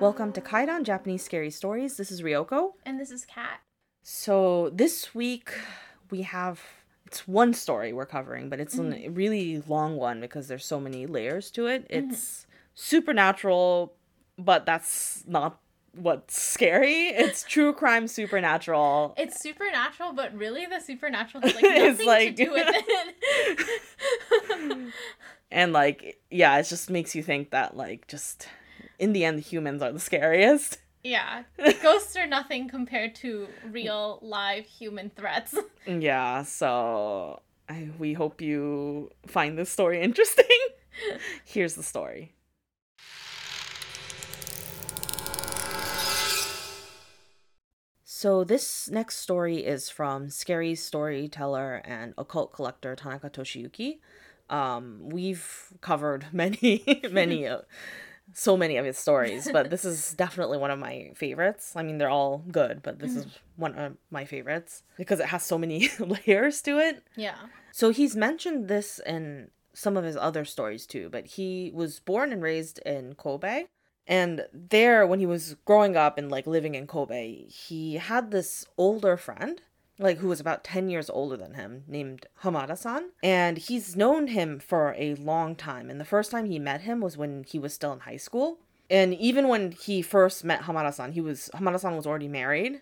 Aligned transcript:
Welcome 0.00 0.32
to 0.34 0.40
Kaidan 0.40 0.84
Japanese 0.84 1.24
Scary 1.24 1.50
Stories. 1.50 1.96
This 1.96 2.10
is 2.12 2.22
Ryoko. 2.22 2.72
And 2.86 3.00
this 3.00 3.10
is 3.10 3.24
Kat. 3.24 3.60
So 4.02 4.70
this 4.72 5.12
week 5.14 5.50
we 6.10 6.22
have 6.22 6.60
it's 7.06 7.26
one 7.26 7.52
story 7.54 7.92
we're 7.92 8.06
covering, 8.06 8.48
but 8.48 8.60
it's 8.60 8.76
Mm-hmm. 8.76 9.06
a 9.06 9.08
really 9.08 9.62
long 9.66 9.96
one 9.96 10.20
because 10.20 10.46
there's 10.46 10.64
so 10.66 10.78
many 10.78 11.06
layers 11.06 11.50
to 11.52 11.66
it. 11.66 11.86
It's 11.90 12.46
supernatural, 12.74 13.94
but 14.38 14.66
that's 14.66 15.24
not 15.26 15.58
what's 15.94 16.38
scary. 16.40 17.08
It's 17.08 17.42
true 17.42 17.72
crime 17.72 18.06
supernatural. 18.06 19.14
It's 19.16 19.40
supernatural, 19.40 20.12
but 20.12 20.32
really 20.36 20.66
the 20.66 20.78
supernatural 20.80 21.42
has 21.42 21.54
like 21.54 21.64
nothing 21.64 22.06
like- 22.06 22.36
to 22.36 22.44
do 22.44 22.52
with 22.52 22.66
it. 22.70 24.92
And 25.50 25.72
like 25.72 26.20
yeah, 26.30 26.58
it 26.58 26.64
just 26.64 26.90
makes 26.90 27.14
you 27.16 27.22
think 27.22 27.50
that 27.52 27.74
like 27.74 28.06
just 28.06 28.46
in 28.98 29.12
the 29.12 29.24
end 29.24 29.40
humans 29.40 29.82
are 29.82 29.92
the 29.92 30.00
scariest. 30.00 30.78
yeah. 31.04 31.44
Ghosts 31.82 32.16
are 32.16 32.26
nothing 32.26 32.68
compared 32.68 33.14
to 33.16 33.48
real 33.70 34.18
live 34.22 34.66
human 34.66 35.10
threats. 35.10 35.54
Yeah, 35.86 36.42
so 36.42 37.40
I, 37.68 37.88
we 37.98 38.12
hope 38.12 38.42
you 38.42 39.10
find 39.26 39.56
this 39.56 39.70
story 39.70 40.02
interesting. 40.08 40.44
Here's 41.46 41.74
the 41.76 41.82
story. 41.82 42.34
So 48.04 48.42
this 48.42 48.90
next 48.90 49.18
story 49.18 49.58
is 49.64 49.88
from 49.90 50.28
scary 50.28 50.74
storyteller 50.74 51.76
and 51.84 52.14
occult 52.18 52.52
collector 52.52 52.96
Tanaka 52.96 53.30
Toshiyuki. 53.30 54.00
Um, 54.50 55.08
we've 55.10 55.68
covered 55.80 56.26
many, 56.32 56.82
many, 57.10 57.46
uh, 57.46 57.60
so 58.34 58.56
many 58.56 58.76
of 58.76 58.84
his 58.84 58.98
stories, 58.98 59.48
but 59.52 59.70
this 59.70 59.84
is 59.84 60.14
definitely 60.16 60.58
one 60.58 60.70
of 60.70 60.78
my 60.78 61.12
favorites. 61.14 61.74
I 61.76 61.82
mean, 61.82 61.98
they're 61.98 62.10
all 62.10 62.44
good, 62.50 62.82
but 62.82 62.98
this 62.98 63.16
is 63.16 63.24
mm-hmm. 63.24 63.62
one 63.62 63.74
of 63.74 63.96
my 64.10 64.24
favorites 64.24 64.82
because 64.96 65.20
it 65.20 65.26
has 65.26 65.42
so 65.42 65.58
many 65.58 65.90
layers 65.98 66.62
to 66.62 66.78
it. 66.78 67.02
yeah. 67.16 67.36
So 67.72 67.90
he's 67.90 68.16
mentioned 68.16 68.66
this 68.68 69.00
in 69.06 69.50
some 69.72 69.96
of 69.96 70.04
his 70.04 70.16
other 70.16 70.44
stories 70.44 70.86
too, 70.86 71.08
but 71.10 71.26
he 71.26 71.70
was 71.72 72.00
born 72.00 72.32
and 72.32 72.42
raised 72.42 72.78
in 72.80 73.14
Kobe. 73.14 73.66
And 74.06 74.46
there, 74.52 75.06
when 75.06 75.20
he 75.20 75.26
was 75.26 75.54
growing 75.64 75.96
up 75.96 76.18
and 76.18 76.30
like 76.30 76.46
living 76.46 76.74
in 76.74 76.86
Kobe, 76.86 77.44
he 77.46 77.94
had 77.94 78.30
this 78.30 78.66
older 78.76 79.16
friend, 79.16 79.60
like 79.98 80.18
who 80.18 80.28
was 80.28 80.40
about 80.40 80.64
10 80.64 80.88
years 80.88 81.10
older 81.10 81.36
than 81.36 81.54
him, 81.54 81.84
named 81.88 82.26
Hamada 82.42 82.76
san. 82.78 83.10
And 83.22 83.58
he's 83.58 83.96
known 83.96 84.28
him 84.28 84.58
for 84.60 84.94
a 84.96 85.14
long 85.16 85.56
time. 85.56 85.90
And 85.90 86.00
the 86.00 86.04
first 86.04 86.30
time 86.30 86.46
he 86.46 86.58
met 86.58 86.82
him 86.82 87.00
was 87.00 87.16
when 87.16 87.44
he 87.44 87.58
was 87.58 87.74
still 87.74 87.92
in 87.92 88.00
high 88.00 88.16
school. 88.16 88.58
And 88.90 89.12
even 89.14 89.48
when 89.48 89.72
he 89.72 90.00
first 90.00 90.44
met 90.44 90.62
Hamada 90.62 90.94
san, 90.94 91.12
he 91.12 91.20
was 91.20 91.50
Hamada 91.54 91.80
san 91.80 91.96
was 91.96 92.06
already 92.06 92.28
married. 92.28 92.80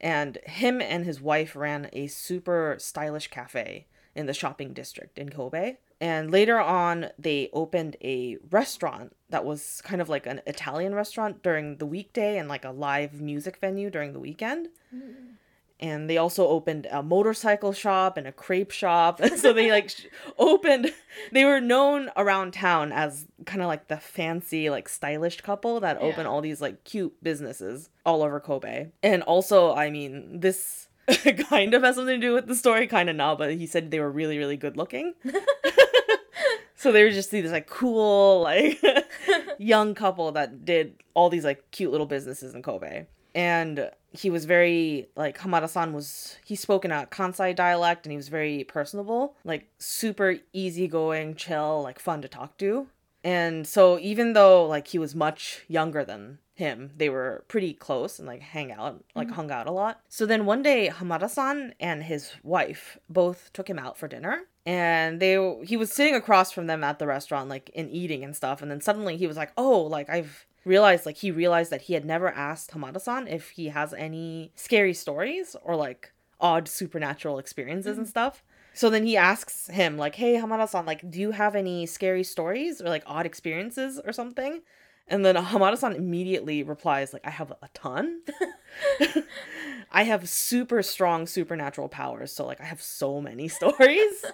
And 0.00 0.38
him 0.44 0.80
and 0.80 1.04
his 1.04 1.20
wife 1.20 1.56
ran 1.56 1.90
a 1.92 2.06
super 2.06 2.76
stylish 2.78 3.28
cafe 3.28 3.86
in 4.14 4.26
the 4.26 4.34
shopping 4.34 4.72
district 4.72 5.18
in 5.18 5.30
Kobe. 5.30 5.76
And 6.00 6.30
later 6.30 6.60
on, 6.60 7.10
they 7.18 7.50
opened 7.52 7.96
a 8.02 8.38
restaurant 8.50 9.16
that 9.30 9.44
was 9.44 9.80
kind 9.84 10.00
of 10.00 10.08
like 10.08 10.26
an 10.26 10.40
Italian 10.46 10.94
restaurant 10.94 11.42
during 11.42 11.78
the 11.78 11.86
weekday 11.86 12.38
and 12.38 12.48
like 12.48 12.64
a 12.64 12.70
live 12.70 13.20
music 13.20 13.58
venue 13.60 13.90
during 13.90 14.12
the 14.12 14.20
weekend. 14.20 14.68
Mm. 14.94 15.37
And 15.80 16.10
they 16.10 16.16
also 16.16 16.46
opened 16.48 16.88
a 16.90 17.02
motorcycle 17.02 17.72
shop 17.72 18.16
and 18.16 18.26
a 18.26 18.32
crepe 18.32 18.72
shop. 18.72 19.20
so 19.36 19.52
they 19.52 19.70
like 19.70 19.90
sh- 19.90 20.06
opened, 20.38 20.92
they 21.32 21.44
were 21.44 21.60
known 21.60 22.10
around 22.16 22.52
town 22.52 22.90
as 22.92 23.26
kind 23.46 23.62
of 23.62 23.68
like 23.68 23.88
the 23.88 23.98
fancy, 23.98 24.70
like 24.70 24.88
stylish 24.88 25.40
couple 25.40 25.78
that 25.80 25.98
open 25.98 26.26
all 26.26 26.40
these 26.40 26.60
like 26.60 26.84
cute 26.84 27.14
businesses 27.22 27.90
all 28.04 28.22
over 28.22 28.40
Kobe. 28.40 28.88
And 29.02 29.22
also, 29.22 29.72
I 29.72 29.90
mean, 29.90 30.40
this 30.40 30.88
kind 31.48 31.74
of 31.74 31.82
has 31.82 31.96
something 31.96 32.20
to 32.20 32.26
do 32.26 32.34
with 32.34 32.46
the 32.46 32.54
story, 32.54 32.86
kind 32.86 33.08
of 33.08 33.16
not, 33.16 33.38
but 33.38 33.54
he 33.54 33.66
said 33.66 33.90
they 33.90 34.00
were 34.00 34.10
really, 34.10 34.38
really 34.38 34.56
good 34.56 34.76
looking. 34.76 35.14
so 36.74 36.92
they 36.92 37.04
were 37.04 37.10
just 37.10 37.30
these 37.30 37.50
like 37.50 37.68
cool, 37.68 38.42
like 38.42 38.80
young 39.58 39.94
couple 39.94 40.32
that 40.32 40.64
did 40.64 41.02
all 41.14 41.30
these 41.30 41.44
like 41.44 41.70
cute 41.70 41.92
little 41.92 42.06
businesses 42.06 42.54
in 42.54 42.62
Kobe. 42.62 43.06
And 43.38 43.92
he 44.10 44.30
was 44.30 44.46
very 44.46 45.10
like 45.14 45.38
Hamada-san 45.38 45.92
was 45.92 46.36
he 46.44 46.56
spoke 46.56 46.84
in 46.84 46.90
a 46.90 47.06
Kansai 47.06 47.54
dialect 47.54 48.04
and 48.04 48.10
he 48.10 48.16
was 48.16 48.26
very 48.26 48.64
personable, 48.64 49.36
like 49.44 49.68
super 49.78 50.38
easygoing, 50.52 51.36
chill, 51.36 51.80
like 51.82 52.00
fun 52.00 52.20
to 52.22 52.28
talk 52.28 52.58
to. 52.58 52.88
And 53.22 53.64
so 53.64 53.96
even 54.00 54.32
though 54.32 54.66
like 54.66 54.88
he 54.88 54.98
was 54.98 55.14
much 55.14 55.64
younger 55.68 56.04
than 56.04 56.38
him, 56.56 56.90
they 56.96 57.08
were 57.08 57.44
pretty 57.46 57.74
close 57.74 58.18
and 58.18 58.26
like 58.26 58.40
hang 58.40 58.72
out, 58.72 59.04
like 59.14 59.28
mm-hmm. 59.28 59.36
hung 59.36 59.52
out 59.52 59.68
a 59.68 59.72
lot. 59.72 60.00
So 60.08 60.26
then 60.26 60.44
one 60.44 60.62
day 60.62 60.90
Hamada-san 60.92 61.74
and 61.78 62.02
his 62.02 62.32
wife 62.42 62.98
both 63.08 63.52
took 63.52 63.70
him 63.70 63.78
out 63.78 63.96
for 63.96 64.08
dinner. 64.08 64.46
And 64.66 65.20
they 65.20 65.34
he 65.64 65.76
was 65.76 65.92
sitting 65.92 66.16
across 66.16 66.50
from 66.50 66.66
them 66.66 66.82
at 66.82 66.98
the 66.98 67.06
restaurant 67.06 67.48
like 67.48 67.70
and 67.76 67.88
eating 67.88 68.24
and 68.24 68.34
stuff 68.34 68.62
and 68.62 68.68
then 68.70 68.80
suddenly 68.80 69.16
he 69.16 69.28
was 69.28 69.36
like, 69.36 69.52
"Oh, 69.56 69.82
like 69.82 70.10
I've 70.10 70.44
realized 70.64 71.06
like 71.06 71.18
he 71.18 71.30
realized 71.30 71.70
that 71.70 71.82
he 71.82 71.94
had 71.94 72.04
never 72.04 72.30
asked 72.30 72.72
Hamada-san 72.72 73.28
if 73.28 73.50
he 73.50 73.68
has 73.68 73.94
any 73.94 74.52
scary 74.54 74.94
stories 74.94 75.56
or 75.62 75.76
like 75.76 76.12
odd 76.40 76.68
supernatural 76.68 77.38
experiences 77.38 77.98
and 77.98 78.06
mm. 78.06 78.10
stuff. 78.10 78.42
So 78.74 78.90
then 78.90 79.04
he 79.04 79.16
asks 79.16 79.66
him 79.68 79.96
like, 79.96 80.14
"Hey 80.14 80.34
Hamada-san, 80.34 80.86
like 80.86 81.10
do 81.10 81.20
you 81.20 81.32
have 81.32 81.56
any 81.56 81.86
scary 81.86 82.22
stories 82.22 82.80
or 82.80 82.88
like 82.88 83.02
odd 83.06 83.26
experiences 83.26 84.00
or 84.04 84.12
something?" 84.12 84.62
And 85.10 85.24
then 85.24 85.36
Hamada-san 85.36 85.94
immediately 85.94 86.62
replies 86.62 87.12
like, 87.12 87.26
"I 87.26 87.30
have 87.30 87.50
a 87.50 87.68
ton. 87.74 88.20
I 89.90 90.02
have 90.02 90.28
super 90.28 90.82
strong 90.82 91.26
supernatural 91.26 91.88
powers, 91.88 92.30
so 92.32 92.44
like 92.46 92.60
I 92.60 92.64
have 92.64 92.82
so 92.82 93.20
many 93.20 93.48
stories." 93.58 94.24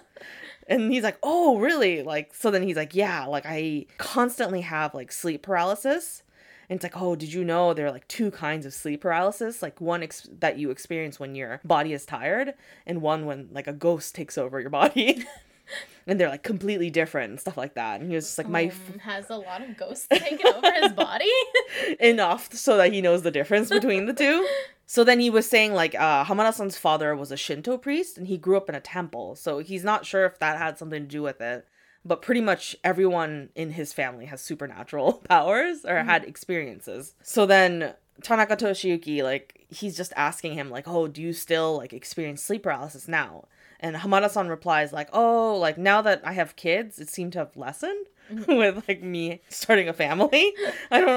And 0.67 0.91
he's 0.91 1.03
like, 1.03 1.17
"Oh, 1.23 1.57
really?" 1.57 2.03
Like 2.03 2.33
so 2.33 2.51
then 2.51 2.63
he's 2.63 2.75
like, 2.75 2.93
"Yeah, 2.95 3.25
like 3.25 3.45
I 3.45 3.85
constantly 3.97 4.61
have 4.61 4.93
like 4.93 5.11
sleep 5.11 5.43
paralysis." 5.43 6.23
And 6.69 6.77
it's 6.77 6.83
like, 6.83 6.99
"Oh, 7.01 7.15
did 7.15 7.31
you 7.31 7.45
know 7.45 7.73
there 7.73 7.85
are 7.85 7.91
like 7.91 8.07
two 8.07 8.31
kinds 8.31 8.65
of 8.65 8.73
sleep 8.73 9.01
paralysis? 9.01 9.61
Like 9.61 9.79
one 9.79 10.03
ex- 10.03 10.27
that 10.39 10.57
you 10.57 10.71
experience 10.71 11.19
when 11.19 11.35
your 11.35 11.61
body 11.63 11.93
is 11.93 12.05
tired 12.05 12.53
and 12.85 13.01
one 13.01 13.25
when 13.25 13.49
like 13.51 13.67
a 13.67 13.73
ghost 13.73 14.13
takes 14.15 14.37
over 14.37 14.59
your 14.59 14.71
body." 14.71 15.25
and 16.07 16.19
they're 16.19 16.29
like 16.29 16.43
completely 16.43 16.89
different 16.89 17.31
and 17.31 17.39
stuff 17.39 17.57
like 17.57 17.75
that. 17.75 17.99
And 17.99 18.09
he 18.09 18.15
was 18.15 18.25
just 18.25 18.37
like, 18.37 18.49
"My 18.49 18.65
Um, 18.65 18.99
has 18.99 19.29
a 19.29 19.37
lot 19.37 19.61
of 19.61 19.77
ghosts 19.77 20.07
taken 20.11 20.47
over 20.47 20.71
his 20.71 20.93
body. 20.93 21.31
enough 21.99 22.53
so 22.53 22.77
that 22.77 22.93
he 22.93 23.01
knows 23.01 23.21
the 23.21 23.31
difference 23.31 23.69
between 23.69 24.05
the 24.05 24.13
two. 24.13 24.47
So 24.85 25.03
then 25.03 25.19
he 25.19 25.29
was 25.29 25.49
saying 25.49 25.73
like 25.73 25.95
uh 25.95 26.25
Hamada-san's 26.25 26.77
father 26.77 27.15
was 27.15 27.31
a 27.31 27.37
Shinto 27.37 27.77
priest 27.77 28.17
and 28.17 28.27
he 28.27 28.37
grew 28.37 28.57
up 28.57 28.69
in 28.69 28.75
a 28.75 28.81
temple. 28.81 29.35
So 29.35 29.59
he's 29.59 29.83
not 29.83 30.05
sure 30.05 30.25
if 30.25 30.39
that 30.39 30.57
had 30.57 30.77
something 30.77 31.03
to 31.03 31.07
do 31.07 31.21
with 31.21 31.41
it. 31.41 31.67
But 32.07 32.21
pretty 32.21 32.41
much 32.41 32.75
everyone 32.83 33.49
in 33.55 33.71
his 33.71 33.91
family 33.91 34.25
has 34.25 34.39
supernatural 34.41 35.13
powers 35.29 35.85
or 35.85 36.03
had 36.03 36.23
experiences. 36.23 37.15
So 37.23 37.47
then 37.47 37.95
Tanaka 38.21 38.55
Toshiyuki 38.55 39.23
like 39.23 39.65
he's 39.69 39.97
just 39.97 40.13
asking 40.15 40.53
him 40.53 40.69
like, 40.69 40.87
"Oh, 40.87 41.07
do 41.07 41.21
you 41.21 41.33
still 41.33 41.77
like 41.77 41.93
experience 41.93 42.43
sleep 42.43 42.63
paralysis 42.63 43.07
now?" 43.07 43.47
And 43.79 43.95
Hamada-san 43.95 44.47
replies 44.47 44.93
like, 44.93 45.09
"Oh, 45.13 45.57
like 45.57 45.77
now 45.77 46.01
that 46.01 46.21
I 46.23 46.33
have 46.33 46.55
kids, 46.55 46.99
it 46.99 47.09
seemed 47.09 47.33
to 47.33 47.39
have 47.39 47.55
lessened 47.57 48.07
mm-hmm. 48.31 48.55
with 48.57 48.87
like 48.87 49.01
me 49.01 49.41
starting 49.49 49.89
a 49.89 49.93
family. 49.93 50.53
I 50.91 50.99
don't 51.01 51.07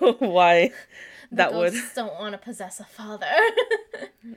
know 0.00 0.12
why 0.18 0.72
that 1.32 1.52
would 1.52 1.74
don't 1.94 2.14
want 2.14 2.32
to 2.32 2.38
possess 2.38 2.80
a 2.80 2.84
father. 2.84 3.26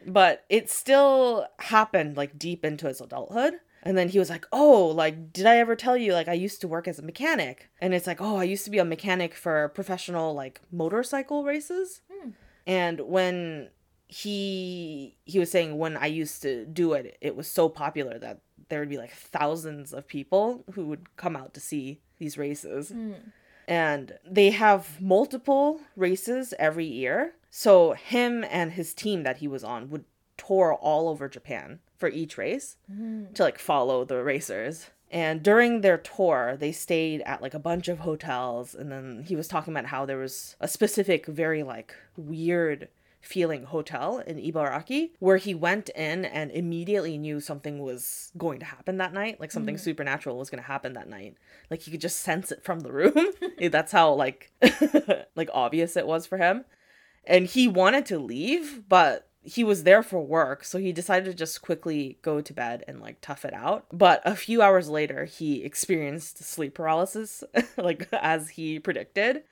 but 0.06 0.46
it 0.50 0.69
still 0.69 1.47
happened 1.59 2.18
like 2.18 2.38
deep 2.38 2.66
into 2.66 2.88
his 2.88 3.02
adulthood. 3.02 3.56
And 3.84 3.98
then 3.98 4.09
he 4.09 4.19
was 4.19 4.30
like 4.30 4.46
oh 4.52 4.88
like 4.88 5.34
did 5.34 5.46
i 5.46 5.58
ever 5.58 5.75
tell 5.75 5.98
you 5.98 6.13
like 6.13 6.28
i 6.28 6.34
used 6.34 6.62
to 6.62 6.68
work 6.68 6.88
as 6.88 7.00
a 7.00 7.03
mechanic? 7.03 7.69
And 7.80 7.94
it's 7.94 8.08
like 8.08 8.22
oh 8.22 8.38
i 8.38 8.44
used 8.44 8.66
to 8.66 8.72
be 8.72 8.80
a 8.80 8.86
mechanic 8.86 9.34
for 9.34 9.69
professional 9.69 10.34
like 10.34 10.62
motorcycle 10.72 11.44
races. 11.44 12.01
Hmm. 12.12 12.31
And 12.68 13.01
when 13.01 13.69
he 14.13 15.16
he 15.25 15.40
was 15.40 15.50
saying 15.50 15.78
when 15.78 15.96
i 15.96 16.06
used 16.06 16.42
to 16.42 16.66
do 16.66 16.94
it 16.94 17.18
it 17.22 17.36
was 17.36 17.48
so 17.48 17.69
popular 17.69 18.19
that 18.19 18.42
there 18.72 18.80
would 18.80 18.90
be 18.90 18.98
like 18.98 19.12
thousands 19.12 19.94
of 19.94 20.08
people 20.08 20.63
who 20.74 20.86
would 20.86 21.16
come 21.18 21.36
out 21.36 21.54
to 21.54 21.60
see 21.60 22.00
these 22.19 22.38
races 22.38 22.90
hmm. 22.90 23.12
and 23.68 24.13
they 24.25 24.50
have 24.52 25.00
multiple 25.02 25.81
races 25.98 26.54
every 26.58 26.86
year. 26.86 27.34
So 27.50 27.92
him 27.92 28.46
and 28.50 28.72
his 28.72 28.94
team 28.94 29.24
that 29.24 29.38
he 29.38 29.48
was 29.48 29.66
on 29.66 29.90
would 29.90 30.06
tour 30.38 30.74
all 30.74 31.10
over 31.10 31.28
Japan 31.28 31.80
for 31.98 32.08
each 32.08 32.38
race 32.38 32.78
hmm. 32.90 33.25
to 33.34 33.44
like 33.44 33.60
follow 33.60 34.06
the 34.06 34.24
racers. 34.24 34.90
And 35.12 35.44
during 35.44 35.81
their 35.81 35.98
tour, 35.98 36.56
they 36.58 36.72
stayed 36.72 37.22
at 37.24 37.42
like 37.42 37.54
a 37.54 37.60
bunch 37.60 37.90
of 37.90 38.00
hotels 38.00 38.74
and 38.74 38.90
then 38.90 39.25
he 39.28 39.36
was 39.36 39.50
talking 39.50 39.74
about 39.74 39.88
how 39.88 40.06
there 40.06 40.18
was 40.18 40.56
a 40.62 40.69
specific 40.69 41.25
very 41.25 41.62
like 41.62 41.94
weird 42.16 42.88
feeling 43.21 43.63
hotel 43.65 44.19
in 44.19 44.38
Ibaraki, 44.38 45.12
where 45.19 45.38
he 45.38 45.53
went 45.53 45.89
in 45.89 46.25
and 46.25 46.51
immediately 46.51 47.18
knew 47.18 47.39
something 47.39 47.79
was 47.79 48.31
going 48.38 48.59
to 48.59 48.65
happen 48.65 48.97
that 48.97 49.13
night, 49.13 49.39
like 49.39 49.51
something 49.51 49.75
mm. 49.75 49.79
supernatural 49.79 50.38
was 50.38 50.50
going 50.50 50.62
to 50.62 50.68
happen 50.68 50.94
that 50.94 51.09
night. 51.09 51.38
Like 51.69 51.81
he 51.81 51.91
could 51.91 52.01
just 52.01 52.21
sense 52.21 52.51
it 52.51 52.63
from 52.63 52.81
the 52.81 52.91
room. 52.91 53.13
That's 53.71 53.91
how 53.91 54.13
like 54.13 54.51
like 55.35 55.50
obvious 55.53 55.95
it 55.95 56.07
was 56.07 56.25
for 56.25 56.38
him. 56.38 56.65
And 57.23 57.45
he 57.45 57.68
wanted 57.68 58.06
to 58.07 58.18
leave, 58.18 58.89
but 58.89 59.27
he 59.44 59.63
was 59.63 59.83
there 59.83 60.03
for 60.03 60.19
work, 60.19 60.63
so 60.63 60.77
he 60.77 60.91
decided 60.91 61.25
to 61.25 61.33
just 61.33 61.62
quickly 61.62 62.17
go 62.21 62.41
to 62.41 62.53
bed 62.53 62.83
and 62.88 63.00
like 63.00 63.17
tough 63.21 63.44
it 63.45 63.53
out. 63.53 63.85
But 63.91 64.21
a 64.24 64.35
few 64.35 64.62
hours 64.62 64.88
later, 64.89 65.25
he 65.25 65.63
experienced 65.63 66.44
sleep 66.44 66.75
paralysis, 66.75 67.44
like 67.77 68.07
as 68.13 68.50
he 68.50 68.79
predicted. 68.79 69.44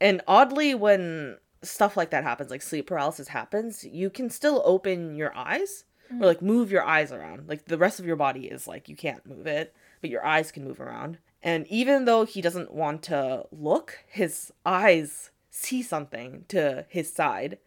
And 0.00 0.22
oddly, 0.26 0.74
when 0.74 1.36
stuff 1.62 1.96
like 1.96 2.10
that 2.10 2.24
happens, 2.24 2.50
like 2.50 2.62
sleep 2.62 2.86
paralysis 2.86 3.28
happens, 3.28 3.84
you 3.84 4.10
can 4.10 4.30
still 4.30 4.62
open 4.64 5.14
your 5.14 5.34
eyes 5.36 5.84
or 6.18 6.26
like 6.26 6.42
move 6.42 6.70
your 6.70 6.84
eyes 6.84 7.12
around. 7.12 7.48
Like 7.48 7.66
the 7.66 7.78
rest 7.78 8.00
of 8.00 8.06
your 8.06 8.16
body 8.16 8.46
is 8.46 8.66
like 8.66 8.88
you 8.88 8.96
can't 8.96 9.26
move 9.26 9.46
it, 9.46 9.74
but 10.00 10.10
your 10.10 10.24
eyes 10.24 10.50
can 10.50 10.64
move 10.64 10.80
around. 10.80 11.18
And 11.42 11.66
even 11.68 12.04
though 12.04 12.24
he 12.24 12.42
doesn't 12.42 12.72
want 12.72 13.02
to 13.04 13.46
look, 13.50 13.98
his 14.06 14.52
eyes 14.66 15.30
see 15.50 15.82
something 15.82 16.44
to 16.48 16.84
his 16.88 17.12
side 17.12 17.58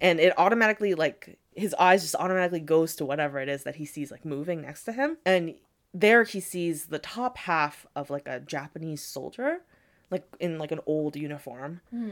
and 0.00 0.20
it 0.20 0.32
automatically 0.38 0.94
like 0.94 1.38
his 1.54 1.74
eyes 1.74 2.02
just 2.02 2.14
automatically 2.14 2.60
goes 2.60 2.96
to 2.96 3.04
whatever 3.04 3.38
it 3.38 3.48
is 3.48 3.64
that 3.64 3.76
he 3.76 3.84
sees 3.84 4.10
like 4.10 4.24
moving 4.24 4.62
next 4.62 4.84
to 4.84 4.92
him 4.92 5.18
and 5.24 5.54
there 5.92 6.24
he 6.24 6.40
sees 6.40 6.86
the 6.86 6.98
top 6.98 7.38
half 7.38 7.86
of 7.94 8.10
like 8.10 8.26
a 8.26 8.40
japanese 8.40 9.02
soldier 9.02 9.60
like 10.10 10.24
in 10.40 10.58
like 10.58 10.72
an 10.72 10.80
old 10.86 11.16
uniform 11.16 11.80
hmm. 11.90 12.10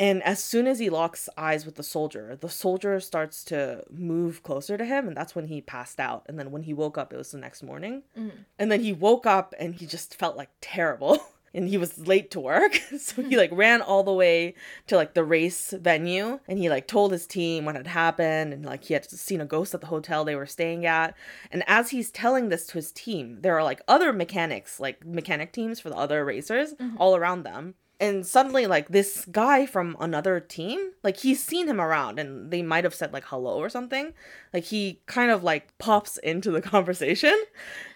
And 0.00 0.22
as 0.22 0.42
soon 0.42 0.66
as 0.66 0.78
he 0.78 0.90
locks 0.90 1.28
eyes 1.36 1.66
with 1.66 1.74
the 1.74 1.82
soldier 1.82 2.36
the 2.40 2.48
soldier 2.48 3.00
starts 3.00 3.44
to 3.44 3.84
move 3.90 4.42
closer 4.42 4.76
to 4.76 4.84
him 4.84 5.08
and 5.08 5.16
that's 5.16 5.34
when 5.34 5.46
he 5.46 5.60
passed 5.60 6.00
out. 6.00 6.24
And 6.26 6.38
then 6.38 6.50
when 6.50 6.62
he 6.62 6.74
woke 6.74 6.98
up 6.98 7.12
it 7.12 7.16
was 7.16 7.32
the 7.32 7.38
next 7.38 7.62
morning. 7.62 8.02
Mm. 8.16 8.32
And 8.58 8.70
then 8.70 8.80
he 8.80 8.92
woke 8.92 9.26
up 9.26 9.54
and 9.58 9.74
he 9.74 9.86
just 9.86 10.14
felt 10.14 10.36
like 10.36 10.50
terrible. 10.60 11.18
And 11.54 11.66
he 11.66 11.78
was 11.78 12.06
late 12.06 12.30
to 12.32 12.40
work. 12.40 12.78
So 12.98 13.22
he 13.22 13.38
like 13.38 13.50
ran 13.52 13.80
all 13.80 14.04
the 14.04 14.12
way 14.12 14.54
to 14.86 14.96
like 14.96 15.14
the 15.14 15.24
race 15.24 15.70
venue 15.70 16.40
and 16.46 16.58
he 16.58 16.68
like 16.68 16.86
told 16.86 17.10
his 17.10 17.26
team 17.26 17.64
what 17.64 17.74
had 17.74 17.86
happened 17.86 18.52
and 18.52 18.66
like 18.66 18.84
he 18.84 18.92
had 18.92 19.08
seen 19.10 19.40
a 19.40 19.46
ghost 19.46 19.72
at 19.72 19.80
the 19.80 19.86
hotel 19.86 20.24
they 20.24 20.36
were 20.36 20.46
staying 20.46 20.84
at. 20.84 21.16
And 21.50 21.64
as 21.66 21.88
he's 21.88 22.10
telling 22.10 22.50
this 22.50 22.66
to 22.66 22.74
his 22.74 22.92
team 22.92 23.38
there 23.40 23.56
are 23.56 23.64
like 23.64 23.80
other 23.88 24.12
mechanics 24.12 24.78
like 24.78 25.06
mechanic 25.06 25.52
teams 25.52 25.80
for 25.80 25.88
the 25.88 25.96
other 25.96 26.22
racers 26.22 26.74
mm-hmm. 26.74 26.98
all 26.98 27.16
around 27.16 27.44
them 27.44 27.74
and 28.00 28.24
suddenly 28.24 28.66
like 28.66 28.88
this 28.88 29.24
guy 29.26 29.66
from 29.66 29.96
another 29.98 30.38
team 30.38 30.92
like 31.02 31.18
he's 31.18 31.42
seen 31.42 31.68
him 31.68 31.80
around 31.80 32.18
and 32.18 32.50
they 32.50 32.62
might 32.62 32.84
have 32.84 32.94
said 32.94 33.12
like 33.12 33.24
hello 33.26 33.58
or 33.58 33.68
something. 33.68 34.12
Like 34.52 34.64
he 34.64 35.00
kind 35.06 35.30
of 35.30 35.42
like 35.42 35.76
pops 35.78 36.16
into 36.18 36.50
the 36.50 36.60
conversation 36.74 37.36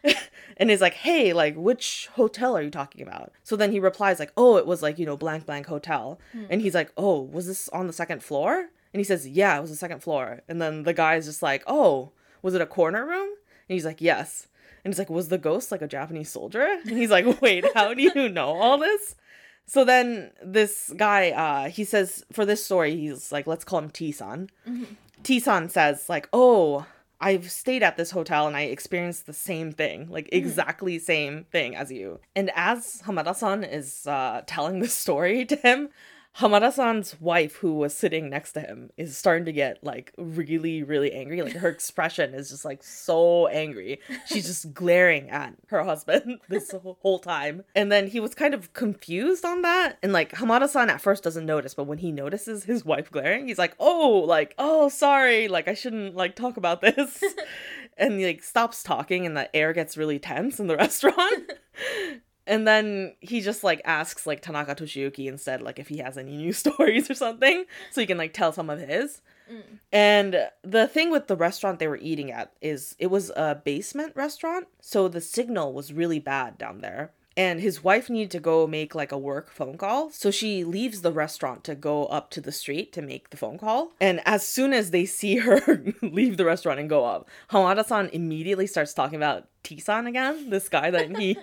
and 0.56 0.70
is 0.70 0.80
like 0.80 0.94
hey 0.94 1.32
like 1.32 1.54
which 1.56 2.08
hotel 2.14 2.56
are 2.56 2.62
you 2.62 2.70
talking 2.70 3.02
about? 3.02 3.32
So 3.44 3.56
then 3.56 3.70
he 3.70 3.78
replies 3.78 4.18
like 4.18 4.32
oh 4.36 4.56
it 4.56 4.66
was 4.66 4.82
like 4.82 4.98
you 4.98 5.06
know 5.06 5.16
blank 5.16 5.46
blank 5.46 5.66
hotel. 5.66 6.20
Hmm. 6.32 6.44
And 6.50 6.62
he's 6.62 6.74
like 6.74 6.92
oh 6.96 7.20
was 7.20 7.46
this 7.46 7.68
on 7.68 7.86
the 7.86 7.92
second 7.92 8.22
floor? 8.22 8.70
And 8.92 9.00
he 9.00 9.04
says 9.04 9.28
yeah 9.28 9.56
it 9.56 9.60
was 9.60 9.70
the 9.70 9.76
second 9.76 10.00
floor. 10.00 10.42
And 10.48 10.60
then 10.60 10.82
the 10.82 10.94
guy's 10.94 11.26
just 11.26 11.42
like 11.42 11.62
oh 11.66 12.12
was 12.42 12.54
it 12.54 12.60
a 12.60 12.66
corner 12.66 13.06
room? 13.06 13.28
And 13.68 13.74
he's 13.74 13.84
like 13.84 14.00
yes. 14.00 14.48
And 14.84 14.92
he's 14.92 14.98
like 14.98 15.10
was 15.10 15.28
the 15.28 15.38
ghost 15.38 15.70
like 15.70 15.82
a 15.82 15.86
japanese 15.86 16.30
soldier? 16.30 16.80
And 16.86 16.98
he's 16.98 17.10
like 17.10 17.40
wait 17.40 17.64
how 17.74 17.94
do 17.94 18.02
you 18.02 18.28
know 18.28 18.48
all 18.48 18.78
this 18.78 19.14
so 19.66 19.84
then 19.84 20.32
this 20.42 20.92
guy, 20.96 21.30
uh, 21.30 21.68
he 21.68 21.84
says 21.84 22.24
for 22.32 22.44
this 22.44 22.64
story, 22.64 22.96
he's 22.96 23.32
like, 23.32 23.46
let's 23.46 23.64
call 23.64 23.78
him 23.78 23.90
T-san. 23.90 24.50
T-san 25.22 25.68
says 25.68 26.08
like, 26.08 26.28
oh, 26.32 26.86
I've 27.20 27.50
stayed 27.50 27.84
at 27.84 27.96
this 27.96 28.10
hotel 28.10 28.48
and 28.48 28.56
I 28.56 28.62
experienced 28.62 29.26
the 29.26 29.32
same 29.32 29.70
thing, 29.70 30.08
like 30.10 30.28
exactly 30.32 30.98
same 30.98 31.44
thing 31.44 31.76
as 31.76 31.92
you. 31.92 32.18
And 32.34 32.50
as 32.56 33.02
Hamada-san 33.06 33.62
is 33.62 34.06
uh, 34.08 34.42
telling 34.46 34.80
this 34.80 34.94
story 34.94 35.44
to 35.46 35.56
him, 35.56 35.90
Hamada-san's 36.38 37.20
wife, 37.20 37.56
who 37.56 37.74
was 37.74 37.94
sitting 37.94 38.30
next 38.30 38.52
to 38.52 38.60
him, 38.60 38.90
is 38.96 39.16
starting 39.16 39.44
to 39.44 39.52
get 39.52 39.84
like 39.84 40.12
really, 40.16 40.82
really 40.82 41.12
angry. 41.12 41.42
Like 41.42 41.54
her 41.54 41.68
expression 41.70 42.32
is 42.32 42.48
just 42.48 42.64
like 42.64 42.82
so 42.82 43.48
angry. 43.48 44.00
She's 44.26 44.46
just 44.46 44.72
glaring 44.72 45.28
at 45.28 45.54
her 45.66 45.84
husband 45.84 46.40
this 46.48 46.72
whole 47.02 47.18
time. 47.18 47.64
And 47.74 47.92
then 47.92 48.06
he 48.06 48.18
was 48.18 48.34
kind 48.34 48.54
of 48.54 48.72
confused 48.72 49.44
on 49.44 49.60
that. 49.62 49.98
And 50.02 50.12
like 50.12 50.32
Hamada-san 50.32 50.88
at 50.88 51.02
first 51.02 51.22
doesn't 51.22 51.44
notice, 51.44 51.74
but 51.74 51.84
when 51.84 51.98
he 51.98 52.10
notices 52.10 52.64
his 52.64 52.84
wife 52.84 53.10
glaring, 53.10 53.48
he's 53.48 53.58
like, 53.58 53.76
oh, 53.78 54.24
like, 54.26 54.54
oh, 54.56 54.88
sorry. 54.88 55.48
Like 55.48 55.68
I 55.68 55.74
shouldn't 55.74 56.16
like 56.16 56.34
talk 56.34 56.56
about 56.56 56.80
this. 56.80 57.22
and 57.98 58.18
he 58.18 58.24
like 58.24 58.42
stops 58.42 58.82
talking 58.82 59.26
and 59.26 59.36
the 59.36 59.54
air 59.54 59.74
gets 59.74 59.98
really 59.98 60.18
tense 60.18 60.58
in 60.58 60.66
the 60.66 60.76
restaurant. 60.76 61.52
And 62.46 62.66
then 62.66 63.14
he 63.20 63.40
just 63.40 63.62
like 63.62 63.80
asks 63.84 64.26
like 64.26 64.42
Tanaka 64.42 64.74
Toshiyuki 64.74 65.26
instead, 65.26 65.62
like 65.62 65.78
if 65.78 65.88
he 65.88 65.98
has 65.98 66.18
any 66.18 66.36
new 66.36 66.52
stories 66.64 67.10
or 67.10 67.14
something, 67.14 67.64
so 67.90 68.00
he 68.00 68.06
can 68.06 68.18
like 68.18 68.32
tell 68.32 68.52
some 68.52 68.70
of 68.70 68.80
his. 68.80 69.20
Mm. 69.50 69.62
And 69.92 70.48
the 70.62 70.86
thing 70.86 71.10
with 71.10 71.26
the 71.26 71.36
restaurant 71.36 71.78
they 71.78 71.88
were 71.88 71.98
eating 71.98 72.32
at 72.32 72.52
is 72.60 72.96
it 72.98 73.08
was 73.08 73.30
a 73.36 73.60
basement 73.62 74.14
restaurant, 74.16 74.66
so 74.80 75.08
the 75.08 75.20
signal 75.20 75.72
was 75.72 75.92
really 75.92 76.18
bad 76.18 76.58
down 76.58 76.80
there. 76.80 77.12
And 77.36 77.60
his 77.60 77.82
wife 77.82 78.10
needed 78.10 78.30
to 78.32 78.40
go 78.40 78.66
make 78.66 78.94
like 78.94 79.10
a 79.10 79.18
work 79.18 79.50
phone 79.50 79.78
call. 79.78 80.10
So 80.10 80.30
she 80.30 80.64
leaves 80.64 81.00
the 81.00 81.12
restaurant 81.12 81.64
to 81.64 81.74
go 81.74 82.04
up 82.06 82.30
to 82.32 82.40
the 82.40 82.52
street 82.52 82.92
to 82.92 83.02
make 83.02 83.30
the 83.30 83.38
phone 83.38 83.58
call. 83.58 83.92
And 84.00 84.20
as 84.26 84.46
soon 84.46 84.72
as 84.74 84.90
they 84.90 85.06
see 85.06 85.36
her 85.36 85.82
leave 86.02 86.36
the 86.36 86.44
restaurant 86.44 86.78
and 86.78 86.90
go 86.90 87.04
up, 87.04 87.28
Hamada 87.50 87.86
san 87.86 88.10
immediately 88.12 88.66
starts 88.66 88.92
talking 88.92 89.16
about 89.16 89.48
T-san 89.62 90.06
again, 90.06 90.50
this 90.50 90.68
guy 90.68 90.90
that 90.90 91.16
he 91.16 91.38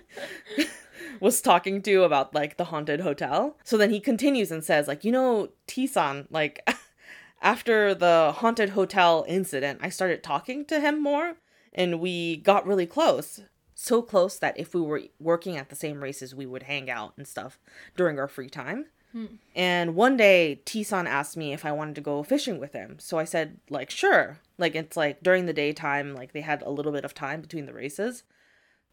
was 1.20 1.42
talking 1.42 1.82
to 1.84 2.04
about 2.04 2.34
like 2.34 2.58
the 2.58 2.66
haunted 2.66 3.02
hotel. 3.02 3.58
So 3.64 3.78
then 3.78 3.90
he 3.90 4.00
continues 4.00 4.52
and 4.52 4.64
says, 4.64 4.88
like, 4.88 5.04
you 5.04 5.12
know, 5.12 5.50
T-san, 5.68 6.28
like 6.30 6.68
after 7.42 7.94
the 7.94 8.34
haunted 8.38 8.72
hotel 8.72 9.26
incident, 9.28 9.80
I 9.82 9.90
started 9.90 10.24
talking 10.24 10.66
to 10.66 10.80
him 10.80 11.02
more 11.02 11.36
and 11.74 12.00
we 12.00 12.38
got 12.38 12.68
really 12.68 12.86
close. 12.86 13.42
So 13.76 14.02
close 14.02 14.38
that 14.40 14.60
if 14.60 14.74
we 14.74 14.82
were 14.82 15.04
working 15.20 15.56
at 15.56 15.70
the 15.70 15.76
same 15.76 16.04
races, 16.04 16.36
we 16.36 16.46
would 16.46 16.64
hang 16.64 16.90
out 16.90 17.14
and 17.16 17.26
stuff 17.26 17.60
during 17.96 18.20
our 18.20 18.28
free 18.28 18.50
time. 18.50 18.88
Hmm. 19.12 19.26
And 19.56 19.96
one 19.96 20.18
day, 20.18 20.62
T-san 20.66 21.08
asked 21.08 21.38
me 21.38 21.54
if 21.54 21.66
I 21.66 21.72
wanted 21.72 21.96
to 21.96 22.02
go 22.02 22.22
fishing 22.22 22.60
with 22.60 22.74
him. 22.74 22.98
So 23.00 23.18
I 23.18 23.24
said, 23.24 23.58
like, 23.70 23.90
sure. 23.90 24.40
Like, 24.58 24.76
it's 24.76 24.96
like 24.96 25.24
during 25.24 25.46
the 25.46 25.54
daytime, 25.54 26.14
like, 26.14 26.34
they 26.34 26.42
had 26.42 26.62
a 26.62 26.70
little 26.70 26.92
bit 26.92 27.06
of 27.06 27.14
time 27.14 27.42
between 27.42 27.66
the 27.66 27.74
races. 27.74 28.24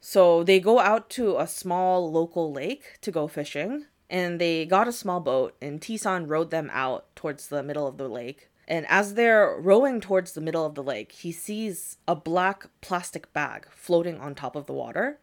So 0.08 0.44
they 0.44 0.60
go 0.60 0.78
out 0.78 1.10
to 1.18 1.36
a 1.36 1.48
small 1.48 2.12
local 2.12 2.52
lake 2.52 3.00
to 3.00 3.10
go 3.10 3.26
fishing. 3.26 3.86
And 4.08 4.40
they 4.40 4.64
got 4.64 4.86
a 4.86 4.92
small 4.92 5.18
boat, 5.18 5.56
and 5.60 5.82
T-san 5.82 6.28
rowed 6.28 6.52
them 6.52 6.70
out 6.72 7.06
towards 7.16 7.48
the 7.48 7.60
middle 7.64 7.88
of 7.88 7.96
the 7.96 8.08
lake. 8.08 8.48
And 8.68 8.86
as 8.88 9.14
they're 9.14 9.56
rowing 9.58 10.00
towards 10.00 10.30
the 10.30 10.40
middle 10.40 10.64
of 10.64 10.76
the 10.76 10.82
lake, 10.84 11.10
he 11.10 11.32
sees 11.32 11.98
a 12.06 12.14
black 12.14 12.68
plastic 12.80 13.32
bag 13.32 13.66
floating 13.68 14.20
on 14.20 14.36
top 14.36 14.54
of 14.54 14.66
the 14.66 14.72
water. 14.72 15.18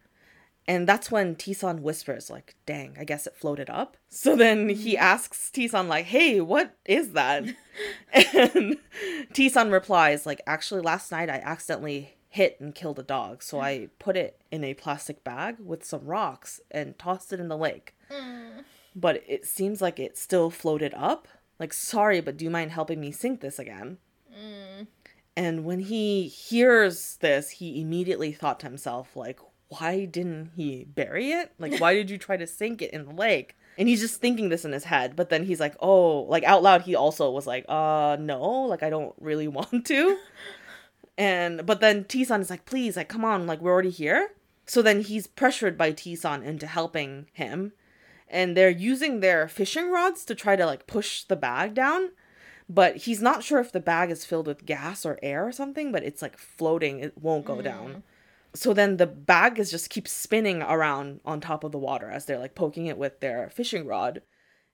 And 0.68 0.86
that's 0.86 1.10
when 1.10 1.34
T-san 1.34 1.82
whispers, 1.82 2.28
like, 2.28 2.54
dang, 2.66 2.94
I 3.00 3.04
guess 3.04 3.26
it 3.26 3.36
floated 3.36 3.70
up. 3.70 3.96
So 4.10 4.36
then 4.36 4.68
he 4.68 4.92
mm-hmm. 4.92 5.02
asks 5.02 5.50
T-san, 5.50 5.88
like, 5.88 6.04
hey, 6.04 6.42
what 6.42 6.76
is 6.84 7.12
that? 7.12 7.44
and 8.34 8.76
T-san 9.32 9.70
replies, 9.70 10.26
like, 10.26 10.42
actually, 10.46 10.82
last 10.82 11.10
night 11.10 11.30
I 11.30 11.36
accidentally 11.36 12.13
hit 12.34 12.58
and 12.58 12.74
killed 12.74 12.98
a 12.98 13.02
dog. 13.04 13.44
So 13.44 13.58
mm. 13.58 13.62
I 13.62 13.88
put 14.00 14.16
it 14.16 14.42
in 14.50 14.64
a 14.64 14.74
plastic 14.74 15.22
bag 15.22 15.56
with 15.64 15.84
some 15.84 16.04
rocks 16.04 16.60
and 16.68 16.98
tossed 16.98 17.32
it 17.32 17.38
in 17.38 17.46
the 17.46 17.56
lake. 17.56 17.94
Mm. 18.10 18.64
But 18.96 19.22
it 19.28 19.46
seems 19.46 19.80
like 19.80 20.00
it 20.00 20.18
still 20.18 20.50
floated 20.50 20.92
up. 20.96 21.28
Like, 21.60 21.72
sorry, 21.72 22.20
but 22.20 22.36
do 22.36 22.44
you 22.44 22.50
mind 22.50 22.72
helping 22.72 23.00
me 23.00 23.12
sink 23.12 23.40
this 23.40 23.60
again? 23.60 23.98
Mm. 24.36 24.88
And 25.36 25.64
when 25.64 25.78
he 25.78 26.26
hears 26.26 27.18
this, 27.20 27.50
he 27.50 27.80
immediately 27.80 28.32
thought 28.32 28.58
to 28.60 28.66
himself, 28.66 29.14
like, 29.14 29.38
why 29.68 30.04
didn't 30.04 30.50
he 30.56 30.84
bury 30.84 31.30
it? 31.30 31.52
Like, 31.60 31.78
why 31.78 31.94
did 31.94 32.10
you 32.10 32.18
try 32.18 32.36
to 32.36 32.48
sink 32.48 32.82
it 32.82 32.90
in 32.90 33.04
the 33.04 33.14
lake? 33.14 33.56
And 33.78 33.88
he's 33.88 34.00
just 34.00 34.20
thinking 34.20 34.48
this 34.48 34.64
in 34.64 34.72
his 34.72 34.84
head, 34.84 35.14
but 35.14 35.30
then 35.30 35.44
he's 35.44 35.60
like, 35.60 35.76
oh, 35.78 36.22
like 36.22 36.42
out 36.42 36.64
loud, 36.64 36.82
he 36.82 36.96
also 36.96 37.30
was 37.30 37.46
like, 37.46 37.64
uh, 37.68 38.16
no, 38.18 38.62
like, 38.62 38.82
I 38.82 38.90
don't 38.90 39.14
really 39.20 39.46
want 39.58 39.86
to. 39.86 40.18
And, 41.16 41.64
but 41.64 41.80
then 41.80 42.04
T-san 42.04 42.40
is 42.40 42.50
like, 42.50 42.64
please, 42.64 42.96
like, 42.96 43.08
come 43.08 43.24
on, 43.24 43.46
like, 43.46 43.60
we're 43.60 43.72
already 43.72 43.90
here. 43.90 44.30
So 44.66 44.82
then 44.82 45.02
he's 45.02 45.26
pressured 45.26 45.78
by 45.78 45.92
T-san 45.92 46.42
into 46.42 46.66
helping 46.66 47.26
him. 47.32 47.72
And 48.28 48.56
they're 48.56 48.70
using 48.70 49.20
their 49.20 49.46
fishing 49.46 49.90
rods 49.90 50.24
to 50.24 50.34
try 50.34 50.56
to, 50.56 50.66
like, 50.66 50.86
push 50.86 51.22
the 51.22 51.36
bag 51.36 51.74
down 51.74 52.10
but 52.68 52.96
he's 52.96 53.20
not 53.20 53.42
sure 53.44 53.60
if 53.60 53.72
the 53.72 53.80
bag 53.80 54.10
is 54.10 54.24
filled 54.24 54.46
with 54.46 54.64
gas 54.64 55.04
or 55.04 55.18
air 55.22 55.46
or 55.46 55.52
something 55.52 55.92
but 55.92 56.02
it's 56.02 56.22
like 56.22 56.38
floating 56.38 56.98
it 57.00 57.16
won't 57.18 57.44
go 57.44 57.60
down 57.60 57.88
mm. 57.88 58.02
so 58.54 58.72
then 58.72 58.96
the 58.96 59.06
bag 59.06 59.58
is 59.58 59.70
just 59.70 59.90
keeps 59.90 60.10
spinning 60.12 60.62
around 60.62 61.20
on 61.24 61.40
top 61.40 61.64
of 61.64 61.72
the 61.72 61.78
water 61.78 62.10
as 62.10 62.24
they're 62.24 62.38
like 62.38 62.54
poking 62.54 62.86
it 62.86 62.98
with 62.98 63.20
their 63.20 63.50
fishing 63.50 63.86
rod 63.86 64.22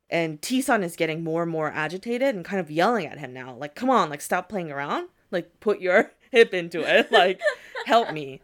And 0.08 0.42
T-san 0.42 0.82
is 0.82 0.96
getting 0.96 1.22
more 1.22 1.42
and 1.42 1.52
more 1.52 1.70
agitated 1.70 2.34
and 2.34 2.44
kind 2.44 2.60
of 2.60 2.70
yelling 2.70 3.06
at 3.06 3.18
him 3.18 3.32
now. 3.32 3.54
Like, 3.54 3.76
come 3.76 3.90
on, 3.90 4.10
like 4.10 4.20
stop 4.20 4.48
playing 4.48 4.72
around. 4.72 5.08
Like 5.30 5.60
put 5.60 5.80
your 5.80 6.10
hip 6.30 6.54
into 6.54 6.80
it. 6.80 7.10
Like 7.12 7.40
help 7.86 8.12
me. 8.12 8.40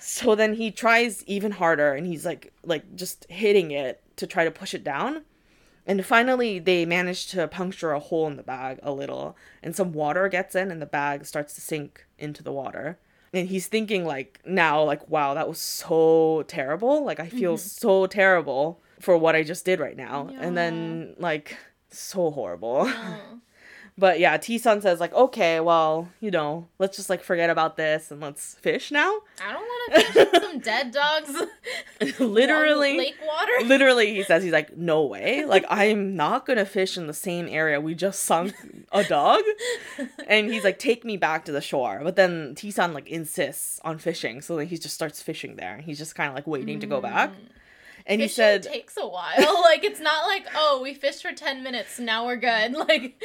So 0.00 0.34
then 0.34 0.54
he 0.54 0.70
tries 0.70 1.24
even 1.26 1.52
harder 1.52 1.94
and 1.94 2.06
he's 2.06 2.24
like 2.24 2.52
like 2.64 2.94
just 2.94 3.26
hitting 3.30 3.70
it 3.70 4.02
to 4.16 4.26
try 4.26 4.44
to 4.44 4.50
push 4.50 4.74
it 4.74 4.84
down. 4.84 5.24
And 5.86 6.04
finally 6.04 6.58
they 6.58 6.86
manage 6.86 7.26
to 7.28 7.48
puncture 7.48 7.92
a 7.92 8.00
hole 8.00 8.26
in 8.26 8.36
the 8.36 8.42
bag 8.42 8.80
a 8.82 8.92
little 8.92 9.36
and 9.62 9.74
some 9.74 9.92
water 9.92 10.28
gets 10.28 10.54
in 10.54 10.70
and 10.70 10.80
the 10.80 10.86
bag 10.86 11.26
starts 11.26 11.54
to 11.54 11.60
sink 11.60 12.06
into 12.18 12.42
the 12.42 12.52
water. 12.52 12.98
And 13.32 13.48
he's 13.48 13.66
thinking 13.66 14.04
like 14.04 14.40
now 14.44 14.82
like 14.82 15.08
wow, 15.08 15.34
that 15.34 15.48
was 15.48 15.58
so 15.58 16.44
terrible. 16.46 17.04
Like 17.04 17.20
I 17.20 17.28
feel 17.28 17.54
mm-hmm. 17.54 17.66
so 17.66 18.06
terrible 18.06 18.80
for 19.00 19.18
what 19.18 19.34
I 19.34 19.42
just 19.42 19.64
did 19.64 19.80
right 19.80 19.96
now. 19.96 20.30
And 20.38 20.56
then 20.56 21.14
like 21.18 21.56
so 21.90 22.30
horrible. 22.30 22.84
Oh. 22.86 23.40
But 23.96 24.18
yeah, 24.18 24.36
T-san 24.38 24.80
says 24.80 24.98
like, 24.98 25.12
okay, 25.12 25.60
well, 25.60 26.08
you 26.18 26.32
know, 26.32 26.66
let's 26.80 26.96
just 26.96 27.08
like 27.08 27.22
forget 27.22 27.48
about 27.48 27.76
this 27.76 28.10
and 28.10 28.20
let's 28.20 28.56
fish 28.56 28.90
now. 28.90 29.20
I 29.40 29.52
don't 29.52 29.62
want 29.62 29.94
to 29.94 30.00
fish 30.00 30.32
with 30.32 30.42
some 30.42 30.58
dead 30.58 30.90
dogs. 30.90 31.32
literally, 32.18 32.98
Lake 32.98 33.14
water. 33.24 33.52
literally, 33.66 34.12
he 34.12 34.24
says 34.24 34.42
he's 34.42 34.52
like, 34.52 34.76
no 34.76 35.04
way. 35.04 35.44
Like 35.44 35.64
I'm 35.70 36.16
not 36.16 36.44
gonna 36.44 36.64
fish 36.64 36.96
in 36.96 37.06
the 37.06 37.14
same 37.14 37.46
area 37.48 37.80
we 37.80 37.94
just 37.94 38.24
sunk 38.24 38.54
a 38.90 39.04
dog. 39.04 39.42
And 40.26 40.52
he's 40.52 40.64
like, 40.64 40.80
take 40.80 41.04
me 41.04 41.16
back 41.16 41.44
to 41.44 41.52
the 41.52 41.60
shore. 41.60 42.00
But 42.02 42.16
then 42.16 42.56
T-san 42.56 42.94
like 42.94 43.08
insists 43.08 43.80
on 43.84 43.98
fishing, 43.98 44.40
so 44.40 44.56
then 44.56 44.66
he 44.66 44.76
just 44.76 44.94
starts 44.94 45.22
fishing 45.22 45.54
there. 45.54 45.78
He's 45.78 45.98
just 45.98 46.16
kind 46.16 46.28
of 46.28 46.34
like 46.34 46.48
waiting 46.48 46.80
to 46.80 46.86
go 46.86 46.98
mm. 46.98 47.02
back. 47.02 47.30
And 48.06 48.20
he 48.20 48.28
said, 48.28 48.64
takes 48.64 48.96
a 48.96 49.06
while. 49.06 49.62
Like 49.64 49.82
it's 49.82 50.00
not 50.00 50.26
like 50.26 50.46
oh 50.54 50.80
we 50.82 50.94
fished 50.94 51.22
for 51.22 51.32
ten 51.32 51.62
minutes 51.62 51.98
now 51.98 52.26
we're 52.26 52.36
good. 52.36 52.74
Like 52.88 53.20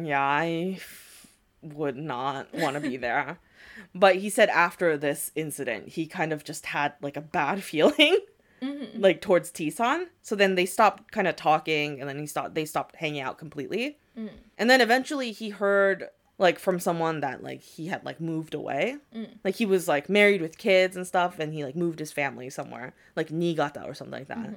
Yeah, 0.00 0.22
I 0.22 0.74
f- 0.76 1.26
would 1.62 1.96
not 1.96 2.52
want 2.54 2.74
to 2.74 2.80
be 2.80 2.96
there. 2.96 3.38
But 3.94 4.16
he 4.16 4.30
said 4.30 4.48
after 4.50 4.96
this 4.96 5.30
incident, 5.34 5.88
he 5.88 6.06
kind 6.06 6.32
of 6.32 6.44
just 6.44 6.66
had 6.66 6.94
like 7.00 7.16
a 7.16 7.22
bad 7.22 7.62
feeling 7.70 8.18
mm-hmm. 8.62 9.00
like 9.00 9.20
towards 9.20 9.50
T-san. 9.50 10.06
So 10.22 10.36
then 10.36 10.54
they 10.54 10.66
stopped 10.66 11.10
kind 11.12 11.26
of 11.26 11.36
talking 11.36 12.00
and 12.00 12.08
then 12.08 12.18
he 12.18 12.26
stopped 12.26 12.54
they 12.54 12.64
stopped 12.64 12.96
hanging 12.96 13.20
out 13.20 13.38
completely. 13.38 13.98
Mm. 14.16 14.30
And 14.58 14.70
then 14.70 14.80
eventually 14.80 15.32
he 15.32 15.50
heard 15.50 16.08
like 16.38 16.58
from 16.58 16.80
someone 16.80 17.20
that 17.20 17.42
like 17.42 17.62
he 17.62 17.86
had 17.88 18.04
like 18.04 18.20
moved 18.20 18.54
away. 18.54 18.96
Mm. 19.14 19.28
Like 19.44 19.56
he 19.56 19.66
was 19.66 19.88
like 19.88 20.08
married 20.08 20.40
with 20.40 20.58
kids 20.58 20.96
and 20.96 21.06
stuff 21.06 21.38
and 21.38 21.52
he 21.52 21.64
like 21.64 21.76
moved 21.76 21.98
his 21.98 22.12
family 22.12 22.50
somewhere, 22.50 22.94
like 23.16 23.30
Niigata 23.30 23.82
or 23.84 23.94
something 23.94 24.18
like 24.18 24.28
that. 24.28 24.38
Mm-hmm. 24.38 24.56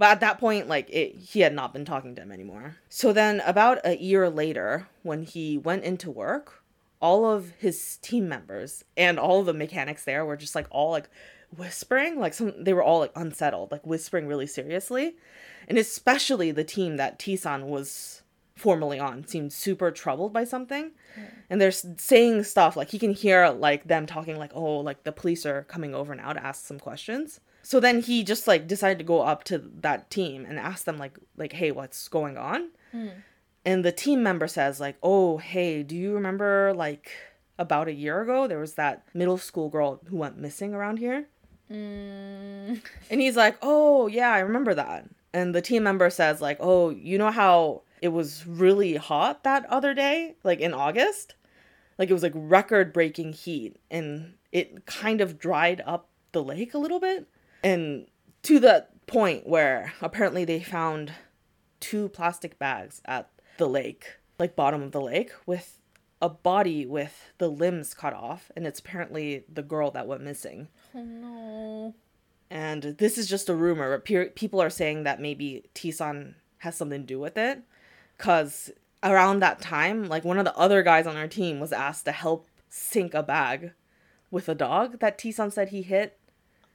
But 0.00 0.12
at 0.12 0.20
that 0.20 0.38
point, 0.38 0.66
like 0.66 0.88
it, 0.88 1.14
he 1.14 1.40
had 1.40 1.52
not 1.52 1.74
been 1.74 1.84
talking 1.84 2.14
to 2.14 2.22
him 2.22 2.32
anymore. 2.32 2.76
So 2.88 3.12
then, 3.12 3.42
about 3.44 3.80
a 3.84 3.98
year 3.98 4.30
later, 4.30 4.88
when 5.02 5.24
he 5.24 5.58
went 5.58 5.84
into 5.84 6.10
work, 6.10 6.62
all 7.02 7.26
of 7.26 7.50
his 7.58 7.98
team 7.98 8.26
members 8.26 8.82
and 8.96 9.18
all 9.18 9.40
of 9.40 9.46
the 9.46 9.52
mechanics 9.52 10.04
there 10.04 10.24
were 10.24 10.38
just 10.38 10.54
like 10.54 10.66
all 10.70 10.90
like 10.90 11.10
whispering, 11.54 12.18
like 12.18 12.32
some 12.32 12.64
they 12.64 12.72
were 12.72 12.82
all 12.82 13.00
like 13.00 13.12
unsettled, 13.14 13.70
like 13.70 13.86
whispering 13.86 14.26
really 14.26 14.46
seriously, 14.46 15.16
and 15.68 15.76
especially 15.76 16.50
the 16.50 16.64
team 16.64 16.96
that 16.96 17.18
T-san 17.18 17.66
was 17.66 18.22
formerly 18.56 18.98
on 18.98 19.26
seemed 19.26 19.52
super 19.52 19.90
troubled 19.90 20.32
by 20.32 20.44
something, 20.44 20.92
and 21.50 21.60
they're 21.60 21.70
saying 21.70 22.44
stuff 22.44 22.74
like 22.74 22.88
he 22.88 22.98
can 22.98 23.12
hear 23.12 23.50
like 23.50 23.84
them 23.84 24.06
talking 24.06 24.38
like 24.38 24.52
oh 24.54 24.78
like 24.78 25.04
the 25.04 25.12
police 25.12 25.44
are 25.44 25.64
coming 25.64 25.94
over 25.94 26.14
now 26.14 26.32
to 26.32 26.42
ask 26.42 26.64
some 26.64 26.78
questions. 26.78 27.40
So 27.62 27.80
then 27.80 28.00
he 28.00 28.24
just 28.24 28.46
like 28.46 28.66
decided 28.66 28.98
to 28.98 29.04
go 29.04 29.20
up 29.22 29.44
to 29.44 29.58
that 29.80 30.10
team 30.10 30.44
and 30.46 30.58
ask 30.58 30.84
them 30.84 30.98
like 30.98 31.18
like 31.36 31.52
hey 31.52 31.70
what's 31.70 32.08
going 32.08 32.36
on? 32.36 32.70
And 33.64 33.84
the 33.84 33.92
team 33.92 34.22
member 34.22 34.48
says 34.48 34.80
like 34.80 34.96
oh 35.02 35.38
hey 35.38 35.82
do 35.82 35.94
you 35.96 36.14
remember 36.14 36.72
like 36.74 37.10
about 37.58 37.88
a 37.88 37.92
year 37.92 38.22
ago 38.22 38.46
there 38.46 38.58
was 38.58 38.74
that 38.74 39.04
middle 39.12 39.36
school 39.38 39.68
girl 39.68 40.00
who 40.06 40.16
went 40.16 40.38
missing 40.38 40.72
around 40.74 40.98
here? 40.98 41.26
mm, 41.70 42.80
And 43.10 43.20
he's 43.20 43.36
like, 43.36 43.56
"Oh, 43.62 44.06
yeah, 44.08 44.30
I 44.30 44.40
remember 44.40 44.74
that." 44.74 45.08
And 45.32 45.54
the 45.54 45.62
team 45.62 45.82
member 45.84 46.10
says 46.10 46.40
like, 46.40 46.56
"Oh, 46.60 46.90
you 46.90 47.18
know 47.18 47.30
how 47.30 47.82
it 48.02 48.08
was 48.08 48.46
really 48.46 48.96
hot 48.96 49.44
that 49.44 49.66
other 49.66 49.94
day, 49.94 50.34
like 50.42 50.60
in 50.60 50.74
August? 50.74 51.34
Like 51.98 52.10
it 52.10 52.14
was 52.14 52.22
like 52.22 52.32
record-breaking 52.34 53.34
heat 53.34 53.76
and 53.90 54.34
it 54.52 54.86
kind 54.86 55.20
of 55.20 55.38
dried 55.38 55.82
up 55.86 56.08
the 56.32 56.42
lake 56.42 56.72
a 56.74 56.78
little 56.78 56.98
bit 56.98 57.28
and 57.62 58.06
to 58.42 58.58
the 58.58 58.86
point 59.06 59.46
where 59.46 59.92
apparently 60.00 60.44
they 60.44 60.62
found 60.62 61.12
two 61.80 62.08
plastic 62.08 62.58
bags 62.58 63.02
at 63.04 63.28
the 63.58 63.68
lake, 63.68 64.16
like 64.38 64.56
bottom 64.56 64.82
of 64.82 64.92
the 64.92 65.00
lake 65.00 65.32
with 65.46 65.78
a 66.22 66.28
body 66.28 66.84
with 66.84 67.32
the 67.38 67.48
limbs 67.48 67.94
cut 67.94 68.12
off 68.12 68.50
and 68.54 68.66
it's 68.66 68.80
apparently 68.80 69.44
the 69.52 69.62
girl 69.62 69.90
that 69.90 70.06
went 70.06 70.22
missing." 70.22 70.68
oh 70.94 71.02
no. 71.02 71.94
And 72.50 72.82
this 72.98 73.16
is 73.16 73.28
just 73.28 73.48
a 73.48 73.54
rumor, 73.54 73.96
but 73.96 74.04
pe- 74.04 74.30
people 74.30 74.60
are 74.60 74.70
saying 74.70 75.04
that 75.04 75.20
maybe 75.20 75.70
T-san 75.72 76.34
has 76.58 76.76
something 76.76 77.02
to 77.02 77.06
do 77.06 77.20
with 77.20 77.38
it. 77.38 77.62
Because 78.16 78.70
around 79.02 79.38
that 79.40 79.60
time, 79.60 80.08
like 80.08 80.24
one 80.24 80.38
of 80.38 80.44
the 80.44 80.56
other 80.56 80.82
guys 80.82 81.06
on 81.06 81.16
our 81.16 81.28
team 81.28 81.60
was 81.60 81.72
asked 81.72 82.04
to 82.06 82.12
help 82.12 82.46
sink 82.68 83.14
a 83.14 83.22
bag 83.22 83.72
with 84.30 84.48
a 84.48 84.54
dog 84.54 84.98
that 84.98 85.16
T-san 85.16 85.50
said 85.50 85.68
he 85.68 85.82
hit. 85.82 86.18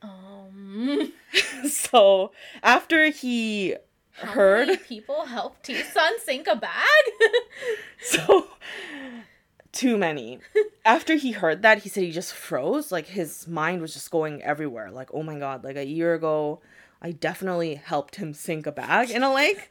Um. 0.05 1.11
so 1.69 2.31
after 2.63 3.09
he 3.09 3.75
How 4.13 4.27
heard, 4.31 4.67
many 4.67 4.77
people 4.77 5.25
help 5.25 5.61
T-san 5.63 6.19
sink 6.23 6.47
a 6.47 6.55
bag? 6.55 7.03
so 8.01 8.47
too 9.71 9.97
many. 9.97 10.39
After 10.85 11.15
he 11.15 11.31
heard 11.33 11.61
that, 11.63 11.79
he 11.83 11.89
said 11.89 12.03
he 12.03 12.11
just 12.11 12.33
froze. 12.33 12.91
Like 12.91 13.07
his 13.07 13.47
mind 13.47 13.81
was 13.81 13.93
just 13.93 14.11
going 14.11 14.41
everywhere. 14.43 14.91
Like, 14.91 15.09
oh 15.13 15.23
my 15.23 15.37
god, 15.39 15.63
like 15.63 15.75
a 15.75 15.85
year 15.85 16.13
ago, 16.13 16.61
I 17.01 17.11
definitely 17.11 17.75
helped 17.75 18.15
him 18.17 18.33
sink 18.33 18.65
a 18.67 18.71
bag 18.71 19.09
in 19.09 19.23
a 19.23 19.33
lake. 19.33 19.69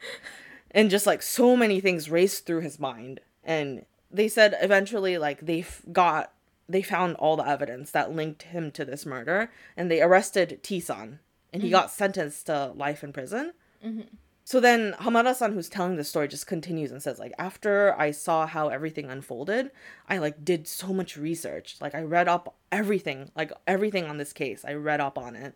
and 0.71 0.89
just 0.89 1.07
like 1.07 1.21
so 1.21 1.55
many 1.55 1.79
things 1.79 2.09
raced 2.09 2.45
through 2.45 2.61
his 2.61 2.79
mind. 2.79 3.19
And 3.43 3.85
they 4.11 4.27
said 4.27 4.55
eventually, 4.61 5.17
like, 5.17 5.39
they 5.45 5.61
f- 5.61 5.81
got, 5.91 6.31
they 6.67 6.81
found 6.81 7.15
all 7.17 7.35
the 7.35 7.47
evidence 7.47 7.91
that 7.91 8.15
linked 8.15 8.43
him 8.43 8.71
to 8.71 8.85
this 8.85 9.05
murder. 9.05 9.51
And 9.77 9.89
they 9.89 10.01
arrested 10.01 10.59
T-san. 10.63 11.19
And 11.53 11.61
he 11.61 11.69
mm-hmm. 11.69 11.75
got 11.75 11.91
sentenced 11.91 12.47
to 12.47 12.73
life 12.75 13.03
in 13.03 13.13
prison. 13.13 13.53
Mm-hmm. 13.85 14.15
So 14.47 14.59
then 14.59 14.93
Hamada-san, 14.99 15.53
who's 15.53 15.69
telling 15.69 15.95
the 15.95 16.03
story, 16.03 16.27
just 16.27 16.45
continues 16.45 16.91
and 16.91 17.01
says, 17.01 17.17
like, 17.17 17.33
after 17.39 17.99
I 17.99 18.11
saw 18.11 18.45
how 18.45 18.67
everything 18.67 19.09
unfolded, 19.09 19.71
I 20.07 20.19
like 20.19 20.45
did 20.45 20.67
so 20.67 20.93
much 20.93 21.17
research. 21.17 21.77
Like 21.81 21.95
I 21.95 22.03
read 22.03 22.27
up 22.27 22.55
everything, 22.71 23.31
like 23.35 23.51
everything 23.65 24.05
on 24.05 24.17
this 24.17 24.33
case. 24.33 24.63
I 24.63 24.73
read 24.73 25.01
up 25.01 25.17
on 25.17 25.35
it. 25.35 25.55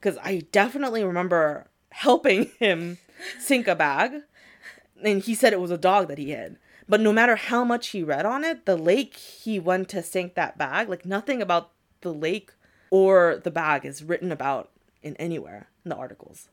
Cause 0.00 0.16
I 0.22 0.46
definitely 0.52 1.04
remember 1.04 1.68
helping 1.90 2.46
him 2.58 2.96
sink 3.38 3.68
a 3.68 3.74
bag. 3.74 4.22
And 5.04 5.22
he 5.22 5.34
said 5.34 5.52
it 5.52 5.60
was 5.60 5.70
a 5.70 5.78
dog 5.78 6.08
that 6.08 6.18
he 6.18 6.30
hid. 6.30 6.56
But 6.90 7.00
no 7.00 7.12
matter 7.12 7.36
how 7.36 7.62
much 7.62 7.90
he 7.90 8.02
read 8.02 8.26
on 8.26 8.42
it, 8.42 8.66
the 8.66 8.74
lake 8.76 9.14
he 9.16 9.60
went 9.60 9.88
to 9.90 10.02
sink 10.02 10.34
that 10.34 10.58
bag, 10.58 10.88
like 10.88 11.06
nothing 11.06 11.40
about 11.40 11.70
the 12.00 12.12
lake 12.12 12.50
or 12.90 13.40
the 13.44 13.50
bag 13.52 13.86
is 13.86 14.02
written 14.02 14.32
about 14.32 14.70
in 15.00 15.14
anywhere 15.16 15.68
in 15.84 15.90
the 15.90 15.96
articles. 15.96 16.48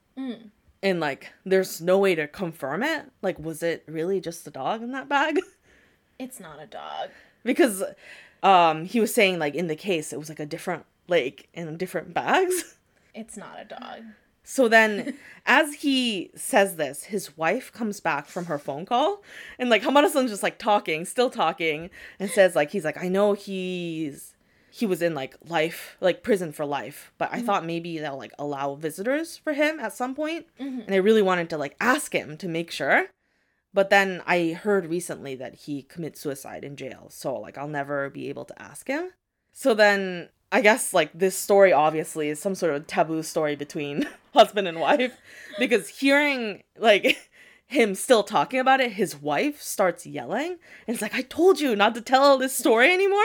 And 0.84 1.00
like 1.00 1.34
there's 1.44 1.82
no 1.82 1.98
way 1.98 2.14
to 2.14 2.28
confirm 2.28 2.84
it. 2.84 3.06
Like 3.24 3.40
was 3.40 3.64
it 3.64 3.84
really 3.88 4.22
just 4.22 4.46
a 4.46 4.52
dog 4.52 4.84
in 4.84 4.92
that 4.92 5.10
bag? 5.10 5.40
It's 6.20 6.40
not 6.40 6.60
a 6.60 6.66
dog. 6.66 7.10
because 7.44 7.84
um 8.42 8.86
he 8.86 9.00
was 9.00 9.14
saying 9.14 9.38
like 9.40 9.54
in 9.56 9.68
the 9.68 9.76
case 9.76 10.12
it 10.14 10.18
was 10.20 10.30
like 10.30 10.40
a 10.40 10.46
different 10.48 10.86
lake 11.08 11.50
and 11.56 11.78
different 11.80 12.14
bags. 12.14 12.76
It's 13.16 13.36
not 13.36 13.60
a 13.60 13.66
dog. 13.66 14.02
So 14.50 14.70
then 14.70 15.14
as 15.46 15.74
he 15.76 16.32
says 16.34 16.78
this 16.78 17.04
his 17.04 17.36
wife 17.38 17.72
comes 17.74 18.00
back 18.00 18.28
from 18.28 18.46
her 18.46 18.58
phone 18.58 18.86
call 18.86 19.22
and 19.60 19.70
like 19.70 19.84
hamada-san's 19.84 20.32
just 20.32 20.42
like 20.44 20.58
talking 20.58 21.04
still 21.04 21.30
talking 21.30 21.90
and 22.20 22.32
says 22.32 22.56
like 22.56 22.72
he's 22.72 22.86
like 22.86 23.02
i 23.04 23.10
know 23.10 23.34
he's 23.34 24.36
he 24.72 24.86
was 24.86 25.02
in 25.02 25.14
like 25.14 25.36
life 25.48 25.98
like 26.00 26.24
prison 26.24 26.52
for 26.52 26.66
life 26.66 27.12
but 27.18 27.30
i 27.32 27.38
mm-hmm. 27.38 27.46
thought 27.46 27.66
maybe 27.66 27.98
they'll 27.98 28.18
like 28.18 28.34
allow 28.40 28.74
visitors 28.74 29.36
for 29.38 29.54
him 29.54 29.80
at 29.82 29.94
some 29.94 30.16
point 30.16 30.46
mm-hmm. 30.60 30.80
and 30.80 30.94
i 30.94 30.98
really 30.98 31.22
wanted 31.22 31.50
to 31.50 31.58
like 31.58 31.76
ask 31.80 32.14
him 32.14 32.38
to 32.38 32.48
make 32.48 32.72
sure. 32.72 33.08
But 33.74 33.92
then 33.92 34.24
i 34.26 34.54
heard 34.54 34.88
recently 34.88 35.36
that 35.36 35.56
he 35.56 35.84
commits 35.84 36.22
suicide 36.22 36.64
in 36.64 36.78
jail 36.78 37.08
so 37.10 37.36
like 37.36 37.58
i'll 37.58 37.68
never 37.68 38.10
be 38.10 38.30
able 38.30 38.46
to 38.46 38.62
ask 38.62 38.88
him. 38.88 39.12
So 39.52 39.74
then 39.74 40.30
i 40.52 40.62
guess 40.62 40.94
like 40.94 41.12
this 41.14 41.36
story 41.36 41.72
obviously 41.74 42.30
is 42.30 42.40
some 42.40 42.56
sort 42.56 42.74
of 42.74 42.88
taboo 42.88 43.22
story 43.24 43.56
between 43.56 44.08
husband 44.34 44.68
and 44.68 44.80
wife 44.80 45.18
because 45.60 45.88
hearing 45.88 46.64
like 46.78 47.30
him 47.68 47.96
still 47.96 48.24
talking 48.24 48.60
about 48.60 48.80
it 48.80 48.94
his 48.94 49.16
wife 49.16 49.62
starts 49.62 50.06
yelling 50.06 50.58
and 50.88 50.94
it's 50.96 51.02
like 51.02 51.16
i 51.16 51.22
told 51.22 51.60
you 51.60 51.76
not 51.76 51.94
to 51.94 52.02
tell 52.02 52.38
this 52.38 52.56
story 52.56 52.94
anymore 52.94 53.20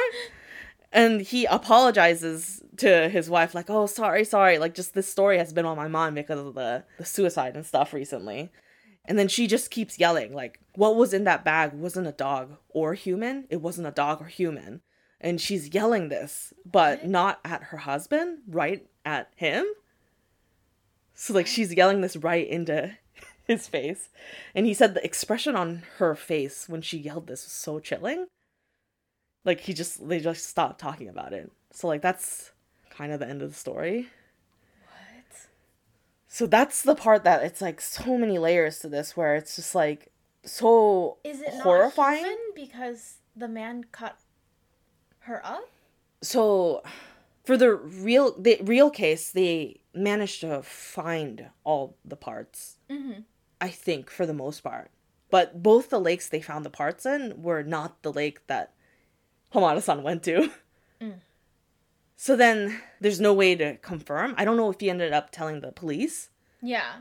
and 0.91 1.21
he 1.21 1.45
apologizes 1.45 2.61
to 2.77 3.09
his 3.09 3.31
wife 3.31 3.55
like 3.55 3.71
oh 3.71 3.87
sorry 3.87 4.25
sorry 4.25 4.59
like 4.59 4.75
just 4.75 4.95
this 4.95 5.09
story 5.09 5.39
has 5.39 5.53
been 5.53 5.65
on 5.67 5.77
my 5.77 5.87
mind 5.87 6.15
because 6.17 6.41
of 6.41 6.55
the, 6.55 6.83
the 6.99 7.05
suicide 7.05 7.55
and 7.55 7.65
stuff 7.67 7.93
recently 7.93 8.51
And 9.05 9.19
then 9.19 9.29
she 9.29 9.47
just 9.49 9.71
keeps 9.71 9.99
yelling, 9.99 10.33
like, 10.33 10.61
what 10.77 10.95
was 10.97 11.13
in 11.13 11.25
that 11.25 11.45
bag 11.45 11.73
wasn't 11.73 12.07
a 12.07 12.13
dog 12.13 12.57
or 12.69 12.95
human. 12.95 13.47
It 13.51 13.61
wasn't 13.61 13.89
a 13.89 13.91
dog 13.91 14.21
or 14.23 14.27
human. 14.27 14.81
And 15.23 15.41
she's 15.41 15.73
yelling 15.73 16.09
this, 16.09 16.53
but 16.71 17.07
not 17.07 17.41
at 17.45 17.65
her 17.65 17.79
husband, 17.79 18.41
right 18.49 18.87
at 19.05 19.31
him. 19.37 19.65
So, 21.15 21.33
like, 21.33 21.47
she's 21.47 21.73
yelling 21.73 22.01
this 22.01 22.17
right 22.17 22.47
into 22.47 22.97
his 23.47 23.69
face. 23.69 24.09
And 24.55 24.67
he 24.67 24.75
said 24.75 24.95
the 24.95 25.05
expression 25.05 25.55
on 25.55 25.85
her 25.99 26.15
face 26.15 26.69
when 26.69 26.83
she 26.83 26.99
yelled 26.99 27.29
this 27.29 27.45
was 27.45 27.53
so 27.53 27.79
chilling. 27.79 28.27
Like, 29.45 29.61
he 29.61 29.73
just, 29.73 30.07
they 30.09 30.19
just 30.19 30.49
stopped 30.49 30.81
talking 30.81 31.09
about 31.09 31.33
it. 31.33 31.51
So, 31.71 31.87
like, 31.87 32.03
that's 32.03 32.53
kind 32.91 33.13
of 33.13 33.21
the 33.21 33.29
end 33.29 33.43
of 33.43 33.51
the 33.51 33.57
story. 33.57 34.09
What? 34.87 35.37
So 36.29 36.47
that's 36.47 36.83
the 36.83 36.95
part 36.95 37.25
that 37.25 37.43
it's 37.43 37.61
like 37.61 37.81
so 37.81 38.19
many 38.19 38.39
layers 38.39 38.81
to 38.81 38.89
this 38.89 39.17
where 39.17 39.35
it's 39.37 39.57
just 39.57 39.75
like 39.75 40.13
so 40.45 41.19
Is 41.25 41.41
it 41.41 41.55
horrifying. 41.63 42.37
because 42.55 43.19
the 43.37 43.49
man 43.49 43.85
cut 43.93 44.17
her 45.25 45.45
up? 45.45 45.69
So 46.23 46.83
for 47.45 47.57
the 47.57 47.75
real 47.75 48.35
the 48.39 48.59
real 48.63 48.91
case, 48.91 49.31
they 49.31 49.81
managed 49.95 50.41
to 50.43 50.63
find 50.63 51.51
all 51.65 51.97
the 52.05 52.17
parts. 52.17 52.79
Mm-hmm. 52.91 53.21
I 53.61 53.69
think 53.69 54.11
for 54.11 54.27
the 54.27 54.35
most 54.35 54.61
part. 54.61 54.91
But 55.31 55.63
both 55.63 55.89
the 55.91 56.01
lakes 56.01 56.29
they 56.29 56.41
found 56.43 56.65
the 56.65 56.71
parts 56.71 57.07
in 57.07 57.43
were 57.43 57.63
not 57.63 58.03
the 58.03 58.13
lake 58.13 58.47
that 58.49 58.73
Hamada-san 59.55 60.03
went 60.03 60.23
to. 60.25 60.51
Mm. 61.03 61.15
So 62.15 62.37
then 62.37 62.79
there's 63.01 63.21
no 63.21 63.35
way 63.35 63.57
to 63.57 63.77
confirm. 63.79 64.37
I 64.39 64.45
don't 64.45 64.57
know 64.57 64.71
if 64.71 64.79
he 64.79 64.89
ended 64.89 65.13
up 65.13 65.33
telling 65.33 65.61
the 65.63 65.73
police 65.73 66.31
Yeah. 66.63 66.93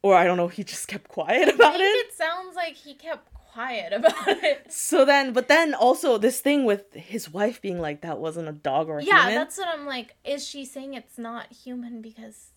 or 0.00 0.14
I 0.16 0.24
don't 0.24 0.38
know 0.38 0.48
he 0.48 0.64
just 0.64 0.88
kept 0.88 1.08
quiet 1.08 1.48
I 1.50 1.52
about 1.52 1.74
think 1.76 1.82
it. 1.82 2.06
it 2.06 2.14
sounds 2.14 2.56
like 2.56 2.74
he 2.74 2.94
kept 2.94 3.33
quiet 3.54 3.92
about 3.98 4.28
it. 4.28 4.72
So 4.72 5.04
then, 5.04 5.32
but 5.32 5.48
then 5.48 5.74
also 5.74 6.18
this 6.18 6.40
thing 6.40 6.64
with 6.64 6.92
his 6.94 7.24
wife 7.32 7.62
being 7.62 7.80
like 7.80 8.00
that 8.02 8.18
wasn't 8.18 8.48
a 8.48 8.52
dog 8.70 8.88
or 8.88 8.98
a 8.98 9.04
Yeah, 9.04 9.20
human. 9.22 9.34
that's 9.36 9.56
what 9.58 9.68
I'm 9.68 9.86
like. 9.86 10.14
Is 10.24 10.46
she 10.46 10.64
saying 10.64 10.94
it's 10.94 11.18
not 11.18 11.52
human 11.64 12.02
because 12.02 12.50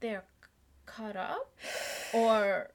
they're 0.00 0.24
c- 0.42 0.48
cut 0.86 1.16
up? 1.16 1.54
Or 2.12 2.70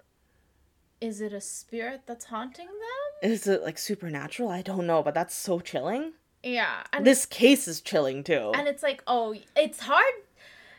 is 1.00 1.20
it 1.22 1.34
a 1.34 1.42
spirit 1.42 2.02
that's 2.06 2.26
haunting 2.26 2.68
them? 2.68 3.32
Is 3.32 3.48
it 3.48 3.64
like 3.64 3.78
supernatural? 3.78 4.50
I 4.50 4.62
don't 4.62 4.86
know, 4.88 5.02
but 5.04 5.14
that's 5.14 5.36
so 5.36 5.60
chilling. 5.60 6.14
Yeah. 6.44 6.84
And 6.94 7.06
This 7.06 7.26
case 7.26 7.68
is 7.68 7.82
chilling 7.82 8.24
too. 8.24 8.52
and 8.56 8.68
it's 8.68 8.84
like, 8.84 9.04
oh, 9.08 9.36
it's 9.56 9.80
hard. 9.82 10.14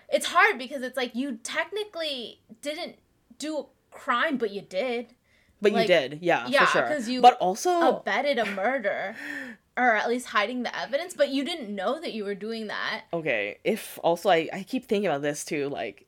It's 0.09 0.27
hard 0.27 0.59
because 0.59 0.83
it's 0.83 0.97
like 0.97 1.15
you 1.15 1.39
technically 1.43 2.41
didn't 2.61 2.97
do 3.39 3.59
a 3.59 3.65
crime, 3.91 4.37
but 4.37 4.51
you 4.51 4.61
did. 4.61 5.15
But 5.63 5.71
you 5.73 5.79
like- 5.79 5.87
did, 5.87 6.19
yeah, 6.21 6.47
yeah, 6.49 6.67
for 6.67 6.73
sure. 6.79 6.87
'cause 6.89 7.09
you 7.09 7.21
but 7.23 7.35
also, 7.39 7.99
Abetted 8.01 8.39
a 8.39 8.45
murder, 8.47 9.17
or 9.77 9.95
at 9.97 10.09
least 10.09 10.27
hiding 10.29 10.63
the 10.65 10.77
evidence, 10.79 11.15
but 11.15 11.31
you 11.31 11.45
didn't 11.45 11.75
know 11.75 11.99
that 12.01 12.13
you 12.13 12.25
were 12.25 12.35
doing 12.35 12.67
that. 12.67 13.05
okay, 13.13 13.59
if 13.65 13.99
also 14.03 14.29
I, 14.29 14.49
I 14.53 14.63
keep 14.65 14.85
thinking 14.87 15.07
about 15.09 15.23
this 15.23 15.45
too, 15.45 15.69
like 15.69 16.07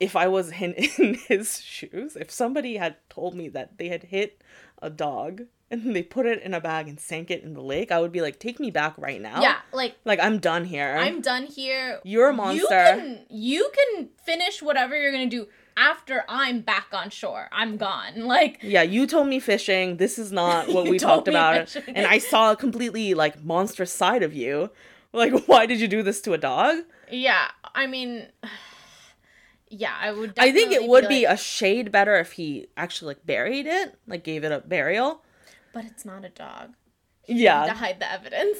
if 0.00 0.16
I 0.16 0.28
was 0.28 0.50
in, 0.52 0.72
in 0.98 1.14
his 1.14 1.60
shoes, 1.62 2.16
if 2.16 2.30
somebody 2.30 2.76
had 2.76 2.96
told 3.08 3.34
me 3.34 3.48
that 3.50 3.78
they 3.78 3.88
had 3.88 4.04
hit 4.04 4.42
a 4.82 4.90
dog 4.90 5.42
and 5.70 5.94
they 5.96 6.02
put 6.02 6.26
it 6.26 6.42
in 6.42 6.52
a 6.52 6.60
bag 6.60 6.88
and 6.88 6.98
sank 7.00 7.30
it 7.30 7.42
in 7.42 7.54
the 7.54 7.62
lake, 7.62 7.90
I 7.90 8.00
would 8.00 8.12
be 8.12 8.20
like, 8.20 8.38
take 8.38 8.60
me 8.60 8.70
back 8.70 8.94
right 8.98 9.20
now. 9.20 9.40
Yeah, 9.40 9.58
like 9.72 9.94
Like 10.04 10.20
I'm 10.20 10.38
done 10.38 10.64
here. 10.66 10.96
I'm 10.98 11.20
done 11.20 11.46
here. 11.46 12.00
You're 12.04 12.28
a 12.28 12.32
You 12.32 12.36
monster. 12.36 12.66
can, 12.68 13.20
you 13.30 13.70
can 13.72 14.08
finish 14.24 14.60
whatever 14.62 14.96
you're 15.00 15.12
gonna 15.12 15.26
do 15.26 15.46
after 15.76 16.24
I'm 16.28 16.60
back 16.60 16.88
on 16.92 17.10
shore. 17.10 17.48
I'm 17.52 17.76
gone. 17.76 18.12
Like 18.26 18.58
Yeah, 18.62 18.82
you 18.82 19.06
told 19.06 19.28
me 19.28 19.40
fishing. 19.40 19.96
This 19.98 20.18
is 20.18 20.32
not 20.32 20.68
what 20.72 20.88
we 20.88 20.98
talked 20.98 21.28
about. 21.28 21.68
fishing. 21.68 21.96
And 21.96 22.06
I 22.06 22.18
saw 22.18 22.52
a 22.52 22.56
completely 22.56 23.14
like 23.14 23.42
monstrous 23.44 23.92
side 23.92 24.22
of 24.22 24.34
you. 24.34 24.70
Like, 25.12 25.32
why 25.46 25.66
did 25.66 25.80
you 25.80 25.88
do 25.88 26.02
this 26.02 26.20
to 26.22 26.32
a 26.32 26.38
dog? 26.38 26.76
yeah, 27.10 27.48
I 27.74 27.86
mean, 27.86 28.26
yeah, 29.68 29.94
I 30.00 30.12
would. 30.12 30.34
I 30.38 30.52
think 30.52 30.72
it 30.72 30.88
would 30.88 31.08
be 31.08 31.26
like, 31.26 31.34
a 31.34 31.36
shade 31.36 31.90
better 31.92 32.16
if 32.16 32.32
he 32.32 32.66
actually 32.76 33.14
like 33.14 33.26
buried 33.26 33.66
it, 33.66 33.94
like 34.06 34.24
gave 34.24 34.44
it 34.44 34.52
a 34.52 34.60
burial. 34.60 35.22
but 35.72 35.84
it's 35.84 36.04
not 36.04 36.24
a 36.24 36.28
dog. 36.28 36.74
Yeah, 37.26 37.66
to 37.66 37.72
hide 37.74 38.00
the 38.00 38.10
evidence. 38.10 38.58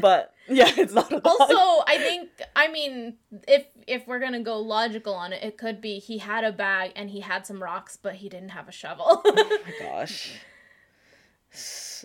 But 0.00 0.34
yeah, 0.48 0.70
it's 0.76 0.92
not 0.92 1.12
a 1.12 1.20
dog. 1.20 1.26
Also, 1.26 1.84
I 1.86 1.98
think 1.98 2.30
I 2.54 2.68
mean 2.68 3.16
if 3.48 3.66
if 3.86 4.06
we're 4.06 4.20
gonna 4.20 4.40
go 4.40 4.58
logical 4.58 5.14
on 5.14 5.32
it, 5.32 5.42
it 5.42 5.58
could 5.58 5.80
be 5.80 5.98
he 5.98 6.18
had 6.18 6.44
a 6.44 6.52
bag 6.52 6.92
and 6.96 7.10
he 7.10 7.20
had 7.20 7.46
some 7.46 7.62
rocks, 7.62 7.96
but 8.00 8.16
he 8.16 8.28
didn't 8.28 8.50
have 8.50 8.68
a 8.68 8.72
shovel. 8.72 9.22
oh 9.24 9.58
my 9.66 9.86
gosh. 9.86 10.32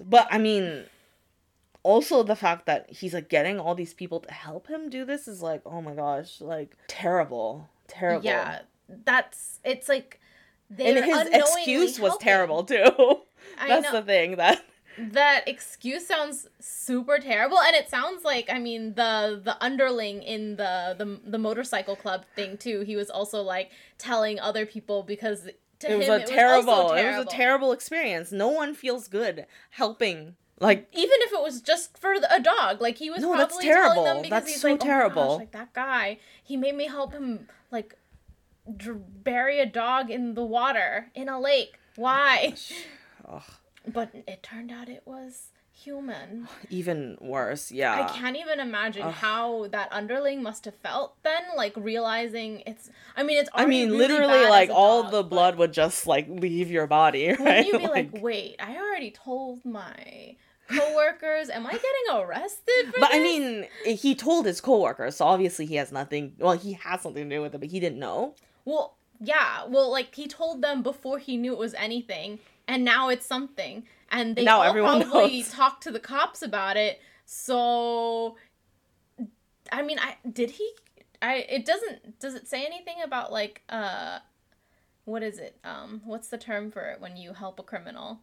But 0.03 0.27
I 0.31 0.37
mean, 0.37 0.85
also 1.83 2.23
the 2.23 2.35
fact 2.35 2.65
that 2.65 2.89
he's 2.89 3.13
like 3.13 3.29
getting 3.29 3.59
all 3.59 3.75
these 3.75 3.93
people 3.93 4.19
to 4.21 4.31
help 4.31 4.67
him 4.67 4.89
do 4.89 5.05
this 5.05 5.27
is 5.27 5.41
like, 5.41 5.61
oh 5.65 5.81
my 5.81 5.93
gosh, 5.93 6.41
like 6.41 6.75
terrible, 6.87 7.69
terrible. 7.87 8.25
yeah, 8.25 8.61
that's 8.89 9.59
it's 9.63 9.87
like 9.87 10.19
and 10.77 11.05
his 11.05 11.27
excuse 11.27 11.99
was 11.99 12.17
terrible 12.17 12.63
too. 12.63 12.83
I 13.59 13.67
That's 13.67 13.91
the 13.91 14.01
thing 14.01 14.37
that 14.37 14.63
that 14.97 15.43
excuse 15.47 16.07
sounds 16.07 16.47
super 16.59 17.17
terrible 17.19 17.59
and 17.59 17.75
it 17.75 17.89
sounds 17.89 18.23
like 18.23 18.49
i 18.51 18.57
mean 18.59 18.93
the 18.95 19.41
the 19.43 19.55
underling 19.63 20.23
in 20.23 20.55
the 20.55 20.95
the, 20.97 21.19
the 21.29 21.37
motorcycle 21.37 21.95
club 21.95 22.25
thing 22.35 22.57
too 22.57 22.81
he 22.81 22.95
was 22.95 23.09
also 23.09 23.41
like 23.41 23.71
telling 23.97 24.39
other 24.39 24.65
people 24.65 25.03
because 25.03 25.49
to 25.79 25.91
it 25.91 25.97
was 25.97 26.07
him 26.07 26.13
a 26.13 26.17
it 26.17 26.27
terrible, 26.27 26.67
was 26.67 26.67
also 26.91 26.95
it 26.95 27.05
was 27.17 27.25
a 27.25 27.29
terrible 27.29 27.71
experience. 27.73 28.31
No 28.31 28.47
one 28.47 28.73
feels 28.73 29.09
good 29.09 29.45
helping. 29.71 30.35
Like 30.61 30.87
even 30.93 31.17
if 31.23 31.33
it 31.33 31.41
was 31.41 31.59
just 31.59 31.97
for 31.97 32.13
a 32.13 32.39
dog 32.39 32.79
like 32.79 32.97
he 32.97 33.09
was 33.09 33.21
No, 33.21 33.33
probably 33.33 33.43
that's 33.43 33.57
terrible. 33.57 33.95
telling 33.95 34.05
them 34.05 34.21
because 34.21 34.29
That's 34.29 34.51
he's 34.53 34.61
so 34.61 34.71
like 34.71 34.81
oh 34.81 34.85
terrible. 34.85 35.27
gosh, 35.27 35.37
like 35.39 35.51
that 35.51 35.73
guy 35.73 36.19
he 36.41 36.55
made 36.55 36.75
me 36.75 36.87
help 36.87 37.11
him 37.11 37.49
like 37.71 37.97
dr- 38.77 39.23
bury 39.25 39.59
a 39.59 39.65
dog 39.65 40.09
in 40.09 40.33
the 40.33 40.45
water 40.45 41.11
in 41.13 41.27
a 41.27 41.39
lake 41.41 41.77
why 41.97 42.53
ugh, 43.27 43.43
but 43.91 44.09
it 44.13 44.43
turned 44.43 44.71
out 44.71 44.89
it 44.89 45.03
was 45.05 45.49
human 45.71 46.47
even 46.69 47.17
worse. 47.19 47.71
Yeah. 47.71 48.05
I 48.05 48.17
can't 48.17 48.37
even 48.37 48.59
imagine 48.59 49.03
Ugh. 49.03 49.13
how 49.13 49.67
that 49.67 49.89
underling 49.91 50.41
must 50.41 50.65
have 50.65 50.75
felt 50.75 51.21
then, 51.23 51.43
like 51.55 51.73
realizing 51.75 52.63
it's. 52.65 52.89
I 53.15 53.23
mean, 53.23 53.39
it's. 53.39 53.49
I 53.53 53.65
mean, 53.65 53.89
really 53.89 53.97
literally, 54.07 54.45
like 54.45 54.69
as 54.69 54.75
all 54.75 55.03
dog, 55.03 55.11
the 55.11 55.23
blood 55.23 55.57
would 55.57 55.73
just 55.73 56.07
like 56.07 56.27
leave 56.29 56.71
your 56.71 56.87
body, 56.87 57.29
right? 57.39 57.39
Wouldn't 57.39 57.67
you 57.67 57.79
be 57.79 57.87
like, 57.87 58.09
wait, 58.21 58.55
I 58.59 58.77
already 58.77 59.11
told 59.11 59.65
my 59.65 60.35
coworkers. 60.67 61.49
Am 61.49 61.65
I 61.67 61.71
getting 61.71 62.11
arrested 62.13 62.93
for 62.93 62.93
but 62.99 63.13
I 63.13 63.19
mean, 63.19 63.67
he 63.85 64.15
told 64.15 64.45
his 64.45 64.61
coworkers, 64.61 65.17
so 65.17 65.25
obviously 65.25 65.65
he 65.65 65.75
has 65.75 65.91
nothing. 65.91 66.33
Well, 66.39 66.57
he 66.57 66.73
has 66.73 67.01
something 67.01 67.29
to 67.29 67.35
do 67.35 67.41
with 67.41 67.55
it, 67.55 67.59
but 67.59 67.69
he 67.69 67.79
didn't 67.79 67.99
know. 67.99 68.35
well, 68.65 68.97
yeah, 69.21 69.65
well, 69.67 69.89
like 69.91 70.13
he 70.13 70.27
told 70.27 70.61
them 70.61 70.83
before 70.83 71.19
he 71.19 71.37
knew 71.37 71.53
it 71.53 71.59
was 71.59 71.73
anything, 71.75 72.39
and 72.67 72.83
now 72.83 73.09
it's 73.09 73.25
something, 73.25 73.85
and 74.09 74.35
they 74.35 74.43
Now 74.43 74.61
everyone 74.61 75.01
probably 75.03 75.39
knows. 75.39 75.51
talked 75.53 75.83
to 75.83 75.91
the 75.91 75.99
cops 75.99 76.41
about 76.41 76.77
it. 76.77 76.99
So, 77.25 78.37
I 79.71 79.81
mean, 79.81 79.99
I 79.99 80.17
did 80.31 80.51
he? 80.51 80.69
I 81.21 81.45
it 81.49 81.65
doesn't 81.65 82.19
does 82.19 82.35
it 82.35 82.47
say 82.47 82.65
anything 82.65 82.97
about 83.03 83.31
like 83.31 83.63
uh, 83.69 84.19
what 85.05 85.23
is 85.23 85.39
it? 85.39 85.57
Um, 85.63 86.01
what's 86.03 86.27
the 86.27 86.37
term 86.37 86.71
for 86.71 86.89
it 86.91 86.99
when 86.99 87.15
you 87.17 87.33
help 87.33 87.59
a 87.59 87.63
criminal? 87.63 88.19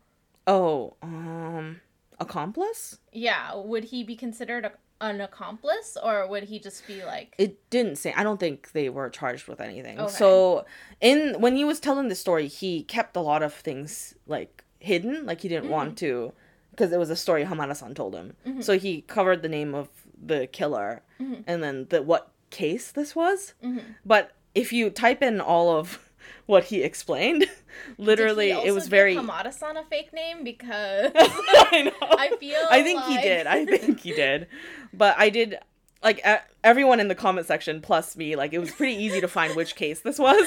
Oh, 0.47 0.95
um, 1.03 1.81
accomplice? 2.19 2.99
Yeah, 3.13 3.55
would 3.57 3.85
he 3.85 4.03
be 4.03 4.17
considered 4.17 4.65
a, 4.65 4.73
an 5.03 5.21
accomplice, 5.21 5.99
or 6.03 6.27
would 6.27 6.45
he 6.45 6.59
just 6.59 6.87
be 6.87 7.05
like? 7.05 7.35
It 7.37 7.69
didn't 7.69 7.97
say. 7.97 8.15
I 8.17 8.23
don't 8.23 8.41
think 8.41 8.73
they 8.73 8.89
were 8.89 9.11
charged 9.11 9.49
with 9.49 9.61
anything. 9.61 10.01
Okay. 10.01 10.13
So, 10.13 10.65
in 11.01 11.41
when 11.41 11.57
he 11.57 11.65
was 11.65 11.81
telling 11.81 12.09
the 12.09 12.15
story, 12.15 12.49
he 12.49 12.83
kept 12.85 13.17
a 13.17 13.21
lot 13.21 13.43
of 13.43 13.53
things 13.53 14.15
like 14.27 14.65
hidden. 14.79 15.27
Like 15.27 15.41
he 15.41 15.49
didn't 15.49 15.71
want 15.71 15.95
mm. 15.95 15.99
to, 15.99 16.33
because 16.71 16.93
it 16.93 16.99
was 16.99 17.11
a 17.11 17.17
story 17.17 17.45
Hamada-san 17.45 17.95
told 17.95 18.15
him. 18.15 18.35
Mm-hmm. 18.47 18.61
So 18.63 18.79
he 18.79 19.03
covered 19.03 19.43
the 19.43 19.49
name 19.49 19.75
of 19.75 19.89
the 20.25 20.47
killer 20.47 21.03
mm-hmm. 21.21 21.43
and 21.47 21.63
then 21.63 21.87
the 21.91 22.03
what 22.03 22.31
case 22.51 22.93
this 22.93 23.15
was. 23.15 23.55
Mm-hmm. 23.63 23.93
But 24.05 24.33
if 24.55 24.73
you 24.73 24.91
type 24.91 25.23
in 25.23 25.41
all 25.41 25.77
of 25.77 26.11
what 26.47 26.65
he 26.65 26.83
explained, 26.83 27.47
literally 27.99 28.51
it 28.51 28.75
was 28.75 28.89
very. 28.89 29.17
Hamada-san 29.17 29.77
a 29.77 29.85
fake 29.85 30.13
name 30.13 30.45
because 30.45 31.13
I 31.15 31.83
know. 31.85 32.07
I 32.17 32.37
feel 32.39 32.67
I 32.71 32.83
think 32.83 33.03
he 33.05 33.19
did. 33.19 33.47
I 33.47 33.65
think 33.65 34.01
he 34.01 34.13
did. 34.13 34.49
But 34.93 35.17
I 35.19 35.31
did 35.31 35.59
like 36.03 36.25
everyone 36.65 36.99
in 37.01 37.09
the 37.09 37.15
comment 37.15 37.47
section 37.47 37.81
plus 37.81 38.17
me 38.17 38.35
like 38.35 38.53
it 38.53 38.59
was 38.59 38.73
pretty 38.73 38.95
easy 38.95 39.21
to 39.21 39.29
find 39.29 39.55
which 39.55 39.77
case 39.77 40.01
this 40.01 40.19
was. 40.19 40.47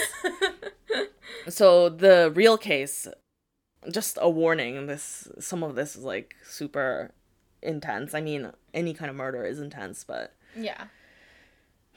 So 1.47 1.89
the 1.89 2.31
real 2.35 2.57
case 2.57 3.07
just 3.91 4.17
a 4.19 4.29
warning 4.29 4.87
this 4.87 5.27
some 5.39 5.63
of 5.63 5.75
this 5.75 5.95
is 5.95 6.03
like 6.03 6.35
super 6.43 7.13
intense. 7.61 8.13
I 8.13 8.21
mean 8.21 8.51
any 8.73 8.93
kind 8.93 9.09
of 9.09 9.15
murder 9.15 9.45
is 9.45 9.59
intense, 9.59 10.03
but 10.03 10.33
yeah. 10.55 10.85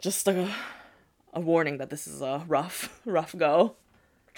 just 0.01 0.29
a 0.29 0.53
a 1.33 1.41
warning 1.41 1.79
that 1.79 1.91
this 1.91 2.07
is 2.07 2.21
a 2.21 2.45
rough 2.47 3.01
rough 3.05 3.37
go. 3.37 3.77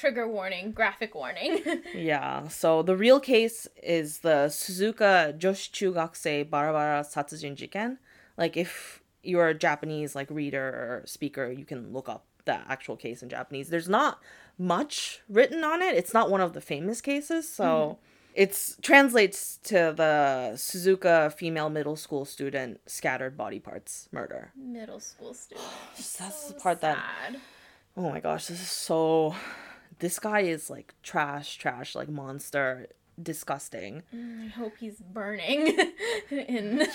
Trigger 0.01 0.27
warning, 0.27 0.73
graphic 0.73 1.15
warning. 1.15 1.61
Yeah, 1.95 2.49
so 2.49 2.83
the 2.83 2.97
real 2.97 3.21
case 3.21 3.69
is 3.83 4.21
the 4.21 4.49
Suzuka 4.49 5.39
Joshi 5.39 5.71
Chugakusei 5.71 6.49
Barabara 6.49 7.05
Satsujin 7.05 7.55
Jiken. 7.55 7.99
Like 8.39 8.57
if 8.57 9.03
you're 9.23 9.49
a 9.49 9.55
Japanese 9.55 10.15
like 10.15 10.31
reader 10.31 10.67
or 10.67 11.03
speaker, 11.05 11.53
you 11.53 11.67
can 11.67 11.93
look 11.93 12.09
up 12.09 12.25
the 12.47 12.55
actual 12.67 12.97
case 12.97 13.23
in 13.23 13.29
Japanese. 13.29 13.69
There's 13.69 13.91
not 13.91 14.21
much 14.57 15.21
written 15.29 15.65
on 15.65 15.83
it. 15.83 15.95
It's 15.95 16.15
not 16.15 16.31
one 16.31 16.41
of 16.41 16.55
the 16.55 16.63
famous 16.63 17.03
cases, 17.03 17.47
so 17.47 17.65
mm-hmm. 17.65 18.01
it's 18.35 18.79
translates 18.81 19.59
to 19.65 19.93
the 19.95 20.53
Suzuka 20.55 21.31
female 21.31 21.69
middle 21.69 21.97
school 21.97 22.25
student 22.25 22.81
scattered 22.87 23.37
body 23.37 23.59
parts 23.59 24.09
murder. 24.13 24.53
Middle 24.57 25.01
school 25.01 25.35
student. 25.35 25.67
That's 25.97 26.47
So 26.47 26.55
the 26.55 26.61
part 26.61 26.81
that. 26.81 27.37
Oh 27.99 28.09
my 28.09 28.21
gosh, 28.21 28.47
this 28.47 28.63
is 28.63 28.71
so. 28.71 29.35
This 30.01 30.19
guy 30.19 30.41
is 30.41 30.69
like 30.69 30.95
trash, 31.03 31.57
trash, 31.57 31.95
like 31.95 32.09
monster, 32.09 32.89
disgusting. 33.23 34.03
Mm, 34.15 34.47
I 34.47 34.49
hope 34.49 34.75
he's 34.79 35.01
burning. 35.01 35.77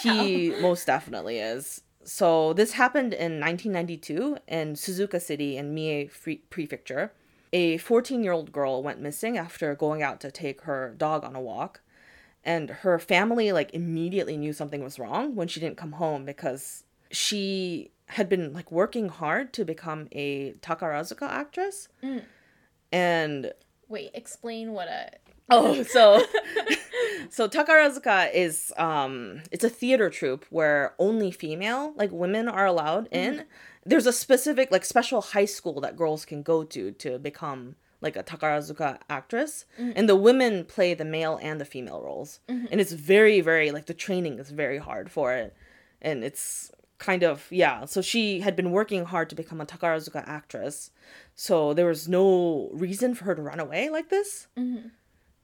He 0.02 0.54
most 0.62 0.88
definitely 0.88 1.40
is. 1.40 1.82
So 2.04 2.54
this 2.54 2.74
happened 2.74 3.14
in 3.14 3.40
1992 3.40 4.38
in 4.48 4.74
Suzuka 4.74 5.22
City 5.22 5.58
in 5.58 5.74
Mie 5.74 6.10
Prefecture. 6.50 7.12
A 7.52 7.78
14-year-old 7.80 8.52
girl 8.52 8.84
went 8.84 9.02
missing 9.02 9.38
after 9.38 9.76
going 9.76 10.04
out 10.04 10.20
to 10.22 10.32
take 10.32 10.62
her 10.62 10.94
dog 10.98 11.24
on 11.24 11.36
a 11.36 11.42
walk, 11.42 11.82
and 12.44 12.70
her 12.70 13.00
family 13.00 13.52
like 13.52 13.74
immediately 13.74 14.38
knew 14.38 14.54
something 14.54 14.84
was 14.84 15.00
wrong 15.00 15.36
when 15.36 15.48
she 15.48 15.60
didn't 15.60 15.78
come 15.78 15.94
home 15.94 16.26
because 16.26 16.84
she 17.12 17.92
had 18.08 18.30
been 18.30 18.54
like 18.54 18.72
working 18.72 19.10
hard 19.10 19.54
to 19.54 19.66
become 19.66 20.08
a 20.12 20.54
Takarazuka 20.62 21.28
actress. 21.28 21.88
Mm. 22.04 22.24
And 22.96 23.52
Wait, 23.90 24.12
explain 24.14 24.72
what 24.72 24.88
a 24.88 25.12
Oh, 25.50 25.84
so 25.84 26.24
so 27.30 27.48
Takarazuka 27.48 28.34
is 28.34 28.74
um 28.78 29.42
it's 29.52 29.64
a 29.64 29.70
theater 29.70 30.10
troupe 30.10 30.46
where 30.50 30.96
only 30.98 31.30
female 31.30 31.94
like 31.96 32.12
women 32.12 32.48
are 32.48 32.66
allowed 32.66 33.08
in. 33.12 33.34
Mm-hmm. 33.34 33.42
There's 33.86 34.08
a 34.08 34.14
specific 34.14 34.72
like 34.72 34.86
special 34.86 35.22
high 35.22 35.46
school 35.46 35.82
that 35.82 35.98
girls 35.98 36.26
can 36.26 36.42
go 36.42 36.64
to 36.64 36.92
to 36.92 37.20
become 37.20 37.76
like 38.02 38.16
a 38.16 38.24
Takarazuka 38.24 39.00
actress 39.10 39.66
mm-hmm. 39.80 39.92
and 39.96 40.10
the 40.10 40.16
women 40.16 40.64
play 40.66 40.94
the 40.94 41.06
male 41.06 41.38
and 41.42 41.60
the 41.62 41.66
female 41.66 42.02
roles. 42.02 42.40
Mm-hmm. 42.48 42.68
And 42.72 42.82
it's 42.82 42.94
very 42.94 43.42
very 43.42 43.72
like 43.72 43.86
the 43.86 43.94
training 43.94 44.40
is 44.40 44.50
very 44.50 44.80
hard 44.80 45.12
for 45.12 45.34
it. 45.34 45.56
And 46.02 46.24
it's 46.24 46.72
kind 47.06 47.24
of 47.24 47.48
yeah, 47.52 47.86
so 47.86 48.02
she 48.02 48.40
had 48.40 48.56
been 48.56 48.72
working 48.72 49.06
hard 49.06 49.30
to 49.30 49.36
become 49.36 49.62
a 49.62 49.66
Takarazuka 49.66 50.28
actress. 50.28 50.92
So 51.36 51.74
there 51.74 51.86
was 51.86 52.08
no 52.08 52.70
reason 52.74 53.14
for 53.14 53.26
her 53.26 53.36
to 53.36 53.42
run 53.42 53.60
away 53.60 53.90
like 53.90 54.10
this. 54.10 54.48
Mm-hmm. 54.58 54.88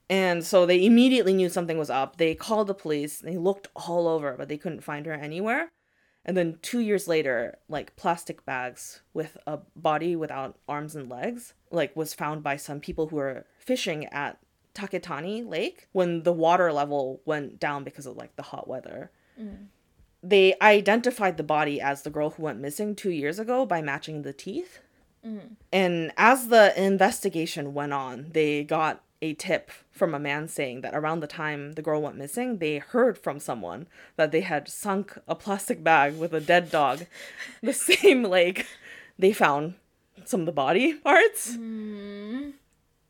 And 0.10 0.44
so 0.44 0.66
they 0.66 0.86
immediately 0.86 1.34
knew 1.34 1.50
something 1.50 1.78
was 1.78 1.90
up. 1.90 2.18
They 2.18 2.36
called 2.36 2.68
the 2.68 2.74
police. 2.74 3.20
They 3.20 3.38
looked 3.38 3.68
all 3.76 4.08
over, 4.08 4.36
but 4.38 4.50
they 4.50 4.58
couldn't 4.58 4.84
find 4.84 5.06
her 5.06 5.14
anywhere. 5.14 5.70
And 6.26 6.36
then 6.36 6.60
two 6.62 6.80
years 6.80 7.08
later, 7.08 7.58
like 7.70 7.96
plastic 7.96 8.46
bags 8.46 9.02
with 9.14 9.38
a 9.48 9.60
body 9.76 10.16
without 10.16 10.58
arms 10.68 10.96
and 10.96 11.10
legs, 11.10 11.54
like 11.72 11.96
was 11.96 12.14
found 12.14 12.44
by 12.44 12.58
some 12.58 12.80
people 12.80 13.08
who 13.08 13.16
were 13.16 13.46
fishing 13.58 14.06
at 14.08 14.38
Taketani 14.74 15.48
Lake 15.48 15.88
when 15.92 16.24
the 16.24 16.34
water 16.34 16.74
level 16.74 17.22
went 17.26 17.60
down 17.60 17.84
because 17.84 18.06
of 18.06 18.18
like 18.18 18.36
the 18.36 18.44
hot 18.44 18.68
weather. 18.68 19.12
Mm. 19.40 19.68
They 20.24 20.56
identified 20.62 21.38
the 21.38 21.44
body 21.44 21.82
as 21.82 22.04
the 22.04 22.10
girl 22.10 22.32
who 22.32 22.44
went 22.44 22.60
missing 22.60 22.96
two 22.96 23.10
years 23.10 23.40
ago 23.40 23.66
by 23.66 23.82
matching 23.82 24.22
the 24.22 24.34
teeth. 24.34 24.80
Mm-hmm. 25.26 25.54
And 25.72 26.12
as 26.18 26.48
the 26.48 26.80
investigation 26.82 27.74
went 27.74 27.94
on, 27.94 28.28
they 28.34 28.64
got 28.64 29.04
a 29.22 29.34
tip 29.34 29.72
from 29.92 30.14
a 30.16 30.20
man 30.20 30.48
saying 30.48 30.82
that 30.82 30.96
around 30.96 31.20
the 31.20 31.28
time 31.28 31.74
the 31.74 31.82
girl 31.82 32.02
went 32.02 32.18
missing, 32.18 32.58
they 32.58 32.80
heard 32.80 33.18
from 33.18 33.40
someone 33.40 33.88
that 34.16 34.32
they 34.32 34.42
had 34.42 34.68
sunk 34.68 35.18
a 35.28 35.36
plastic 35.36 35.84
bag 35.84 36.18
with 36.18 36.34
a 36.34 36.42
dead 36.42 36.72
dog, 36.72 37.06
the 37.64 37.74
same 37.74 38.24
lake 38.24 38.66
they 39.20 39.32
found 39.32 39.76
some 40.26 40.42
of 40.42 40.46
the 40.46 40.52
body 40.52 40.94
parts. 40.94 41.52
Mm-hmm. 41.52 42.52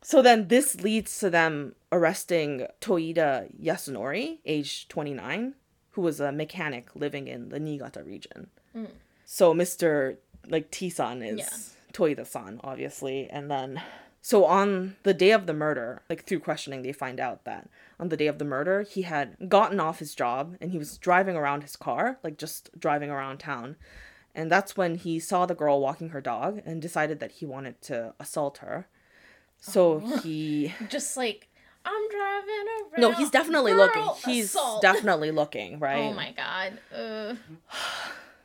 So 0.02 0.22
then 0.22 0.48
this 0.48 0.82
leads 0.82 1.18
to 1.20 1.30
them 1.30 1.76
arresting 1.92 2.68
Toida 2.82 3.50
Yasunori, 3.62 4.40
age 4.46 4.88
29, 4.88 5.54
who 5.92 6.02
was 6.02 6.20
a 6.20 6.32
mechanic 6.32 6.96
living 6.96 7.28
in 7.28 7.50
the 7.50 7.60
Niigata 7.60 8.04
region. 8.04 8.50
Mm. 8.76 8.88
So 9.26 9.54
Mr. 9.54 10.18
like 10.48 10.72
T-san 10.72 11.22
is 11.22 11.40
Yeah. 11.40 11.50
Toida-san, 11.94 12.62
obviously, 12.64 13.30
and 13.30 13.52
then 13.52 13.82
so 14.22 14.46
on 14.46 14.96
the 15.04 15.14
day 15.16 15.32
of 15.32 15.48
the 15.48 15.54
murder, 15.54 16.04
like 16.10 16.26
through 16.26 16.42
questioning, 16.42 16.84
they 16.84 16.94
find 16.94 17.20
out 17.20 17.44
that 17.46 17.68
on 18.00 18.10
the 18.10 18.18
day 18.18 18.28
of 18.28 18.38
the 18.38 18.46
murder, 18.46 18.84
he 18.84 19.02
had 19.02 19.50
gotten 19.50 19.80
off 19.80 20.00
his 20.00 20.14
job 20.14 20.56
and 20.62 20.72
he 20.72 20.78
was 20.78 20.98
driving 20.98 21.36
around 21.36 21.64
his 21.64 21.76
car, 21.76 22.20
like 22.24 22.38
just 22.38 22.70
driving 22.80 23.10
around 23.10 23.40
town. 23.40 23.78
And 24.36 24.50
that's 24.50 24.78
when 24.78 24.96
he 24.96 25.20
saw 25.20 25.46
the 25.46 25.56
girl 25.56 25.82
walking 25.82 26.10
her 26.10 26.22
dog 26.22 26.62
and 26.66 26.82
decided 26.82 27.20
that 27.20 27.34
he 27.34 27.46
wanted 27.46 27.82
to 27.84 28.14
assault 28.20 28.60
her. 28.60 28.88
So 29.60 30.02
oh. 30.06 30.18
he 30.20 30.74
just 30.90 31.18
like 31.18 31.48
I'm 31.86 32.10
driving 32.10 32.66
around. 32.94 33.02
No, 33.02 33.12
he's 33.14 33.30
definitely 33.30 33.72
Girl, 33.72 33.80
looking. 33.82 34.10
He's 34.32 34.46
assault. 34.46 34.82
definitely 34.82 35.32
looking, 35.32 35.80
right? 35.88 36.00
Oh 36.04 36.14
my 36.14 36.32
god. 36.32 36.80
Uh, 36.96 37.36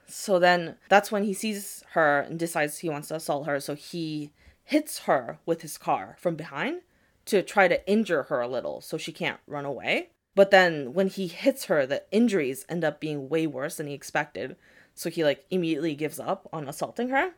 So 0.09 0.39
then 0.39 0.77
that's 0.89 1.11
when 1.13 1.25
he 1.25 1.35
sees 1.35 1.83
her 1.91 2.21
and 2.21 2.39
decides 2.39 2.79
he 2.79 2.89
wants 2.89 3.09
to 3.09 3.17
assault 3.17 3.47
her. 3.47 3.61
So 3.61 3.75
he 3.75 4.31
hits 4.65 5.01
her 5.01 5.39
with 5.47 5.63
his 5.63 5.79
car 5.79 6.17
from 6.19 6.37
behind 6.37 6.83
to 7.27 7.43
try 7.43 7.69
to 7.69 7.87
injure 7.91 8.25
her 8.25 8.41
a 8.41 8.49
little 8.49 8.81
so 8.81 8.97
she 8.97 9.13
can't 9.13 9.41
run 9.47 9.65
away. 9.65 10.11
But 10.35 10.51
then 10.51 10.93
when 10.93 11.09
he 11.09 11.27
hits 11.29 11.65
her, 11.65 11.87
the 11.87 12.03
injuries 12.11 12.65
end 12.69 12.85
up 12.85 13.01
being 13.01 13.29
way 13.29 13.47
worse 13.47 13.77
than 13.77 13.87
he 13.87 13.95
expected. 13.95 14.57
So 14.95 15.11
he 15.11 15.25
like 15.25 15.45
immediately 15.51 15.95
gives 15.95 16.21
up 16.21 16.49
on 16.53 16.69
assaulting 16.69 17.09
her. 17.09 17.33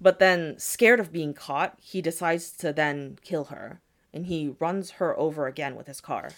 But 0.00 0.18
then, 0.18 0.58
scared 0.58 0.98
of 0.98 1.12
being 1.12 1.32
caught, 1.32 1.76
he 1.80 2.02
decides 2.02 2.50
to 2.56 2.72
then 2.72 3.18
kill 3.22 3.44
her. 3.44 3.80
And 4.14 4.26
he 4.26 4.54
runs 4.60 4.92
her 4.92 5.18
over 5.18 5.46
again 5.46 5.74
with 5.74 5.86
his 5.86 6.00
car, 6.00 6.30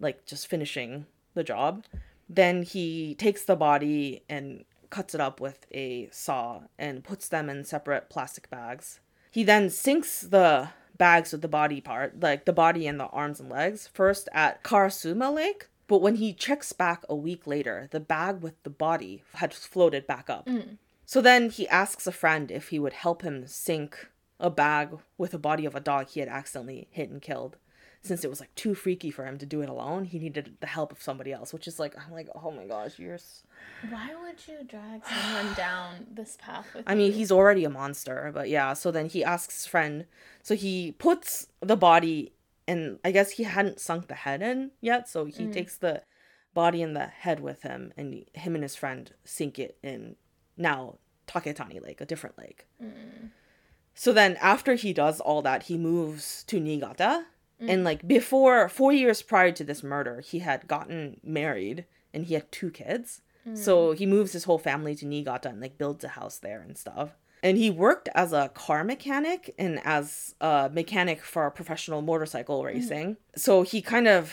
like 0.00 0.26
just 0.26 0.46
finishing 0.46 1.06
the 1.34 1.44
job. 1.44 1.84
Then 2.28 2.62
he 2.62 3.14
takes 3.14 3.44
the 3.44 3.56
body 3.56 4.22
and 4.28 4.64
cuts 4.90 5.14
it 5.14 5.20
up 5.20 5.40
with 5.40 5.66
a 5.72 6.08
saw 6.10 6.62
and 6.78 7.04
puts 7.04 7.28
them 7.28 7.48
in 7.50 7.64
separate 7.64 8.08
plastic 8.08 8.48
bags. 8.50 9.00
He 9.30 9.42
then 9.42 9.70
sinks 9.70 10.20
the 10.20 10.68
bags 10.96 11.32
with 11.32 11.42
the 11.42 11.48
body 11.48 11.80
part, 11.80 12.20
like 12.20 12.44
the 12.44 12.52
body 12.52 12.86
and 12.86 13.00
the 13.00 13.06
arms 13.06 13.40
and 13.40 13.50
legs, 13.50 13.88
first 13.92 14.28
at 14.32 14.62
Karasuma 14.62 15.34
Lake. 15.34 15.68
But 15.86 16.00
when 16.00 16.16
he 16.16 16.32
checks 16.32 16.72
back 16.72 17.04
a 17.08 17.16
week 17.16 17.46
later, 17.46 17.88
the 17.90 18.00
bag 18.00 18.40
with 18.40 18.62
the 18.62 18.70
body 18.70 19.22
had 19.34 19.52
floated 19.52 20.06
back 20.06 20.30
up. 20.30 20.46
Mm. 20.46 20.78
So 21.04 21.20
then 21.20 21.50
he 21.50 21.68
asks 21.68 22.06
a 22.06 22.12
friend 22.12 22.50
if 22.50 22.68
he 22.68 22.78
would 22.78 22.94
help 22.94 23.22
him 23.22 23.46
sink 23.46 24.08
a 24.40 24.50
bag 24.50 24.90
with 25.16 25.34
a 25.34 25.38
body 25.38 25.64
of 25.64 25.74
a 25.74 25.80
dog 25.80 26.08
he 26.08 26.20
had 26.20 26.28
accidentally 26.28 26.88
hit 26.90 27.10
and 27.10 27.22
killed. 27.22 27.56
Since 28.02 28.22
it 28.22 28.28
was 28.28 28.38
like 28.38 28.54
too 28.54 28.74
freaky 28.74 29.10
for 29.10 29.24
him 29.24 29.38
to 29.38 29.46
do 29.46 29.62
it 29.62 29.68
alone, 29.70 30.04
he 30.04 30.18
needed 30.18 30.58
the 30.60 30.66
help 30.66 30.92
of 30.92 31.00
somebody 31.00 31.32
else, 31.32 31.54
which 31.54 31.66
is 31.66 31.78
like, 31.78 31.96
I'm 31.96 32.12
like, 32.12 32.28
oh 32.34 32.50
my 32.50 32.66
gosh, 32.66 32.98
you're. 32.98 33.14
S-. 33.14 33.44
why 33.88 34.10
would 34.22 34.46
you 34.46 34.62
drag 34.68 35.02
someone 35.06 35.54
down 35.54 36.06
this 36.12 36.36
path 36.38 36.66
with 36.74 36.84
I 36.86 36.94
mean, 36.94 37.12
you? 37.12 37.12
he's 37.12 37.32
already 37.32 37.64
a 37.64 37.70
monster, 37.70 38.30
but 38.34 38.50
yeah. 38.50 38.74
So 38.74 38.90
then 38.90 39.08
he 39.08 39.24
asks 39.24 39.62
his 39.62 39.66
friend. 39.66 40.04
So 40.42 40.54
he 40.54 40.92
puts 40.92 41.46
the 41.60 41.76
body, 41.76 42.34
and 42.68 42.98
I 43.02 43.10
guess 43.10 43.30
he 43.30 43.44
hadn't 43.44 43.80
sunk 43.80 44.08
the 44.08 44.14
head 44.14 44.42
in 44.42 44.72
yet. 44.82 45.08
So 45.08 45.24
he 45.24 45.44
mm. 45.44 45.52
takes 45.54 45.78
the 45.78 46.02
body 46.52 46.82
and 46.82 46.94
the 46.94 47.06
head 47.06 47.40
with 47.40 47.62
him, 47.62 47.94
and 47.96 48.26
him 48.34 48.54
and 48.54 48.62
his 48.62 48.76
friend 48.76 49.12
sink 49.24 49.58
it 49.58 49.78
in 49.82 50.16
now 50.58 50.98
Taketani 51.26 51.82
Lake, 51.82 52.02
a 52.02 52.06
different 52.06 52.36
lake. 52.36 52.66
Mm. 52.82 53.30
So 53.94 54.12
then 54.12 54.36
after 54.40 54.74
he 54.74 54.92
does 54.92 55.20
all 55.20 55.42
that, 55.42 55.64
he 55.64 55.78
moves 55.78 56.44
to 56.48 56.60
Niigata. 56.60 57.26
Mm. 57.62 57.70
And 57.70 57.84
like 57.84 58.06
before, 58.06 58.68
four 58.68 58.92
years 58.92 59.22
prior 59.22 59.52
to 59.52 59.64
this 59.64 59.82
murder, 59.82 60.20
he 60.20 60.40
had 60.40 60.66
gotten 60.66 61.20
married 61.22 61.86
and 62.12 62.26
he 62.26 62.34
had 62.34 62.50
two 62.50 62.70
kids. 62.70 63.22
Mm. 63.48 63.56
So 63.56 63.92
he 63.92 64.06
moves 64.06 64.32
his 64.32 64.44
whole 64.44 64.58
family 64.58 64.94
to 64.96 65.06
Niigata 65.06 65.48
and 65.48 65.60
like 65.60 65.78
builds 65.78 66.04
a 66.04 66.08
house 66.08 66.38
there 66.38 66.60
and 66.60 66.76
stuff. 66.76 67.10
And 67.42 67.58
he 67.58 67.70
worked 67.70 68.08
as 68.14 68.32
a 68.32 68.48
car 68.48 68.84
mechanic 68.84 69.54
and 69.58 69.78
as 69.84 70.34
a 70.40 70.70
mechanic 70.72 71.22
for 71.22 71.50
professional 71.50 72.02
motorcycle 72.02 72.62
mm. 72.62 72.66
racing. 72.66 73.16
So 73.36 73.62
he 73.62 73.80
kind 73.80 74.08
of 74.08 74.32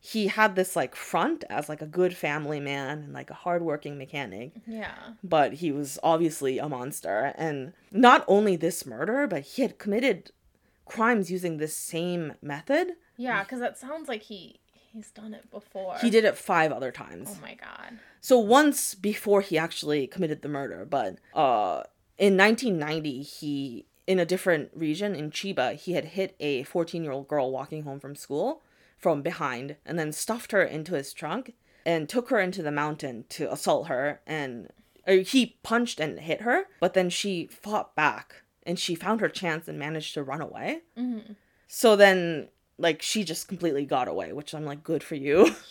he 0.00 0.28
had 0.28 0.54
this 0.54 0.76
like 0.76 0.94
front 0.94 1.44
as 1.50 1.68
like 1.68 1.82
a 1.82 1.86
good 1.86 2.16
family 2.16 2.60
man 2.60 2.98
and 2.98 3.12
like 3.12 3.30
a 3.30 3.34
hardworking 3.34 3.98
mechanic 3.98 4.52
yeah. 4.66 4.94
but 5.24 5.54
he 5.54 5.72
was 5.72 5.98
obviously 6.02 6.58
a 6.58 6.68
monster. 6.68 7.32
And 7.36 7.72
not 7.90 8.24
only 8.28 8.56
this 8.56 8.86
murder, 8.86 9.26
but 9.26 9.42
he 9.42 9.62
had 9.62 9.78
committed 9.78 10.30
crimes 10.86 11.30
using 11.30 11.56
this 11.56 11.76
same 11.76 12.34
method. 12.40 12.92
Yeah, 13.16 13.42
because 13.42 13.60
that 13.60 13.76
sounds 13.76 14.08
like 14.08 14.22
he 14.22 14.60
he's 14.72 15.10
done 15.10 15.34
it 15.34 15.50
before. 15.50 15.96
He 16.00 16.10
did 16.10 16.24
it 16.24 16.36
five 16.36 16.72
other 16.72 16.92
times. 16.92 17.28
Oh 17.30 17.38
my 17.42 17.54
god. 17.54 17.98
So 18.20 18.38
once 18.38 18.94
before 18.94 19.40
he 19.40 19.58
actually 19.58 20.06
committed 20.06 20.42
the 20.42 20.48
murder, 20.48 20.86
but 20.88 21.18
uh 21.34 21.82
in 22.16 22.36
1990 22.36 23.22
he 23.22 23.84
in 24.06 24.18
a 24.18 24.24
different 24.24 24.70
region 24.74 25.14
in 25.14 25.30
Chiba, 25.30 25.74
he 25.74 25.92
had 25.92 26.06
hit 26.06 26.34
a 26.40 26.62
14 26.62 27.02
year 27.02 27.12
old 27.12 27.26
girl 27.26 27.50
walking 27.50 27.82
home 27.82 27.98
from 27.98 28.14
school 28.14 28.62
from 28.98 29.22
behind 29.22 29.76
and 29.86 29.98
then 29.98 30.12
stuffed 30.12 30.52
her 30.52 30.62
into 30.62 30.94
his 30.94 31.12
trunk 31.12 31.54
and 31.86 32.08
took 32.08 32.28
her 32.30 32.40
into 32.40 32.62
the 32.62 32.72
mountain 32.72 33.24
to 33.30 33.50
assault 33.52 33.88
her. 33.88 34.20
And 34.26 34.68
uh, 35.06 35.12
he 35.12 35.58
punched 35.62 36.00
and 36.00 36.18
hit 36.18 36.42
her, 36.42 36.64
but 36.80 36.94
then 36.94 37.08
she 37.08 37.46
fought 37.46 37.94
back 37.94 38.42
and 38.64 38.78
she 38.78 38.94
found 38.94 39.20
her 39.20 39.28
chance 39.28 39.68
and 39.68 39.78
managed 39.78 40.14
to 40.14 40.22
run 40.22 40.40
away. 40.42 40.80
So 41.66 41.96
then, 41.96 42.48
like, 42.76 43.00
she 43.02 43.24
just 43.24 43.48
completely 43.48 43.86
got 43.86 44.08
away, 44.08 44.32
which 44.32 44.54
I'm 44.54 44.64
like, 44.64 44.82
good 44.82 45.02
for 45.02 45.14
you. 45.14 45.54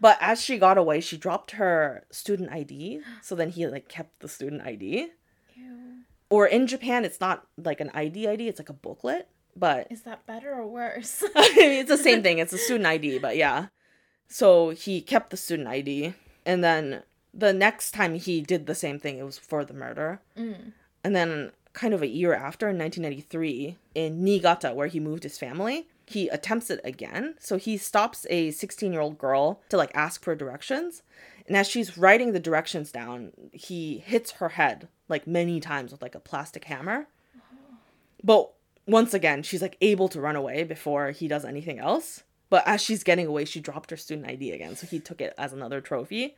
But 0.00 0.18
as 0.20 0.40
she 0.42 0.58
got 0.58 0.78
away, 0.78 1.00
she 1.00 1.16
dropped 1.16 1.52
her 1.52 2.04
student 2.10 2.50
ID. 2.52 3.00
So 3.22 3.34
then 3.34 3.50
he 3.50 3.66
like 3.66 3.88
kept 3.88 4.20
the 4.20 4.28
student 4.28 4.62
ID. 4.62 5.08
Ew. 5.56 5.94
Or 6.30 6.46
in 6.46 6.66
Japan, 6.66 7.04
it's 7.04 7.20
not 7.20 7.46
like 7.56 7.80
an 7.80 7.90
ID 7.94 8.28
ID, 8.28 8.48
it's 8.48 8.60
like 8.60 8.68
a 8.68 8.74
booklet. 8.74 9.28
But 9.56 9.88
Is 9.90 10.02
that 10.02 10.26
better 10.26 10.52
or 10.54 10.66
worse? 10.66 11.24
It's 11.34 11.88
the 11.88 11.98
same 11.98 12.22
thing. 12.22 12.38
It's 12.38 12.52
a 12.52 12.58
student 12.58 12.86
ID, 12.86 13.18
but 13.18 13.36
yeah. 13.36 13.66
So 14.28 14.70
he 14.70 15.00
kept 15.00 15.30
the 15.30 15.36
student 15.36 15.68
ID. 15.68 16.14
And 16.46 16.62
then 16.62 17.02
the 17.34 17.52
next 17.52 17.92
time 17.92 18.14
he 18.14 18.40
did 18.40 18.66
the 18.66 18.74
same 18.74 18.98
thing, 18.98 19.18
it 19.18 19.24
was 19.24 19.38
for 19.38 19.64
the 19.64 19.74
murder. 19.74 20.20
Mm. 20.36 20.72
And 21.04 21.16
then, 21.16 21.52
kind 21.72 21.94
of 21.94 22.02
a 22.02 22.08
year 22.08 22.34
after, 22.34 22.68
in 22.68 22.78
1993, 22.78 23.76
in 23.94 24.24
Niigata, 24.24 24.74
where 24.74 24.88
he 24.88 25.00
moved 25.00 25.22
his 25.22 25.38
family, 25.38 25.88
he 26.06 26.28
attempts 26.28 26.70
it 26.70 26.80
again. 26.84 27.34
So 27.38 27.56
he 27.58 27.76
stops 27.76 28.26
a 28.30 28.50
16 28.50 28.92
year 28.92 29.02
old 29.02 29.18
girl 29.18 29.60
to 29.68 29.76
like 29.76 29.90
ask 29.94 30.22
for 30.22 30.34
directions. 30.34 31.02
And 31.46 31.56
as 31.56 31.66
she's 31.66 31.96
writing 31.96 32.32
the 32.32 32.40
directions 32.40 32.92
down, 32.92 33.32
he 33.52 33.98
hits 33.98 34.32
her 34.32 34.50
head 34.50 34.88
like 35.08 35.26
many 35.26 35.60
times 35.60 35.92
with 35.92 36.02
like 36.02 36.14
a 36.14 36.20
plastic 36.20 36.64
hammer. 36.64 37.06
But 38.22 38.50
once 38.88 39.14
again, 39.14 39.42
she's 39.42 39.62
like 39.62 39.76
able 39.80 40.08
to 40.08 40.20
run 40.20 40.34
away 40.34 40.64
before 40.64 41.10
he 41.10 41.28
does 41.28 41.44
anything 41.44 41.78
else. 41.78 42.24
But 42.50 42.66
as 42.66 42.82
she's 42.82 43.04
getting 43.04 43.26
away, 43.26 43.44
she 43.44 43.60
dropped 43.60 43.90
her 43.90 43.96
student 43.96 44.26
ID 44.26 44.52
again. 44.52 44.74
So 44.74 44.86
he 44.86 44.98
took 44.98 45.20
it 45.20 45.34
as 45.36 45.52
another 45.52 45.82
trophy. 45.82 46.34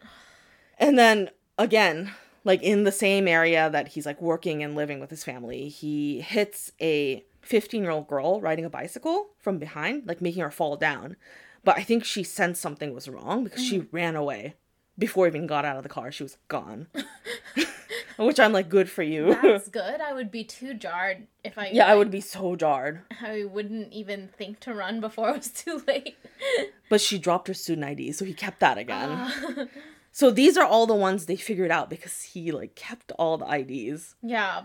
And 0.77 0.99
then 0.99 1.31
again, 1.57 2.13
like 2.43 2.63
in 2.63 2.83
the 2.83 2.93
same 2.93 3.29
area 3.29 3.71
that 3.71 3.89
he's 3.89 4.07
like 4.07 4.21
working 4.21 4.63
and 4.63 4.75
living 4.75 4.99
with 4.99 5.11
his 5.11 5.23
family, 5.23 5.69
he 5.69 6.21
hits 6.21 6.73
a 6.81 7.25
15 7.43 7.83
year 7.83 7.93
old 7.93 8.09
girl 8.09 8.41
riding 8.41 8.65
a 8.65 8.71
bicycle 8.71 9.29
from 9.39 9.59
behind, 9.59 10.07
like 10.07 10.21
making 10.21 10.43
her 10.43 10.51
fall 10.51 10.77
down. 10.77 11.17
But 11.63 11.79
I 11.79 11.83
think 11.83 12.05
she 12.05 12.25
sensed 12.25 12.61
something 12.61 12.93
was 12.93 13.09
wrong 13.09 13.45
because 13.45 13.65
she 13.65 13.81
mm. 13.81 13.89
ran 13.93 14.17
away 14.17 14.55
before 14.99 15.27
even 15.27 15.47
got 15.47 15.65
out 15.65 15.77
of 15.77 15.83
the 15.85 15.89
car. 15.89 16.11
She 16.11 16.25
was 16.25 16.39
gone. 16.49 16.89
Which 18.27 18.39
I'm 18.39 18.53
like, 18.53 18.69
good 18.69 18.91
for 18.91 19.03
you. 19.03 19.35
That's 19.43 19.69
good. 19.81 20.01
I 20.01 20.13
would 20.13 20.31
be 20.31 20.45
too 20.45 20.75
jarred 20.75 21.27
if 21.43 21.57
I 21.57 21.71
yeah, 21.73 21.87
I 21.87 21.95
would 21.95 22.11
be 22.11 22.21
so 22.21 22.55
jarred. 22.55 23.01
I 23.23 23.45
wouldn't 23.45 23.93
even 23.93 24.29
think 24.37 24.61
to 24.61 24.75
run 24.75 25.01
before 25.01 25.31
it 25.31 25.37
was 25.39 25.49
too 25.65 25.83
late. 25.89 26.17
But 26.91 27.01
she 27.01 27.19
dropped 27.19 27.49
her 27.49 27.55
student 27.55 27.87
ID, 27.87 28.13
so 28.13 28.25
he 28.25 28.35
kept 28.35 28.61
that 28.61 28.79
again. 28.79 29.11
Uh, 29.11 29.67
So 30.13 30.33
these 30.33 30.57
are 30.57 30.67
all 30.67 30.87
the 30.87 30.95
ones 30.95 31.27
they 31.27 31.37
figured 31.37 31.71
out 31.71 31.89
because 31.89 32.21
he 32.23 32.51
like 32.51 32.75
kept 32.75 33.13
all 33.13 33.39
the 33.39 33.47
IDs. 33.47 34.17
yeah. 34.23 34.63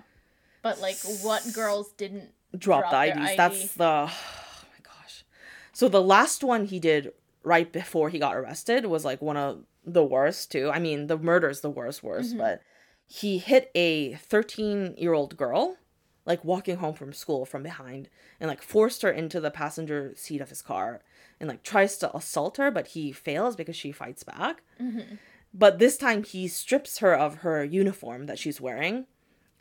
But 0.63 0.81
like 0.81 0.97
what 1.21 1.43
girls 1.53 1.91
didn't 1.91 2.31
drop, 2.57 2.89
Drop 2.89 2.91
the 2.91 2.97
their 3.13 3.17
IDs. 3.23 3.29
ID. 3.29 3.37
That's 3.37 3.73
the 3.75 3.83
oh 4.09 4.65
my 4.73 4.81
gosh. 4.83 5.23
So 5.71 5.87
the 5.87 6.01
last 6.01 6.43
one 6.43 6.65
he 6.65 6.79
did 6.79 7.13
right 7.43 7.71
before 7.71 8.09
he 8.09 8.17
got 8.17 8.35
arrested 8.35 8.87
was 8.87 9.05
like 9.05 9.21
one 9.21 9.37
of 9.37 9.63
the 9.85 10.03
worst 10.03 10.51
too. 10.51 10.71
I 10.73 10.79
mean, 10.79 11.05
the 11.05 11.17
murder's 11.19 11.61
the 11.61 11.69
worst, 11.69 12.01
worst, 12.01 12.35
but 12.35 12.61
he 13.07 13.37
hit 13.37 13.71
a 13.75 14.13
13 14.15 14.95
year 14.97 15.13
old 15.13 15.37
girl 15.37 15.77
like 16.25 16.43
walking 16.43 16.77
home 16.77 16.95
from 16.95 17.13
school 17.13 17.45
from 17.45 17.61
behind 17.63 18.09
and 18.39 18.49
like 18.49 18.61
forced 18.61 19.01
her 19.03 19.11
into 19.11 19.39
the 19.39 19.51
passenger 19.51 20.11
seat 20.15 20.41
of 20.41 20.49
his 20.49 20.61
car 20.61 21.01
and 21.39 21.47
like 21.49 21.63
tries 21.63 21.97
to 21.97 22.15
assault 22.15 22.57
her 22.57 22.71
but 22.71 22.87
he 22.89 23.11
fails 23.11 23.55
because 23.55 23.75
she 23.75 23.91
fights 23.91 24.23
back 24.23 24.63
mm-hmm. 24.81 25.15
but 25.53 25.77
this 25.79 25.97
time 25.97 26.23
he 26.23 26.47
strips 26.47 26.97
her 26.99 27.13
of 27.13 27.35
her 27.37 27.63
uniform 27.63 28.25
that 28.25 28.39
she's 28.39 28.59
wearing 28.61 29.05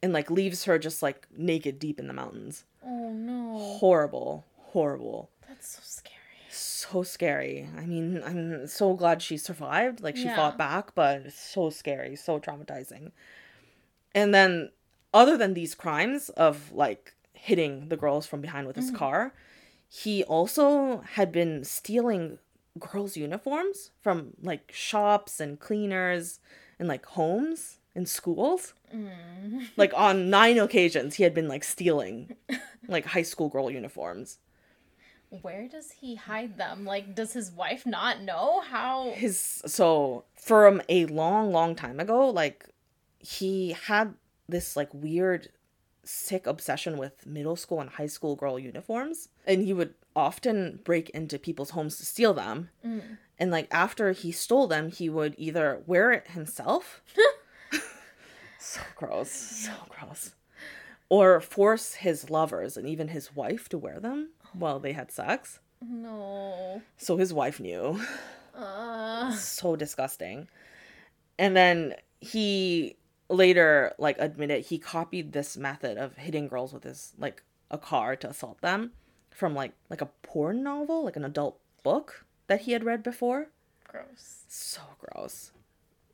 and 0.02 0.12
like 0.12 0.30
leaves 0.30 0.64
her 0.64 0.78
just 0.78 1.02
like 1.02 1.26
naked 1.36 1.78
deep 1.78 1.98
in 2.00 2.06
the 2.06 2.14
mountains 2.14 2.64
Oh 2.84 3.10
no. 3.12 3.58
horrible 3.58 4.44
horrible 4.56 5.30
That's 5.48 5.68
so 5.76 5.80
scary. 5.82 6.13
So 6.56 7.02
scary. 7.02 7.68
I 7.76 7.86
mean 7.86 8.22
i'm 8.24 8.66
so 8.66 8.94
glad 8.94 9.22
she 9.22 9.36
survived 9.36 10.00
like 10.00 10.16
she 10.16 10.24
Yeah. 10.24 10.36
fought 10.36 10.58
back 10.58 10.94
but 10.94 11.22
it's 11.26 11.38
so 11.38 11.70
scary 11.70 12.16
so 12.16 12.38
traumatizing. 12.38 13.12
And 14.14 14.34
then 14.34 14.70
other 15.12 15.36
than 15.36 15.54
these 15.54 15.74
crimes 15.74 16.28
of 16.30 16.72
like 16.72 17.14
hitting 17.32 17.88
the 17.88 17.96
girls 17.96 18.26
from 18.26 18.40
behind 18.40 18.66
with 18.66 18.76
his 18.76 18.86
mm-hmm. 18.86 18.96
car 18.96 19.34
he 19.88 20.24
also 20.24 21.02
had 21.12 21.30
been 21.30 21.64
stealing 21.64 22.38
girls 22.78 23.16
uniforms 23.16 23.90
from 24.00 24.32
like 24.42 24.72
shops 24.72 25.40
and 25.40 25.60
cleaners 25.60 26.40
and 26.78 26.88
like 26.88 27.06
homes 27.06 27.78
and 27.94 28.08
schools. 28.08 28.74
Mm. 28.92 29.66
Like 29.76 29.92
on 29.94 30.30
nine 30.38 30.58
occasions 30.58 31.14
he 31.14 31.22
had 31.22 31.34
been 31.34 31.46
like 31.46 31.62
stealing 31.62 32.34
like 32.88 33.06
high 33.06 33.22
school 33.22 33.48
girl 33.48 33.70
uniforms 33.70 34.38
Where 35.42 35.68
does 35.68 35.92
he 35.92 36.14
hide 36.14 36.58
them? 36.58 36.84
Like 36.84 37.14
does 37.14 37.32
his 37.32 37.50
wife 37.50 37.86
not 37.86 38.20
know 38.22 38.60
how 38.60 39.12
his 39.12 39.62
so 39.66 40.24
from 40.34 40.82
a 40.88 41.06
long 41.06 41.52
long 41.52 41.74
time 41.74 42.00
ago 42.00 42.28
like 42.28 42.66
he 43.18 43.72
had 43.72 44.14
this 44.48 44.76
like 44.76 44.92
weird 44.92 45.48
sick 46.04 46.46
obsession 46.46 46.98
with 46.98 47.26
middle 47.26 47.56
school 47.56 47.80
and 47.80 47.90
high 47.90 48.06
school 48.06 48.36
girl 48.36 48.58
uniforms 48.58 49.30
and 49.46 49.62
he 49.62 49.72
would 49.72 49.94
often 50.14 50.80
break 50.84 51.10
into 51.10 51.38
people's 51.38 51.70
homes 51.70 51.96
to 51.96 52.06
steal 52.06 52.34
them. 52.34 52.68
Mm. 52.84 53.18
And 53.38 53.50
like 53.50 53.68
after 53.70 54.12
he 54.12 54.30
stole 54.30 54.66
them 54.66 54.90
he 54.90 55.08
would 55.08 55.34
either 55.38 55.82
wear 55.86 56.12
it 56.12 56.28
himself 56.28 57.02
so 58.58 58.80
gross 58.94 59.30
so 59.30 59.72
gross. 59.88 60.34
Or 61.10 61.40
force 61.40 61.94
his 61.94 62.30
lovers 62.30 62.76
and 62.76 62.88
even 62.88 63.08
his 63.08 63.34
wife 63.34 63.68
to 63.70 63.78
wear 63.78 64.00
them 64.00 64.30
while 64.54 64.78
they 64.80 64.92
had 64.92 65.10
sex 65.12 65.60
No. 65.82 66.80
so 66.96 67.16
his 67.16 67.32
wife 67.32 67.60
knew 67.60 68.00
Uh 68.54 69.32
so 69.32 69.74
disgusting. 69.76 70.48
And 71.38 71.56
then 71.56 71.94
he 72.20 72.96
later 73.28 73.92
like 73.98 74.16
admitted 74.20 74.66
he 74.66 74.78
copied 74.78 75.32
this 75.32 75.56
method 75.56 75.98
of 75.98 76.16
hitting 76.16 76.46
girls 76.46 76.72
with 76.72 76.84
his 76.84 77.12
like 77.18 77.42
a 77.70 77.78
car 77.78 78.14
to 78.16 78.28
assault 78.28 78.60
them 78.60 78.92
from 79.30 79.54
like 79.54 79.72
like 79.90 80.00
a 80.00 80.10
porn 80.22 80.62
novel, 80.62 81.04
like 81.04 81.16
an 81.16 81.24
adult 81.24 81.58
book 81.82 82.24
that 82.46 82.60
he 82.62 82.72
had 82.72 82.84
read 82.84 83.02
before. 83.02 83.48
gross. 83.88 84.44
So 84.48 84.80
gross. 84.98 85.50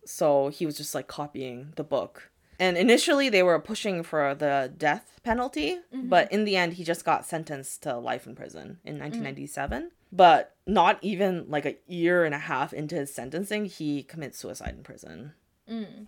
So 0.06 0.48
he 0.48 0.64
was 0.64 0.76
just 0.78 0.94
like 0.94 1.06
copying 1.08 1.74
the 1.76 1.84
book. 1.84 2.29
And 2.60 2.76
initially 2.76 3.30
they 3.30 3.42
were 3.42 3.58
pushing 3.58 4.02
for 4.02 4.34
the 4.34 4.70
death 4.76 5.18
penalty, 5.24 5.78
mm-hmm. 5.94 6.10
but 6.10 6.30
in 6.30 6.44
the 6.44 6.56
end 6.56 6.74
he 6.74 6.84
just 6.84 7.06
got 7.06 7.24
sentenced 7.24 7.82
to 7.84 7.96
life 7.96 8.26
in 8.26 8.36
prison 8.36 8.78
in 8.84 8.96
mm. 8.96 9.00
1997. 9.00 9.90
But 10.12 10.54
not 10.66 10.98
even 11.00 11.46
like 11.48 11.64
a 11.64 11.76
year 11.86 12.24
and 12.24 12.34
a 12.34 12.38
half 12.38 12.74
into 12.74 12.96
his 12.96 13.14
sentencing, 13.14 13.64
he 13.64 14.02
commits 14.02 14.38
suicide 14.38 14.74
in 14.76 14.82
prison. 14.82 15.32
Mm. 15.70 16.06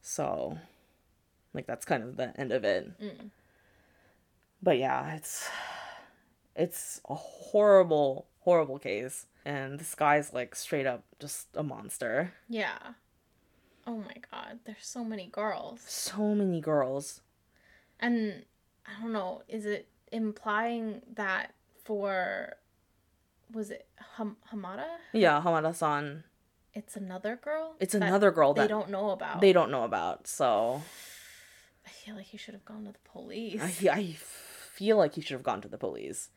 So 0.00 0.58
like 1.54 1.66
that's 1.66 1.84
kind 1.84 2.02
of 2.02 2.16
the 2.16 2.38
end 2.38 2.50
of 2.50 2.64
it. 2.64 3.00
Mm. 3.00 3.30
But 4.60 4.78
yeah, 4.78 5.14
it's 5.14 5.48
it's 6.56 7.00
a 7.08 7.14
horrible 7.14 8.26
horrible 8.40 8.80
case 8.80 9.26
and 9.44 9.78
this 9.78 9.94
guy's 9.94 10.32
like 10.32 10.56
straight 10.56 10.86
up 10.86 11.04
just 11.20 11.46
a 11.54 11.62
monster. 11.62 12.32
Yeah. 12.48 12.94
Oh 13.86 13.96
my 13.96 14.14
god, 14.30 14.60
there's 14.64 14.86
so 14.86 15.04
many 15.04 15.26
girls. 15.26 15.80
So 15.86 16.34
many 16.34 16.60
girls. 16.60 17.20
And 18.00 18.44
I 18.86 19.00
don't 19.00 19.12
know, 19.12 19.42
is 19.48 19.66
it 19.66 19.88
implying 20.10 21.02
that 21.14 21.54
for 21.84 22.56
was 23.52 23.70
it 23.70 23.86
Ham- 24.16 24.36
Hamada? 24.52 24.86
Yeah, 25.12 25.42
Hamada-san. 25.42 26.24
It's 26.74 26.96
another 26.96 27.36
girl? 27.36 27.74
It's 27.80 27.94
another 27.94 28.30
girl 28.30 28.54
they 28.54 28.62
that 28.62 28.68
don't 28.68 28.88
know 28.90 29.10
about. 29.10 29.40
they 29.40 29.52
don't 29.52 29.70
know 29.70 29.84
about. 29.84 30.26
So 30.26 30.82
I 31.86 31.90
feel 31.90 32.14
like 32.14 32.26
he 32.26 32.38
should 32.38 32.54
have 32.54 32.64
gone 32.64 32.84
to 32.84 32.92
the 32.92 32.98
police. 33.10 33.60
I, 33.60 33.88
I 33.90 34.12
feel 34.12 34.96
like 34.96 35.14
he 35.14 35.20
should 35.20 35.34
have 35.34 35.42
gone 35.42 35.60
to 35.62 35.68
the 35.68 35.76
police. 35.78 36.30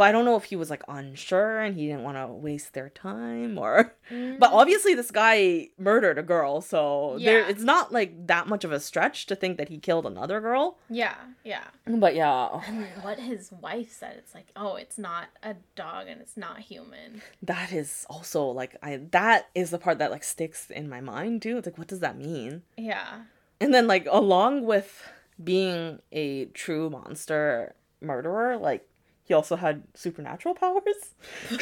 But 0.00 0.08
I 0.08 0.12
don't 0.12 0.24
know 0.24 0.36
if 0.36 0.44
he 0.44 0.56
was 0.56 0.70
like 0.70 0.82
unsure 0.88 1.60
and 1.60 1.76
he 1.76 1.86
didn't 1.86 2.04
want 2.04 2.16
to 2.16 2.26
waste 2.26 2.72
their 2.72 2.88
time 2.88 3.58
or. 3.58 3.94
But 4.08 4.16
mm-hmm. 4.16 4.42
obviously, 4.44 4.94
this 4.94 5.10
guy 5.10 5.68
murdered 5.76 6.16
a 6.16 6.22
girl, 6.22 6.62
so 6.62 7.18
there 7.22 7.40
Yeah. 7.40 7.48
it's 7.50 7.62
not 7.62 7.92
like 7.92 8.26
that 8.26 8.48
much 8.48 8.64
of 8.64 8.72
a 8.72 8.80
stretch 8.80 9.26
to 9.26 9.36
think 9.36 9.58
that 9.58 9.68
he 9.68 9.76
killed 9.78 10.06
another 10.06 10.40
girl. 10.40 10.78
Yeah, 10.88 11.16
yeah. 11.44 11.64
But 11.84 12.14
yeah, 12.14 12.48
And 12.66 12.86
what 13.02 13.18
his 13.20 13.52
wife 13.52 13.92
said, 13.92 14.14
it's 14.16 14.34
like, 14.34 14.48
oh, 14.56 14.76
it's 14.76 14.96
not 14.96 15.26
a 15.42 15.56
dog 15.76 16.08
and 16.08 16.22
it's 16.22 16.38
not 16.38 16.60
human. 16.60 17.20
that 17.42 17.70
is 17.70 18.06
also 18.08 18.42
like 18.46 18.76
I 18.82 19.00
that 19.10 19.50
is 19.54 19.68
the 19.68 19.78
part 19.78 19.98
that 19.98 20.10
like 20.10 20.24
sticks 20.24 20.70
in 20.70 20.88
my 20.88 21.02
mind 21.02 21.42
too. 21.42 21.58
It's 21.58 21.66
like 21.66 21.76
what 21.76 21.88
does 21.88 22.00
that 22.00 22.16
mean? 22.16 22.62
Yeah. 22.78 23.24
And 23.60 23.74
then 23.74 23.86
like 23.86 24.06
along 24.10 24.64
with 24.64 25.12
being 25.44 26.00
a 26.10 26.46
true 26.46 26.88
monster 26.88 27.74
murderer, 28.00 28.56
like 28.56 28.86
he 29.30 29.34
also 29.34 29.54
had 29.54 29.84
supernatural 29.94 30.56
powers. 30.56 31.14
yeah, 31.52 31.56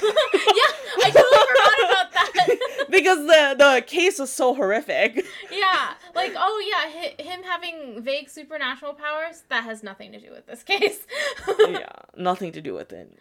I 1.04 1.10
totally 1.12 1.44
forgot 1.50 1.78
about 1.84 2.12
that. 2.14 2.86
because 2.90 3.18
the 3.18 3.56
the 3.58 3.84
case 3.86 4.18
was 4.18 4.32
so 4.32 4.54
horrific. 4.54 5.22
yeah, 5.52 5.92
like 6.14 6.32
oh 6.34 6.64
yeah, 6.66 6.90
hi- 6.98 7.22
him 7.22 7.42
having 7.42 8.02
vague 8.02 8.30
supernatural 8.30 8.94
powers 8.94 9.42
that 9.50 9.64
has 9.64 9.82
nothing 9.82 10.12
to 10.12 10.18
do 10.18 10.30
with 10.30 10.46
this 10.46 10.62
case. 10.62 11.06
yeah, 11.58 11.92
nothing 12.16 12.52
to 12.52 12.62
do 12.62 12.72
with 12.72 12.90
it. 12.90 13.18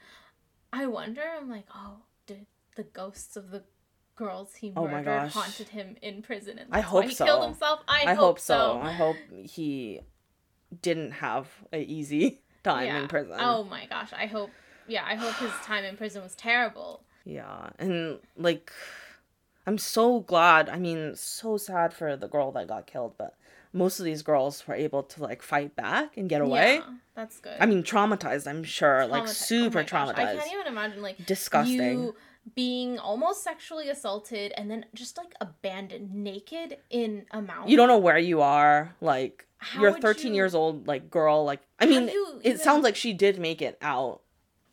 I 0.71 0.87
wonder. 0.87 1.23
I'm 1.37 1.49
like, 1.49 1.65
oh, 1.75 1.97
did 2.25 2.45
the 2.77 2.83
ghosts 2.83 3.35
of 3.35 3.51
the 3.51 3.63
girls 4.15 4.55
he 4.55 4.71
Oh 4.77 4.87
murdered 4.87 5.23
gosh. 5.23 5.33
haunted 5.33 5.67
him 5.67 5.97
in 6.01 6.21
prison? 6.21 6.57
And 6.57 6.69
I 6.71 6.79
hope 6.79 7.03
he 7.03 7.13
killed 7.13 7.43
himself. 7.43 7.81
I, 7.85 8.11
I, 8.11 8.13
hope, 8.13 8.39
so. 8.39 8.79
I 8.81 8.93
hope 8.93 9.17
he 9.43 9.99
didn't 10.81 11.11
have 11.11 11.49
a 11.73 11.81
easy 11.81 12.43
time 12.67 12.87
yeah. 12.87 12.99
in 12.99 13.07
prison. 13.07 13.37
Oh 13.39 13.63
my 13.63 13.85
gosh, 13.85 14.11
I 14.13 14.25
hope. 14.25 14.51
Yeah, 14.87 15.03
I 15.05 15.15
hope 15.15 15.35
his 15.35 15.51
time 15.63 15.83
in 15.83 15.97
prison 15.97 16.23
was 16.23 16.35
terrible. 16.35 17.01
Yeah, 17.25 17.69
and 17.77 18.19
like, 18.37 18.71
I'm 19.65 19.77
so 19.77 20.21
glad. 20.21 20.69
I 20.69 20.77
mean, 20.77 21.15
so 21.15 21.57
sad 21.57 21.93
for 21.93 22.15
the 22.15 22.27
girl 22.27 22.51
that 22.53 22.67
got 22.67 22.87
killed, 22.87 23.15
but 23.17 23.35
most 23.73 23.99
of 23.99 24.05
these 24.05 24.21
girls 24.21 24.65
were 24.67 24.75
able 24.75 25.03
to 25.03 25.23
like 25.23 25.41
fight 25.41 25.75
back 25.75 26.15
and 26.17 26.29
get 26.29 26.41
away. 26.41 26.75
Yeah, 26.75 26.93
that's 27.15 27.39
good. 27.39 27.57
I 27.59 27.65
mean, 27.65 27.83
traumatized. 27.83 28.47
I'm 28.47 28.63
sure, 28.63 29.05
like 29.07 29.23
oh 29.23 29.25
super 29.25 29.79
oh 29.79 29.81
my 29.81 29.85
gosh, 29.85 30.09
traumatized. 30.09 30.19
I 30.19 30.35
can't 30.35 30.53
even 30.53 30.67
imagine 30.67 31.01
like 31.01 31.25
Disgusting. 31.25 31.75
you 31.75 32.15
being 32.55 32.97
almost 32.99 33.43
sexually 33.43 33.89
assaulted 33.89 34.53
and 34.55 34.71
then 34.71 34.85
just 34.93 35.17
like 35.17 35.33
abandoned 35.41 36.13
naked 36.13 36.77
in 36.89 37.25
a 37.31 37.41
mountain. 37.41 37.69
You 37.69 37.77
don't 37.77 37.87
know 37.87 37.97
where 37.97 38.17
you 38.17 38.41
are. 38.41 38.95
Like 39.01 39.46
How 39.59 39.81
you're 39.81 39.99
13 39.99 40.31
you- 40.31 40.35
years 40.37 40.53
old, 40.55 40.87
like 40.87 41.09
girl. 41.09 41.43
Like 41.45 41.61
I 41.79 41.85
How 41.85 41.91
mean, 41.91 42.09
it 42.09 42.15
even- 42.43 42.57
sounds 42.59 42.83
like 42.83 42.95
she 42.95 43.13
did 43.13 43.39
make 43.39 43.61
it 43.61 43.77
out. 43.81 44.21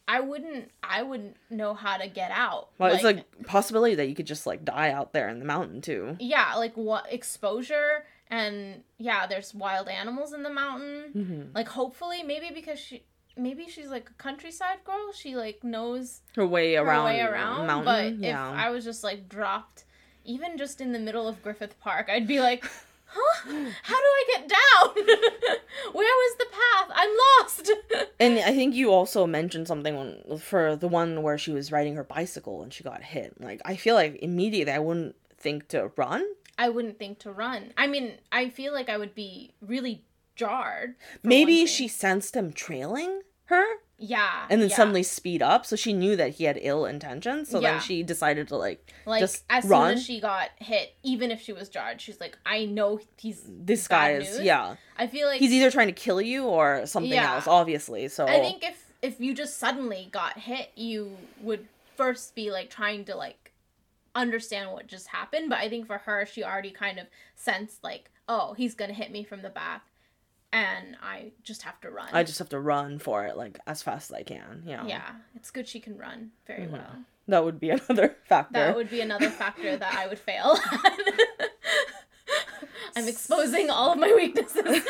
I 0.06 0.20
wouldn't. 0.20 0.70
I 0.82 1.02
wouldn't 1.02 1.36
know 1.48 1.72
how 1.72 1.96
to 1.96 2.06
get 2.08 2.30
out. 2.30 2.68
Well, 2.78 2.92
it's 2.94 3.02
like 3.04 3.24
possibility 3.46 3.94
that 3.94 4.06
you 4.08 4.14
could 4.14 4.26
just 4.26 4.46
like 4.46 4.62
die 4.64 4.90
out 4.90 5.14
there 5.14 5.28
in 5.30 5.38
the 5.38 5.46
mountain 5.46 5.80
too. 5.80 6.16
yeah, 6.20 6.54
like 6.56 6.74
what 6.76 7.10
exposure 7.10 8.04
and 8.28 8.82
yeah, 8.98 9.26
there's 9.26 9.54
wild 9.54 9.88
animals 9.88 10.32
in 10.34 10.42
the 10.42 10.50
mountain. 10.50 11.04
Mm-hmm. 11.16 11.42
Like 11.54 11.68
hopefully, 11.68 12.22
maybe 12.22 12.50
because 12.54 12.78
she. 12.78 13.04
Maybe 13.36 13.66
she's 13.68 13.88
like 13.88 14.08
a 14.10 14.12
countryside 14.12 14.84
girl. 14.84 15.10
She 15.12 15.34
like 15.34 15.64
knows 15.64 16.20
Her 16.36 16.46
way 16.46 16.76
around. 16.76 16.98
her 17.00 17.12
way 17.14 17.20
around. 17.20 17.66
mountain. 17.66 17.84
But 18.20 18.24
yeah. 18.24 18.52
if 18.52 18.58
I 18.58 18.70
was 18.70 18.84
just 18.84 19.02
like 19.02 19.28
dropped, 19.28 19.84
even 20.24 20.56
just 20.56 20.80
in 20.80 20.92
the 20.92 21.00
middle 21.00 21.26
of 21.26 21.42
Griffith 21.42 21.80
Park, 21.80 22.08
I'd 22.08 22.28
be 22.28 22.38
like, 22.38 22.64
huh? 23.14 23.70
How 23.82 23.94
do 23.94 24.02
I 24.02 24.24
get 24.32 24.48
down? 24.48 25.06
Where 25.92 26.04
was 26.04 26.36
the 26.38 26.46
path? 26.50 26.90
I'm 26.94 27.10
lost. 27.40 27.70
And 28.20 28.38
I 28.38 28.54
think 28.54 28.74
you 28.74 28.92
also 28.92 29.26
mentioned 29.26 29.66
something 29.66 30.38
for 30.40 30.76
the 30.76 30.86
one 30.88 31.22
where 31.22 31.36
she 31.36 31.50
was 31.50 31.72
riding 31.72 31.96
her 31.96 32.04
bicycle 32.04 32.62
and 32.62 32.72
she 32.72 32.84
got 32.84 33.02
hit. 33.02 33.40
Like 33.40 33.60
I 33.64 33.74
feel 33.76 33.96
like 33.96 34.16
immediately 34.22 34.72
I 34.72 34.78
wouldn't 34.78 35.16
think 35.36 35.68
to 35.68 35.90
run. 35.96 36.24
I 36.56 36.68
wouldn't 36.68 36.98
think 36.98 37.18
to 37.20 37.32
run. 37.32 37.72
I 37.76 37.88
mean, 37.88 38.12
I 38.30 38.50
feel 38.50 38.72
like 38.72 38.88
I 38.88 38.96
would 38.96 39.14
be 39.14 39.52
really 39.60 40.04
jarred. 40.36 40.94
Maybe 41.22 41.66
she 41.66 41.88
sensed 41.88 42.36
him 42.36 42.52
trailing 42.52 43.22
her 43.46 43.64
Yeah. 43.98 44.46
and 44.48 44.60
then 44.62 44.70
yeah. 44.70 44.76
suddenly 44.76 45.02
speed 45.02 45.42
up, 45.42 45.66
so 45.66 45.76
she 45.76 45.92
knew 45.92 46.16
that 46.16 46.34
he 46.36 46.44
had 46.44 46.58
ill 46.62 46.84
intentions. 46.86 47.50
So 47.50 47.60
Yeah. 47.60 47.72
then 47.72 47.80
she 47.80 48.02
decided 48.02 48.48
to 48.48 48.56
like 48.56 48.92
like 49.06 49.20
just 49.20 49.44
as 49.50 49.64
run. 49.66 49.90
soon 49.90 49.98
as 49.98 50.04
she 50.04 50.20
got 50.20 50.50
hit, 50.56 50.94
even 51.02 51.30
if 51.30 51.40
she 51.40 51.52
was 51.52 51.68
jarred, 51.68 52.00
she's 52.00 52.20
like, 52.20 52.38
I 52.46 52.64
know 52.64 53.00
he's 53.18 53.42
this 53.46 53.86
guy 53.88 54.12
is 54.12 54.30
news. 54.38 54.40
yeah. 54.46 54.76
I 54.96 55.06
feel 55.06 55.26
like 55.28 55.40
He's 55.40 55.52
either 55.52 55.70
trying 55.70 55.88
to 55.88 55.92
kill 55.92 56.20
you 56.20 56.44
or 56.44 56.86
something 56.86 57.12
Yeah. 57.12 57.34
else, 57.34 57.46
obviously. 57.46 58.08
So 58.08 58.26
I 58.26 58.40
think 58.40 58.64
if 58.64 58.92
if 59.02 59.20
you 59.20 59.34
just 59.34 59.58
suddenly 59.58 60.08
got 60.10 60.38
hit, 60.38 60.70
you 60.74 61.16
would 61.42 61.68
first 61.96 62.34
be 62.34 62.50
like 62.50 62.70
trying 62.70 63.04
to 63.04 63.14
like 63.14 63.52
understand 64.14 64.70
what 64.72 64.86
just 64.86 65.08
happened. 65.08 65.50
But 65.50 65.58
I 65.58 65.68
think 65.68 65.86
for 65.86 65.98
her, 65.98 66.24
she 66.26 66.42
already 66.44 66.70
kind 66.70 66.98
of 66.98 67.06
sensed 67.34 67.82
like, 67.84 68.10
oh, 68.28 68.54
he's 68.54 68.74
gonna 68.74 68.92
hit 68.94 69.10
me 69.10 69.24
from 69.24 69.42
the 69.42 69.50
back, 69.50 69.82
and 70.54 70.96
I 71.02 71.32
just 71.42 71.62
have 71.62 71.78
to 71.82 71.90
run. 71.90 72.08
I 72.12 72.22
just 72.22 72.38
have 72.38 72.48
to 72.50 72.60
run 72.60 72.98
for 72.98 73.26
it 73.26 73.36
like 73.36 73.58
as 73.66 73.82
fast 73.82 74.10
as 74.10 74.14
I 74.14 74.22
can. 74.22 74.62
Yeah. 74.64 74.86
yeah, 74.86 75.10
it's 75.34 75.50
good 75.50 75.66
she 75.68 75.80
can 75.80 75.98
run 75.98 76.30
very 76.46 76.66
Mhm. 76.66 76.72
well. 76.72 76.96
That 77.28 77.44
would 77.44 77.58
be 77.60 77.70
another 77.78 78.16
factor. 78.26 78.52
That 78.60 78.76
would 78.76 78.88
be 78.90 79.00
another 79.00 79.30
factor 79.30 79.76
that 79.76 79.94
I 79.94 80.06
would 80.06 80.18
fail. 80.18 80.56
I'm 82.96 83.08
exposing 83.08 83.70
all 83.70 83.92
of 83.92 83.98
my 83.98 84.12
weaknesses. 84.14 84.62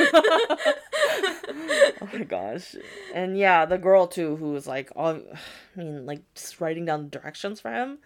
oh 2.03 2.09
my 2.13 2.25
gosh. 2.25 2.77
And 3.15 3.39
yeah, 3.39 3.65
the 3.65 3.79
girl 3.79 4.07
too 4.07 4.37
who 4.37 4.51
was 4.53 4.67
like 4.67 4.91
all 4.95 5.15
I 5.17 5.81
mean, 5.81 6.05
like 6.05 6.23
just 6.35 6.61
writing 6.61 6.85
down 6.85 7.09
directions 7.09 7.61
for 7.61 7.73
him. 7.73 7.99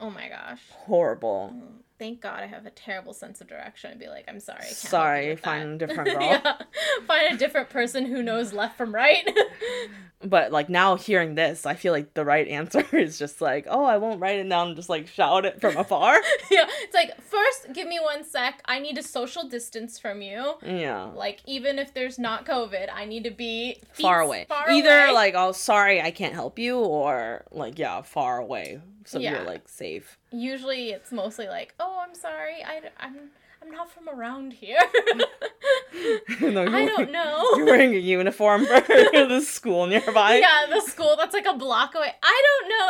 oh 0.00 0.10
my 0.10 0.28
gosh. 0.28 0.60
Horrible. 0.70 1.54
Thank 1.98 2.20
God 2.20 2.40
I 2.42 2.46
have 2.46 2.64
a 2.64 2.70
terrible 2.70 3.12
sense 3.12 3.40
of 3.40 3.48
direction. 3.48 3.90
I'd 3.90 3.98
be 3.98 4.06
like, 4.08 4.24
I'm 4.28 4.38
sorry. 4.40 4.60
I 4.60 4.64
can't 4.66 4.76
Sorry, 4.76 5.36
find 5.36 5.80
that." 5.80 5.84
a 5.84 5.86
different 5.88 6.10
girl. 6.18 6.22
yeah. 6.22 6.56
Find 7.06 7.34
a 7.34 7.36
different 7.36 7.70
person 7.70 8.06
who 8.06 8.22
knows 8.22 8.52
left 8.52 8.76
from 8.76 8.94
right. 8.94 9.28
But 10.20 10.50
like 10.50 10.68
now 10.68 10.96
hearing 10.96 11.36
this, 11.36 11.64
I 11.64 11.74
feel 11.74 11.92
like 11.92 12.14
the 12.14 12.24
right 12.24 12.48
answer 12.48 12.84
is 12.96 13.20
just 13.20 13.40
like, 13.40 13.66
oh, 13.70 13.84
I 13.84 13.98
won't 13.98 14.20
write 14.20 14.40
it 14.40 14.48
down, 14.48 14.74
just 14.74 14.88
like 14.88 15.06
shout 15.06 15.44
it 15.44 15.60
from 15.60 15.76
afar. 15.76 16.14
yeah. 16.50 16.66
It's 16.82 16.92
like, 16.94 17.20
first, 17.20 17.72
give 17.72 17.86
me 17.86 18.00
one 18.02 18.24
sec. 18.24 18.60
I 18.64 18.80
need 18.80 18.98
a 18.98 19.02
social 19.04 19.48
distance 19.48 19.96
from 19.96 20.20
you. 20.20 20.54
yeah. 20.66 21.04
Like, 21.14 21.38
even 21.46 21.78
if 21.78 21.94
there's 21.94 22.18
not 22.18 22.44
COVID, 22.46 22.88
I 22.92 23.04
need 23.04 23.22
to 23.24 23.30
be 23.30 23.80
Far 23.92 24.20
away. 24.20 24.46
Far 24.48 24.68
Either 24.68 25.04
away. 25.04 25.14
like, 25.14 25.34
oh, 25.36 25.52
sorry, 25.52 26.02
I 26.02 26.10
can't 26.10 26.34
help 26.34 26.58
you, 26.58 26.78
or 26.80 27.44
like, 27.52 27.78
yeah, 27.78 28.02
far 28.02 28.38
away, 28.38 28.80
so 29.08 29.18
Yeah. 29.18 29.32
you're 29.38 29.44
like 29.44 29.68
safe. 29.68 30.18
Usually, 30.30 30.90
it's 30.90 31.10
mostly 31.12 31.46
like, 31.48 31.74
oh, 31.80 32.02
I'm 32.06 32.14
sorry. 32.14 32.62
I, 32.64 32.82
I'm, 32.98 33.16
I'm 33.62 33.70
not 33.70 33.90
from 33.90 34.08
around 34.08 34.52
here. 34.52 34.78
No, 36.40 36.62
I 36.62 36.86
don't 36.86 37.10
know. 37.10 37.42
You're 37.56 37.64
wearing 37.66 37.94
a 37.94 37.98
uniform 37.98 38.66
for 38.66 38.80
the 38.80 39.40
school 39.44 39.86
nearby. 39.86 40.36
yeah, 40.36 40.66
the 40.72 40.80
school 40.82 41.14
that's 41.16 41.32
like 41.34 41.46
a 41.46 41.54
block 41.54 41.94
away. 41.94 42.10
I 42.22 42.42
don't 42.46 42.68
know 42.68 42.88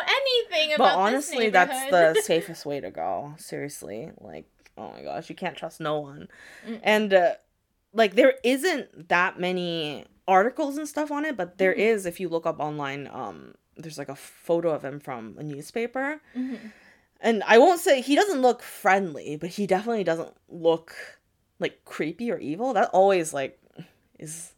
anything 0.59 0.75
about. 0.75 0.95
but 0.95 0.99
honestly, 0.99 1.49
that's 1.51 1.91
the 1.91 2.21
safest 2.25 2.67
way 2.67 2.81
to 2.81 2.91
go. 2.91 3.35
Seriously, 3.39 4.11
like, 4.21 4.47
oh 4.77 4.91
my 4.93 5.03
gosh, 5.03 5.31
you 5.31 5.37
can't 5.37 5.57
trust 5.57 5.81
no 5.81 6.01
one. 6.01 6.29
Mm-mm. 6.67 6.81
And 6.83 7.15
uh, 7.15 7.35
like, 7.95 8.15
there 8.15 8.35
isn't 8.45 9.09
that 9.09 9.39
many 9.41 10.05
articles 10.27 10.77
and 10.77 10.87
stuff 10.89 11.11
on 11.11 11.25
it, 11.25 11.37
but 11.37 11.57
there 11.59 11.73
Mhm. 11.73 11.79
is 11.79 12.05
if 12.07 12.21
you 12.21 12.29
look 12.29 12.45
up 12.47 12.59
online. 12.61 13.09
Um, 13.13 13.55
there's 13.79 13.99
like 13.99 14.09
a 14.09 14.17
photo 14.17 14.71
of 14.71 14.85
him 14.85 15.01
from 15.01 15.37
a 15.39 15.43
newspaper, 15.43 16.21
Mhm. 16.37 16.59
and 17.21 17.43
I 17.47 17.59
won't 17.59 17.81
say 17.81 18.01
he 18.01 18.15
doesn't 18.15 18.43
look 18.43 18.63
friendly, 18.63 19.37
but 19.37 19.51
he 19.51 19.67
definitely 19.67 20.05
doesn't 20.05 20.35
look 20.49 20.95
like 21.59 21.85
creepy 21.85 22.31
or 22.31 22.39
evil. 22.39 22.73
That 22.75 22.91
always 22.93 23.33
like 23.33 23.59
is. 24.19 24.53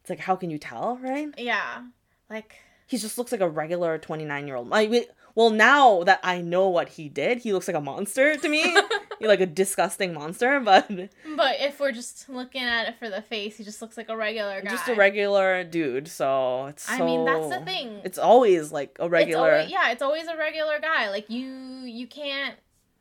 It's 0.00 0.10
like 0.10 0.20
how 0.20 0.36
can 0.36 0.50
you 0.50 0.58
tell, 0.58 0.98
right? 1.02 1.28
Yeah, 1.36 1.82
like 2.30 2.54
he 2.86 2.96
just 2.98 3.18
looks 3.18 3.32
like 3.32 3.40
a 3.40 3.48
regular 3.48 3.98
29 3.98 4.46
year 4.46 4.54
old 4.56 4.68
Like, 4.68 5.10
well 5.34 5.50
now 5.50 6.04
that 6.04 6.20
i 6.22 6.40
know 6.40 6.68
what 6.68 6.88
he 6.90 7.08
did 7.08 7.38
he 7.38 7.52
looks 7.52 7.66
like 7.66 7.76
a 7.76 7.80
monster 7.80 8.36
to 8.36 8.48
me 8.48 8.62
like 9.20 9.40
a 9.40 9.46
disgusting 9.46 10.14
monster 10.14 10.60
but 10.60 10.88
But 10.88 11.56
if 11.60 11.80
we're 11.80 11.92
just 11.92 12.28
looking 12.28 12.62
at 12.62 12.88
it 12.88 12.98
for 12.98 13.08
the 13.10 13.22
face, 13.22 13.56
he 13.56 13.64
just 13.64 13.80
looks 13.82 13.96
like 13.96 14.08
a 14.08 14.16
regular 14.16 14.60
guy. 14.62 14.70
just 14.70 14.88
a 14.88 14.94
regular 14.94 15.64
dude 15.64 16.08
so 16.08 16.66
it's 16.66 16.84
so 16.84 16.92
I 16.94 16.98
mean, 17.06 17.24
that's 17.24 17.48
the 17.48 17.64
thing. 17.64 18.00
it's 18.04 18.18
always 18.18 18.72
like 18.72 18.96
a 19.00 19.04
It's 19.04 19.10
regular 19.12 19.52
always, 19.52 19.70
yeah, 19.70 19.90
it's 19.90 20.02
always 20.02 20.26
a 20.26 20.36
regular 20.36 20.78
guy. 20.80 21.10
Like 21.10 21.30
you, 21.30 21.46
you 21.46 22.06
can't 22.06 22.56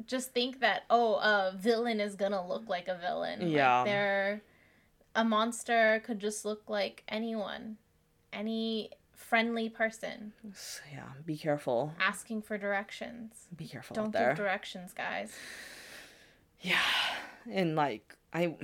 just 0.05 0.33
think 0.33 0.59
that 0.59 0.83
oh, 0.89 1.15
a 1.15 1.53
villain 1.57 1.99
is 1.99 2.15
gonna 2.15 2.45
look 2.47 2.67
like 2.67 2.87
a 2.87 2.97
villain. 2.97 3.39
Like, 3.41 3.51
Yeah. 3.51 3.83
they're 3.85 4.41
a 5.15 5.23
monster 5.23 6.01
could 6.05 6.19
just 6.19 6.43
look 6.45 6.63
like 6.69 7.03
anyone, 7.07 7.77
any 8.33 8.91
friendly 9.15 9.69
person 9.69 10.33
yeah 10.93 11.03
be 11.25 11.35
careful 11.37 11.91
asking 11.99 12.41
for 12.41 12.57
directions. 12.57 13.47
be 13.55 13.65
careful 13.65 13.95
Don't 13.95 14.11
give 14.13 14.35
directions, 14.35 14.93
guys. 14.93 15.31
Yeah 16.69 16.79
and 17.51 17.75
like 17.75 18.15
i 18.33 18.55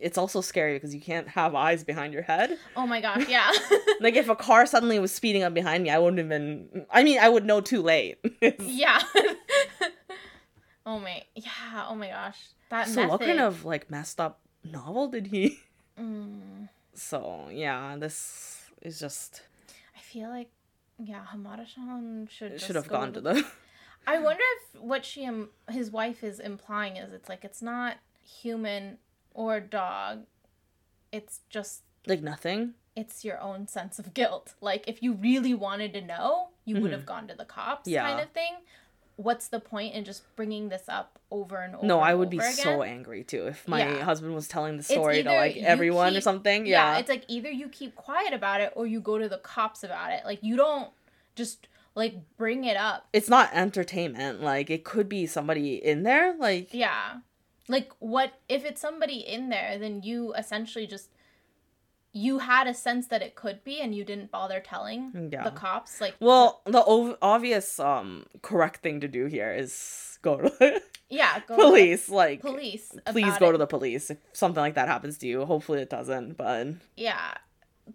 it's 0.00 0.16
also 0.16 0.40
scary 0.40 0.74
because 0.76 0.94
you 0.94 1.00
can't 1.00 1.26
have 1.28 1.54
eyes 1.54 1.82
behind 1.84 2.12
your 2.12 2.22
head 2.22 2.56
Oh 2.76 2.86
my 2.86 3.00
gosh, 3.00 3.26
yeah. 3.28 3.50
like 4.00 4.14
if 4.14 4.28
a 4.28 4.36
car 4.36 4.64
suddenly 4.64 4.98
was 5.00 5.12
speeding 5.12 5.42
up 5.42 5.52
behind 5.54 5.82
me 5.84 5.90
i 5.90 5.98
wouldn't 5.98 6.18
have 6.18 6.28
been 6.28 6.86
i 6.90 7.02
mean 7.02 7.18
i 7.18 7.28
would 7.28 7.44
know 7.44 7.60
too 7.60 7.82
late 7.82 8.18
yeah. 8.60 9.00
oh 10.86 10.98
my, 11.00 11.22
yeah. 11.34 11.86
Oh 11.88 11.94
my 11.94 12.08
gosh, 12.08 12.38
that 12.70 12.88
so 12.88 12.96
method. 13.02 13.10
what 13.10 13.20
kind 13.20 13.40
of 13.40 13.64
like 13.64 13.90
messed 13.90 14.20
up 14.20 14.40
novel 14.64 15.08
did 15.08 15.26
he 15.28 15.58
Mm, 16.00 16.68
So 16.94 17.48
yeah, 17.50 17.96
this 17.98 18.70
is 18.82 19.00
just 19.00 19.42
I 19.96 20.00
feel 20.00 20.28
like, 20.28 20.48
yeah, 20.98 21.22
Hamada-chan 21.34 22.28
should 22.30 22.60
should 22.60 22.76
have 22.76 22.86
go 22.88 22.96
gone 22.98 23.12
to 23.14 23.20
the 23.20 23.44
I 24.06 24.18
wonder 24.18 24.42
if 24.56 24.80
what 24.80 25.04
she 25.04 25.26
um, 25.26 25.50
his 25.70 25.90
wife 25.90 26.24
is 26.24 26.40
implying 26.40 26.96
is 26.96 27.12
it's 27.12 27.28
like 27.28 27.44
it's 27.44 27.60
not 27.62 27.96
human 28.24 28.98
or 29.34 29.60
dog. 29.60 30.24
it's 31.12 31.40
just 31.50 31.82
Like 32.06 32.22
nothing. 32.22 32.74
it's 32.96 33.24
your 33.24 33.40
own 33.40 33.68
sense 33.68 33.98
of 33.98 34.14
guilt. 34.14 34.54
Like 34.60 34.84
if 34.88 35.02
you 35.02 35.12
really 35.12 35.54
wanted 35.54 35.92
to 35.94 36.00
know, 36.00 36.48
you 36.64 36.80
would 36.80 36.92
have 36.92 37.06
gone 37.06 37.28
to 37.28 37.34
the 37.34 37.44
cops 37.44 37.82
Mm-hmm. 37.82 37.90
Yeah. 37.94 38.06
kind 38.08 38.20
of 38.20 38.30
thing. 38.30 38.54
What's 39.16 39.48
the 39.48 39.58
point 39.58 39.94
in 39.94 40.04
just 40.04 40.22
bringing 40.36 40.68
this 40.68 40.84
up 40.88 41.18
over 41.30 41.56
and 41.56 41.74
over? 41.74 41.84
No, 41.86 41.98
I 42.00 42.14
would 42.14 42.30
be 42.30 42.38
over 42.38 42.50
so 42.52 42.82
again? 42.82 42.94
angry 42.98 43.24
too 43.24 43.48
if 43.48 43.66
my 43.66 43.80
Yeah. 43.80 44.04
husband 44.04 44.32
was 44.34 44.46
telling 44.46 44.76
the 44.76 44.82
story 44.84 45.22
to 45.24 45.28
like 45.30 45.56
everyone 45.56 46.16
or 46.16 46.20
something. 46.20 46.66
Yeah. 46.66 46.92
Yeah. 46.94 46.98
it's 46.98 47.08
like 47.08 47.24
either 47.28 47.50
you 47.50 47.68
keep 47.68 47.96
quiet 47.96 48.32
about 48.32 48.60
it 48.60 48.72
or 48.76 48.86
you 48.86 49.00
go 49.00 49.18
to 49.18 49.28
the 49.28 49.38
cops 49.38 49.82
about 49.82 50.12
it. 50.12 50.24
Like 50.24 50.38
you 50.42 50.56
don't 50.56 50.90
just 51.34 51.66
like 51.98 52.14
bring 52.38 52.64
it 52.64 52.76
up. 52.76 53.08
it's 53.12 53.28
not 53.28 53.50
entertainment. 53.52 54.40
Like 54.40 54.70
it 54.70 54.84
could 54.84 55.08
be 55.08 55.26
somebody 55.26 55.74
in 55.74 56.04
there. 56.04 56.34
Like 56.38 56.72
Yeah. 56.72 57.16
Like 57.68 57.90
what 57.98 58.30
if 58.48 58.64
it's 58.64 58.80
somebody 58.80 59.18
in 59.18 59.48
there, 59.50 59.78
then 59.78 60.02
you 60.02 60.32
essentially 60.34 60.86
just 60.86 61.10
you 62.12 62.38
had 62.38 62.66
a 62.66 62.72
sense 62.74 63.08
that 63.08 63.20
it 63.20 63.34
could 63.34 63.62
be 63.64 63.80
and 63.80 63.94
you 63.94 64.02
didn't 64.04 64.30
bother 64.30 64.60
telling 64.60 65.28
Yeah. 65.32 65.44
the 65.44 65.50
cops 65.50 66.00
like 66.00 66.14
well, 66.20 66.62
the 66.64 66.82
ov- 66.82 67.18
obvious 67.20 67.78
um 67.78 68.24
correct 68.42 68.80
thing 68.82 69.00
to 69.00 69.08
do 69.08 69.26
here 69.26 69.52
is 69.52 70.18
go 70.22 70.36
to 70.38 70.80
yeah 71.10 71.40
go 71.46 71.56
to 71.56 71.62
the 71.62 71.68
police. 71.68 72.08
Like 72.08 72.40
police 72.40 72.94
please 73.06 73.36
go 73.38 73.48
it. 73.50 73.52
to 73.52 73.58
the 73.58 73.66
police 73.66 74.10
if 74.10 74.18
something 74.32 74.60
like 74.60 74.74
that 74.74 74.88
happens 74.88 75.18
to 75.18 75.26
you. 75.26 75.44
Hopefully 75.44 75.80
it 75.82 75.90
doesn't, 75.90 76.36
but 76.36 76.68
yeah 76.96 77.34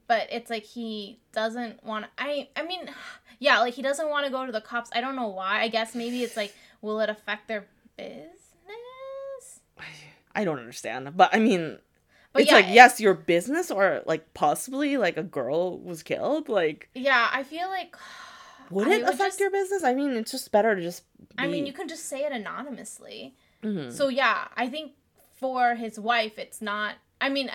but 0.07 0.27
it's 0.31 0.49
like 0.49 0.63
he 0.63 1.19
doesn't 1.31 1.83
want 1.83 2.05
i 2.17 2.47
i 2.55 2.63
mean 2.63 2.89
yeah 3.39 3.59
like 3.59 3.73
he 3.73 3.81
doesn't 3.81 4.09
want 4.09 4.25
to 4.25 4.31
go 4.31 4.45
to 4.45 4.51
the 4.51 4.61
cops 4.61 4.89
i 4.93 5.01
don't 5.01 5.15
know 5.15 5.27
why 5.27 5.61
i 5.61 5.67
guess 5.67 5.93
maybe 5.95 6.23
it's 6.23 6.37
like 6.37 6.53
will 6.81 6.99
it 6.99 7.09
affect 7.09 7.47
their 7.47 7.65
business 7.97 9.59
I 10.35 10.45
don't 10.45 10.57
understand. 10.57 11.15
But 11.15 11.29
I 11.31 11.37
mean, 11.37 11.77
but 12.31 12.41
it's 12.41 12.49
yeah 12.49 12.57
like 12.57 12.65
yes, 12.69 12.99
your 12.99 13.13
business 13.13 13.69
or 13.69 14.01
like 14.07 14.33
possibly 14.33 14.97
like 14.97 15.15
a 15.15 15.21
girl 15.21 15.77
was 15.79 16.01
killed. 16.01 16.49
Like 16.49 16.89
yeah 16.95 17.29
i 17.31 17.43
feel 17.43 17.69
like 17.69 17.95
would 18.71 18.87
I 18.87 18.95
it 18.95 19.03
would 19.03 19.13
affect 19.13 19.19
just- 19.33 19.39
your 19.39 19.51
business? 19.51 19.83
I 19.83 19.93
mean, 19.93 20.13
it's 20.13 20.31
just 20.31 20.51
better 20.51 20.75
to 20.75 20.81
just. 20.81 21.03
i 21.37 21.45
mean 21.47 21.67
you 21.67 21.73
can 21.73 21.87
just 21.87 22.05
say 22.07 22.23
it 22.23 22.31
anonymously 22.31 23.35
Mhm. 23.63 23.93
So 23.93 24.07
yeah, 24.09 24.47
I 24.57 24.67
think 24.67 24.93
for 25.39 25.75
his 25.75 25.97
wife, 25.99 26.37
it's 26.39 26.61
not. 26.61 26.95
I 27.21 27.29
mean, 27.29 27.49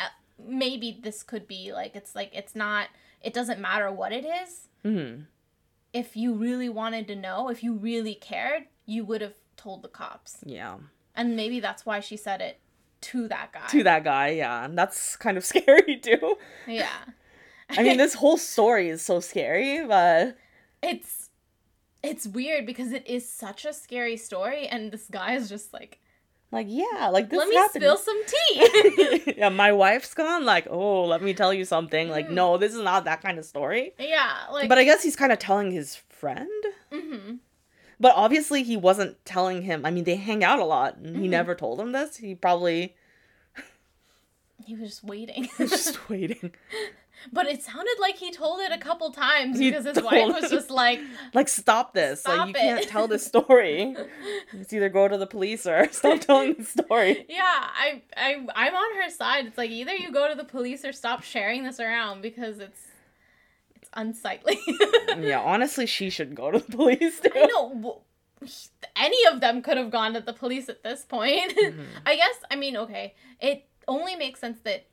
maybe 0.45 0.99
this 1.03 1.22
could 1.22 1.47
be 1.49 1.72
like 1.72 1.95
it's 1.97 2.14
like 2.14 2.30
it's 2.34 2.55
not. 2.55 2.89
It 3.22 3.32
doesn't 3.34 3.61
matter 3.61 3.91
what 3.91 4.12
it 4.12 4.24
is. 4.24 4.68
Mhm. 4.84 5.26
If 5.93 6.16
you 6.16 6.34
really 6.34 6.68
wanted 6.68 7.07
to 7.09 7.16
know, 7.16 7.49
if 7.49 7.62
you 7.64 7.72
really 7.74 8.14
cared, 8.14 8.64
you 8.86 9.05
would 9.05 9.20
have 9.20 9.34
told 9.57 9.82
the 9.82 9.89
cops, 9.89 10.39
Yeah. 10.45 10.76
and 11.16 11.34
maybe 11.34 11.59
that's 11.61 11.84
why 11.84 12.01
she 12.01 12.16
said 12.16 12.41
it 12.41 12.61
to 13.01 13.26
that 13.28 13.53
guy. 13.53 13.66
To 13.68 13.82
that 13.84 14.05
guy, 14.05 14.28
yeah, 14.28 14.64
and 14.64 14.76
that's 14.78 15.16
kind 15.16 15.36
of 15.36 15.45
scary 15.53 15.97
too. 15.99 16.36
Yeah, 16.66 17.05
I 17.70 17.82
mean, 17.82 17.97
this 18.05 18.14
whole 18.14 18.36
story 18.36 18.89
is 18.89 19.03
so 19.03 19.18
scary, 19.20 19.84
but 19.86 20.36
it's 20.82 21.30
it's 22.03 22.26
weird 22.28 22.64
because 22.66 22.93
it 22.93 23.05
is 23.09 23.28
such 23.28 23.64
a 23.64 23.72
scary 23.72 24.16
story, 24.16 24.68
and 24.68 24.93
this 24.93 25.09
guy 25.11 25.32
is 25.34 25.49
just 25.49 25.72
like, 25.72 25.99
like, 26.51 26.66
yeah, 26.70 27.09
like 27.11 27.28
this 27.30 27.38
let 27.38 27.49
me 27.49 27.57
happened. 27.57 27.82
spill 27.82 27.96
some 27.96 28.22
tea. 28.26 29.34
yeah, 29.38 29.49
my 29.51 29.72
wife's 29.72 30.14
gone. 30.14 30.44
Like, 30.44 30.66
oh, 30.70 31.05
let 31.05 31.22
me 31.22 31.34
tell 31.34 31.53
you 31.53 31.64
something. 31.64 32.09
Like, 32.09 32.28
Mm. 32.28 32.32
no, 32.32 32.57
this 32.57 32.74
is 32.74 32.80
not 32.82 33.05
that 33.05 33.20
kind 33.22 33.38
of 33.38 33.44
story. 33.44 33.92
yeah, 33.99 34.32
like, 34.53 34.68
But 34.68 34.78
I 34.78 34.84
guess 34.84 35.03
he's 35.03 35.16
kind 35.16 35.32
of 35.32 35.38
telling 35.38 35.70
his 35.72 35.96
friend. 36.09 36.49
hmm 36.92 37.34
But 38.01 38.12
obviously, 38.16 38.62
he 38.62 38.76
wasn't 38.76 39.22
telling 39.24 39.62
him. 39.62 39.84
I 39.84 39.90
mean, 39.90 40.05
they 40.05 40.16
hang 40.16 40.42
out 40.44 40.59
a 40.61 40.64
lot, 40.64 40.96
and 40.96 41.16
he 41.16 41.26
Mhm. 41.26 41.30
never 41.30 41.55
told 41.55 41.80
him 41.80 41.92
this. 41.92 42.16
He 42.18 42.34
probably 42.34 42.94
he 44.64 44.74
was 44.74 44.88
just 44.90 45.05
waiting. 45.05 45.49
was 45.59 45.70
just 45.70 46.09
waiting. 46.09 46.53
But 47.32 47.46
it 47.46 47.62
sounded 47.62 47.96
like 48.00 48.16
he 48.16 48.30
told 48.30 48.60
it 48.60 48.72
a 48.72 48.78
couple 48.78 49.10
times 49.12 49.58
He 49.58 49.70
because 49.70 49.84
his 49.84 50.02
wife 50.02 50.40
was 50.40 50.50
just 50.50 50.70
like, 50.70 51.00
Like, 51.34 51.48
stop 51.48 51.94
this! 51.94 52.26
like, 52.26 52.48
you 52.48 52.50
it. 52.50 52.56
can't 52.56 52.88
tell 52.88 53.08
this 53.08 53.26
story. 53.26 53.96
It's 54.52 54.72
either 54.72 54.88
go 54.88 55.08
to 55.08 55.18
the 55.18 55.26
police 55.26 55.66
or 55.66 55.88
stop 55.92 56.20
telling 56.20 56.54
the 56.54 56.64
story. 56.64 57.26
"Yeah, 57.28 57.42
I, 57.44 58.02
I, 58.16 58.46
I'm 58.54 58.74
on 58.74 59.02
her 59.02 59.10
side. 59.10 59.46
It's 59.46 59.58
like 59.58 59.70
either 59.70 59.94
you 59.94 60.10
go 60.12 60.28
to 60.28 60.34
the 60.34 60.44
police 60.44 60.84
or 60.84 60.92
stop 60.92 61.22
sharing 61.22 61.64
this 61.64 61.78
around 61.80 62.22
because 62.22 62.58
it's, 62.58 62.80
it's 63.74 63.88
unsightly." 63.94 64.58
yeah, 65.18 65.40
honestly, 65.40 65.86
she 65.86 66.08
should 66.10 66.34
go 66.34 66.50
to 66.50 66.58
the 66.58 66.76
police 66.76 67.20
too. 67.20 67.30
I 67.34 67.46
know. 67.46 68.02
Any 68.96 69.18
of 69.32 69.40
them 69.40 69.62
could 69.62 69.76
have 69.76 69.90
gone 69.90 70.14
to 70.14 70.20
the 70.20 70.32
police 70.32 70.68
at 70.68 70.82
this 70.82 71.04
point. 71.04 71.54
Mm-hmm. 71.56 71.82
I 72.06 72.16
guess. 72.16 72.36
I 72.50 72.56
mean, 72.56 72.76
okay. 72.76 73.14
It 73.40 73.66
only 73.86 74.16
makes 74.16 74.40
sense 74.40 74.58
that 74.64 74.86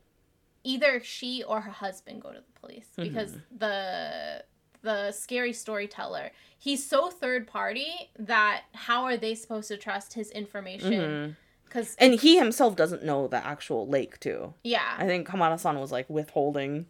either 0.66 1.00
she 1.00 1.44
or 1.44 1.62
her 1.62 1.72
husband 1.72 2.22
go 2.22 2.32
to 2.34 2.40
the 2.40 2.60
police 2.60 2.90
because 3.02 3.32
Mm-hmm. 3.32 3.58
the 3.60 4.44
the 4.82 5.12
scary 5.12 5.54
storyteller 5.54 6.32
he's 6.60 6.86
so 6.86 7.10
third 7.10 7.48
party 7.48 7.88
that 8.20 8.64
how 8.74 9.04
are 9.04 9.18
they 9.18 9.34
supposed 9.34 9.68
to 9.70 9.78
trust 9.78 10.14
his 10.14 10.30
information 10.32 11.36
because 11.66 11.96
And 11.98 12.14
he 12.20 12.38
himself 12.38 12.76
doesn't 12.76 13.04
know 13.04 13.28
the 13.28 13.44
actual 13.46 13.88
lake 13.88 14.20
too. 14.20 14.54
yeah 14.64 14.94
I 14.98 15.06
think 15.08 15.28
Kamada-san 15.28 15.80
was 15.80 15.92
like 15.92 16.08
withholding 16.10 16.86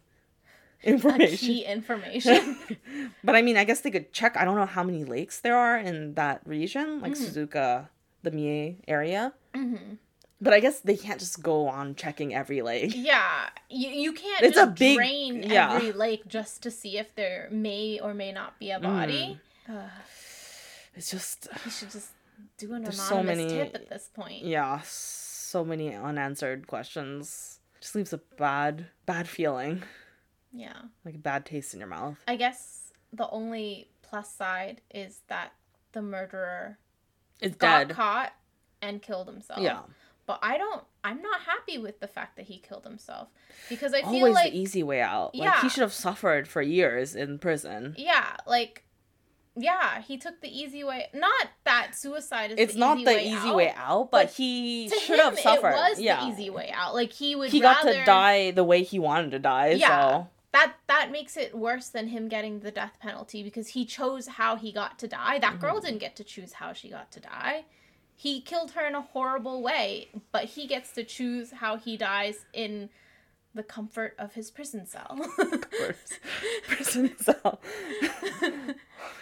information. 0.82 1.38
key 1.48 1.64
information 1.64 2.56
but 3.24 3.34
I 3.34 3.42
mean, 3.42 3.56
I 3.56 3.64
guess 3.64 3.80
they 3.80 3.90
could 3.90 4.12
check. 4.12 4.36
I 4.36 4.44
don't 4.44 4.56
know 4.56 4.66
how 4.66 4.82
many 4.84 5.04
lakes 5.04 5.40
there 5.40 5.56
are 5.56 5.78
in 5.78 6.14
that 6.14 6.42
region, 6.44 7.00
like 7.00 7.12
Mhm. 7.14 7.16
Suzuka, 7.24 7.88
the 8.22 8.30
Mie 8.30 8.76
area. 8.86 9.32
hmm 9.54 9.94
But 10.40 10.52
I 10.52 10.60
guess 10.60 10.80
they 10.80 10.96
can't 10.98 11.18
just 11.18 11.42
go 11.42 11.66
on 11.68 11.94
checking 11.94 12.34
every 12.34 12.60
lake. 12.62 12.92
yeah 12.94 13.48
you, 13.70 13.88
you 13.88 14.12
can't 14.12 14.42
It's 14.42 14.56
just 14.56 14.68
a 14.68 14.70
big- 14.70 14.96
drain 14.96 15.42
yeah. 15.42 15.74
every 15.74 15.92
lake 15.92 16.26
just 16.28 16.62
to 16.64 16.70
see 16.70 16.98
if 16.98 17.14
there 17.14 17.48
may 17.50 17.98
or 18.00 18.12
may 18.14 18.32
not 18.32 18.58
be 18.58 18.70
a 18.70 18.78
body 18.80 19.40
Mm. 19.68 19.88
It's 20.94 21.10
just, 21.10 21.48
you 21.64 21.70
should 21.72 21.90
just 21.90 22.10
do 22.56 22.68
an 22.68 22.84
anonymous 22.84 23.02
so 23.08 23.22
many- 23.22 23.48
tip 23.48 23.74
at 23.74 23.88
this 23.88 24.08
point 24.14 24.44
yeah, 24.44 24.80
so 24.84 25.64
many 25.64 25.94
unanswered 25.94 26.66
questions. 26.66 27.58
Just 27.80 27.94
leaves 27.94 28.12
a 28.12 28.18
bad, 28.38 28.86
bad 29.06 29.28
feeling, 29.28 29.82
yeah 30.52 30.82
like 31.04 31.14
a 31.16 31.18
bad 31.18 31.44
taste 31.44 31.74
in 31.74 31.80
your 31.80 31.88
mouth. 31.88 32.16
I 32.28 32.36
guess 32.36 32.92
the 33.12 33.28
only 33.30 33.88
plus 34.02 34.32
side 34.32 34.80
is 34.94 35.20
that 35.28 35.52
the 35.92 36.02
murderer 36.02 36.78
It's 37.40 37.56
got 37.56 37.88
dead. 37.88 37.96
caught 37.96 38.32
and 38.80 39.02
killed 39.02 39.26
himself. 39.26 39.60
Yeah, 39.60 39.80
But 40.26 40.40
I 40.42 40.58
don't 40.58 40.82
I'm 41.04 41.22
not 41.22 41.40
happy 41.42 41.78
with 41.78 42.00
the 42.00 42.08
fact 42.08 42.36
that 42.36 42.46
he 42.46 42.58
killed 42.58 42.84
himself 42.84 43.28
because 43.68 43.94
I 43.94 44.00
feel 44.02 44.10
like. 44.10 44.14
always 44.22 44.34
like 44.34 44.52
the 44.52 44.58
easy 44.58 44.82
way 44.82 45.00
out. 45.00 45.34
Like 45.34 45.44
Yeah. 45.44 45.60
he 45.62 45.68
should 45.68 45.82
have 45.82 45.92
suffered 45.92 46.48
for 46.48 46.60
years 46.62 47.14
in 47.14 47.38
prison. 47.38 47.94
yeah, 47.96 48.36
like 48.46 48.82
yeah, 49.58 50.02
he 50.02 50.18
took 50.18 50.42
the 50.42 50.48
easy 50.48 50.84
way. 50.84 51.06
Not 51.14 51.48
that 51.64 51.92
suicide 51.94 52.50
is 52.50 52.56
It's 52.58 52.74
the 52.74 52.78
not 52.80 52.98
easy 52.98 53.04
the 53.06 53.10
way 53.14 53.24
easy 53.26 53.48
out, 53.48 53.56
way 53.56 53.74
out, 53.74 54.10
but, 54.10 54.26
but 54.26 54.32
he 54.34 54.90
should 54.90 55.18
him, 55.18 55.24
have 55.24 55.38
suffered. 55.38 55.68
It 55.70 55.90
was 55.90 56.00
yeah, 56.00 56.20
the 56.26 56.30
easy 56.32 56.50
way 56.50 56.70
out. 56.74 56.94
Like 56.94 57.12
he 57.12 57.34
would 57.34 57.50
he 57.50 57.62
rather, 57.62 57.92
got 57.92 57.98
to 58.00 58.04
die 58.04 58.50
the 58.50 58.64
way 58.64 58.82
he 58.82 58.98
wanted 58.98 59.30
to 59.30 59.38
die. 59.38 59.70
Yeah. 59.70 59.88
So 60.10 60.28
that 60.52 60.74
that 60.88 61.10
makes 61.10 61.36
it 61.38 61.56
worse 61.56 61.88
than 61.88 62.08
him 62.08 62.28
getting 62.28 62.60
the 62.60 62.70
death 62.70 62.98
penalty 63.00 63.42
because 63.42 63.68
he 63.68 63.86
chose 63.86 64.26
how 64.26 64.56
he 64.56 64.72
got 64.72 64.98
to 64.98 65.08
die. 65.08 65.38
That 65.38 65.58
girl 65.60 65.76
Mm-hmm. 65.76 65.86
didn't 65.86 66.00
get 66.00 66.16
to 66.16 66.24
choose 66.24 66.52
how 66.54 66.72
she 66.74 66.90
got 66.90 67.10
to 67.12 67.20
die. 67.20 67.64
He 68.18 68.40
killed 68.40 68.70
her 68.72 68.86
in 68.86 68.94
a 68.94 69.02
horrible 69.02 69.62
way, 69.62 70.08
but 70.32 70.44
he 70.44 70.66
gets 70.66 70.92
to 70.92 71.04
choose 71.04 71.52
how 71.52 71.76
he 71.76 71.96
dies 71.98 72.46
in 72.54 72.88
the 73.54 73.62
comfort 73.62 74.14
of 74.18 74.32
his 74.34 74.50
prison 74.50 74.86
cell. 74.86 75.16
First 75.36 76.20
prison 76.66 77.14
cell. 77.18 77.60
oh 78.42 78.50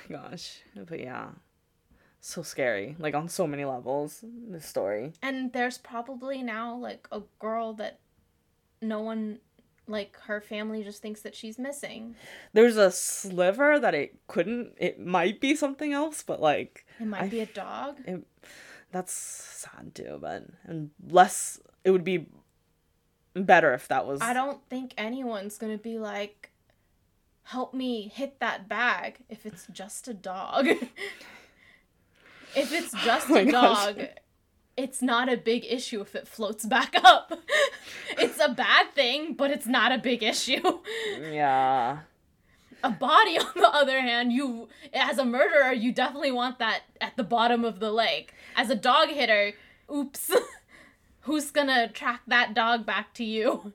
my 0.08 0.16
gosh. 0.16 0.60
But 0.88 1.00
yeah. 1.00 1.28
So 2.20 2.42
scary. 2.42 2.96
Like 2.98 3.14
on 3.14 3.28
so 3.28 3.46
many 3.46 3.64
levels, 3.64 4.24
this 4.48 4.64
story. 4.66 5.12
and 5.22 5.52
there's 5.52 5.78
probably 5.78 6.42
now 6.42 6.76
like 6.76 7.06
a 7.12 7.22
girl 7.38 7.74
that 7.74 7.98
no 8.80 9.00
one 9.00 9.40
like 9.86 10.16
her 10.22 10.40
family 10.40 10.82
just 10.82 11.02
thinks 11.02 11.20
that 11.22 11.34
she's 11.36 11.58
missing. 11.58 12.14
There's 12.54 12.76
a 12.78 12.90
sliver 12.90 13.78
that 13.78 13.94
it 13.94 14.16
couldn't 14.28 14.72
it 14.78 14.98
might 14.98 15.40
be 15.40 15.54
something 15.54 15.92
else, 15.92 16.22
but 16.22 16.40
like 16.40 16.86
It 16.98 17.06
might 17.06 17.22
I 17.24 17.28
be 17.28 17.40
a 17.40 17.46
dog. 17.46 17.96
it, 18.06 18.24
that's 18.94 19.12
sad 19.12 19.94
too, 19.94 20.18
but 20.20 20.44
and 20.64 20.90
less 21.10 21.60
it 21.84 21.90
would 21.90 22.04
be 22.04 22.26
better 23.34 23.74
if 23.74 23.88
that 23.88 24.06
was 24.06 24.20
I 24.22 24.32
don't 24.32 24.60
think 24.70 24.94
anyone's 24.96 25.58
gonna 25.58 25.76
be 25.78 25.98
like, 25.98 26.52
help 27.42 27.74
me 27.74 28.08
hit 28.14 28.38
that 28.40 28.68
bag 28.68 29.16
if 29.28 29.44
it's 29.44 29.66
just 29.72 30.06
a 30.08 30.14
dog. 30.14 30.66
if 32.56 32.72
it's 32.72 32.94
oh 32.94 32.98
just 33.04 33.30
Oh 33.30 33.36
a 33.36 33.44
gosh. 33.44 33.84
dog, 33.86 34.02
it's 34.76 35.02
not 35.02 35.28
a 35.28 35.36
big 35.36 35.64
issue 35.68 36.00
if 36.00 36.14
it 36.14 36.26
floats 36.28 36.64
back 36.64 36.94
up. 37.04 37.32
it's 38.18 38.38
a 38.40 38.48
bad 38.48 38.92
thing, 38.94 39.34
but 39.34 39.50
it's 39.50 39.66
not 39.66 39.90
a 39.92 39.98
big 39.98 40.22
issue. 40.22 40.62
Yeah. 41.20 41.98
A 42.84 42.90
body, 42.90 43.38
on 43.38 43.52
the 43.56 43.68
other 43.68 44.00
hand, 44.00 44.32
you 44.32 44.68
as 44.92 45.18
a 45.18 45.24
murderer, 45.24 45.72
you 45.72 45.90
definitely 45.90 46.32
want 46.32 46.58
that 46.58 46.82
at 47.00 47.16
the 47.16 47.24
bottom 47.24 47.64
of 47.64 47.80
the 47.80 47.90
lake. 47.90 48.34
As 48.54 48.70
a 48.70 48.76
dog 48.76 49.08
hitter, 49.08 49.54
oops. 49.92 50.30
Who's 51.22 51.50
gonna 51.50 51.88
track 51.88 52.20
that 52.26 52.52
dog 52.52 52.84
back 52.84 53.14
to 53.14 53.24
you? 53.24 53.72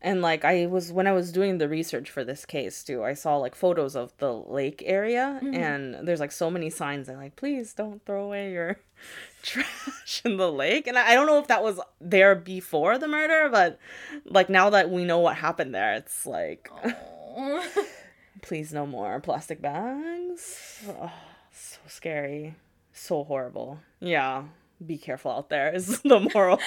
And 0.00 0.22
like 0.22 0.44
I 0.44 0.66
was 0.66 0.92
when 0.92 1.08
I 1.08 1.12
was 1.12 1.32
doing 1.32 1.58
the 1.58 1.68
research 1.68 2.08
for 2.08 2.24
this 2.24 2.46
case 2.46 2.84
too, 2.84 3.02
I 3.02 3.14
saw 3.14 3.36
like 3.36 3.56
photos 3.56 3.96
of 3.96 4.16
the 4.18 4.32
lake 4.32 4.82
area 4.86 5.40
mm-hmm. 5.42 5.54
and 5.54 6.06
there's 6.06 6.20
like 6.20 6.32
so 6.32 6.48
many 6.48 6.70
signs 6.70 7.08
and 7.08 7.18
like 7.18 7.34
please 7.34 7.74
don't 7.74 8.04
throw 8.06 8.24
away 8.24 8.52
your 8.52 8.78
trash 9.42 10.22
in 10.24 10.36
the 10.36 10.50
lake. 10.50 10.86
And 10.86 10.96
I 10.96 11.10
I 11.10 11.14
don't 11.14 11.26
know 11.26 11.40
if 11.40 11.48
that 11.48 11.64
was 11.64 11.80
there 12.00 12.36
before 12.36 12.96
the 12.96 13.08
murder, 13.08 13.48
but 13.50 13.80
like 14.24 14.48
now 14.48 14.70
that 14.70 14.88
we 14.88 15.04
know 15.04 15.18
what 15.18 15.36
happened 15.36 15.74
there, 15.74 15.94
it's 15.94 16.24
like 16.24 16.70
Oh. 16.84 17.19
please 18.42 18.72
no 18.72 18.86
more 18.86 19.20
plastic 19.20 19.60
bags. 19.60 20.84
Oh, 20.88 21.12
so 21.52 21.78
scary. 21.86 22.56
So 22.92 23.24
horrible. 23.24 23.80
Yeah. 24.00 24.44
Be 24.84 24.98
careful 24.98 25.30
out 25.30 25.50
there 25.50 25.74
is 25.74 26.00
the 26.02 26.28
moral 26.34 26.58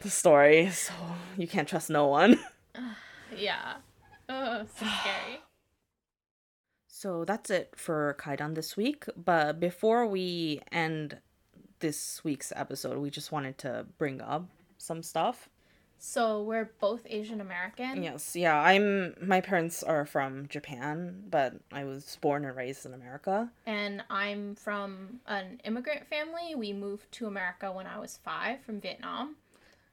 the 0.00 0.10
story. 0.10 0.70
So 0.70 0.92
you 1.36 1.46
can't 1.46 1.68
trust 1.68 1.90
no 1.90 2.06
one. 2.06 2.38
yeah. 3.36 3.74
Oh, 4.28 4.64
so 4.76 4.86
scary. 5.00 5.40
So 6.88 7.24
that's 7.24 7.50
it 7.50 7.74
for 7.76 8.16
Kaidan 8.18 8.54
this 8.54 8.76
week. 8.76 9.04
But 9.16 9.60
before 9.60 10.06
we 10.06 10.62
end 10.72 11.18
this 11.80 12.24
week's 12.24 12.52
episode, 12.56 12.98
we 12.98 13.10
just 13.10 13.32
wanted 13.32 13.58
to 13.58 13.86
bring 13.98 14.20
up 14.20 14.48
some 14.78 15.02
stuff. 15.02 15.48
So 15.98 16.42
we're 16.42 16.70
both 16.80 17.06
Asian 17.08 17.40
American. 17.40 18.02
Yes, 18.02 18.36
yeah, 18.36 18.58
I'm 18.58 19.14
my 19.20 19.40
parents 19.40 19.82
are 19.82 20.04
from 20.04 20.46
Japan, 20.48 21.24
but 21.30 21.54
I 21.72 21.84
was 21.84 22.18
born 22.20 22.44
and 22.44 22.56
raised 22.56 22.86
in 22.86 22.94
America. 22.94 23.50
And 23.66 24.04
I'm 24.10 24.54
from 24.54 25.20
an 25.26 25.60
immigrant 25.64 26.06
family. 26.06 26.54
We 26.54 26.72
moved 26.72 27.10
to 27.12 27.26
America 27.26 27.72
when 27.72 27.86
I 27.86 27.98
was 27.98 28.18
five 28.22 28.60
from 28.62 28.80
Vietnam. 28.80 29.36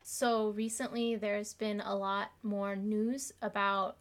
So 0.03 0.49
recently, 0.49 1.15
there's 1.15 1.53
been 1.53 1.79
a 1.79 1.95
lot 1.95 2.31
more 2.43 2.75
news 2.75 3.31
about 3.41 3.97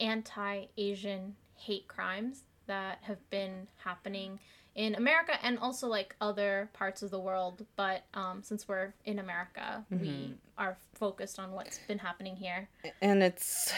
anti 0.00 0.66
Asian 0.76 1.36
hate 1.54 1.88
crimes 1.88 2.42
that 2.66 2.98
have 3.02 3.30
been 3.30 3.68
happening 3.84 4.40
in 4.76 4.94
America 4.94 5.32
and 5.42 5.58
also 5.58 5.88
like 5.88 6.14
other 6.20 6.68
parts 6.74 7.02
of 7.02 7.10
the 7.10 7.18
world. 7.18 7.66
But 7.74 8.04
um, 8.14 8.42
since 8.42 8.68
we're 8.68 8.94
in 9.04 9.18
America, 9.18 9.84
we 9.90 10.34
are 10.56 10.76
focused 10.94 11.40
on 11.40 11.52
what's 11.52 11.80
been 11.88 11.98
happening 11.98 12.36
here. 12.36 12.68
And 13.02 13.22
it's 13.22 13.72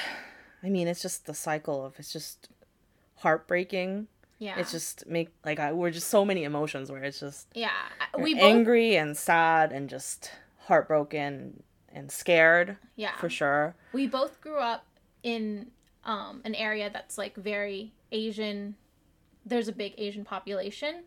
I 0.62 0.68
mean, 0.68 0.88
it's 0.88 1.00
just 1.00 1.24
the 1.24 1.34
cycle 1.34 1.86
of 1.86 1.98
it's 1.98 2.12
just 2.12 2.48
heartbreaking. 3.16 4.08
Yeah. 4.40 4.58
It's 4.58 4.72
just 4.72 5.06
make 5.06 5.30
like 5.44 5.60
I 5.60 5.72
we're 5.72 5.90
just 5.90 6.08
so 6.08 6.24
many 6.24 6.44
emotions 6.44 6.90
where 6.90 7.02
it's 7.02 7.20
just 7.20 7.46
yeah. 7.54 7.70
We 8.18 8.34
both 8.34 8.42
angry 8.42 8.96
and 8.96 9.16
sad 9.16 9.72
and 9.72 9.88
just 9.88 10.32
heartbroken 10.58 11.62
and 11.92 12.12
scared 12.12 12.76
yeah. 12.96 13.16
for 13.16 13.30
sure. 13.30 13.74
we 13.92 14.06
both 14.06 14.40
grew 14.40 14.58
up 14.58 14.84
in 15.22 15.70
um, 16.04 16.42
an 16.44 16.54
area 16.54 16.90
that's 16.92 17.16
like 17.16 17.36
very 17.36 17.92
Asian. 18.12 18.74
There's 19.48 19.68
a 19.68 19.72
big 19.72 19.94
Asian 19.98 20.24
population, 20.24 21.04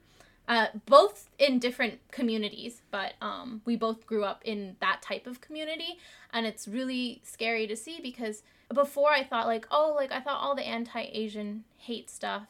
uh, 0.47 0.67
both 0.85 1.29
in 1.37 1.59
different 1.59 1.99
communities, 2.11 2.81
but 2.91 3.13
um, 3.21 3.61
we 3.65 3.75
both 3.75 4.05
grew 4.05 4.23
up 4.23 4.41
in 4.43 4.75
that 4.79 5.01
type 5.01 5.27
of 5.27 5.41
community, 5.41 5.97
and 6.33 6.45
it's 6.45 6.67
really 6.67 7.21
scary 7.23 7.67
to 7.67 7.75
see 7.75 7.99
because 8.01 8.43
before 8.73 9.11
I 9.11 9.23
thought 9.23 9.47
like, 9.47 9.67
oh, 9.71 9.93
like 9.95 10.11
I 10.11 10.19
thought 10.19 10.41
all 10.41 10.55
the 10.55 10.67
anti-Asian 10.67 11.63
hate 11.77 12.09
stuff. 12.09 12.47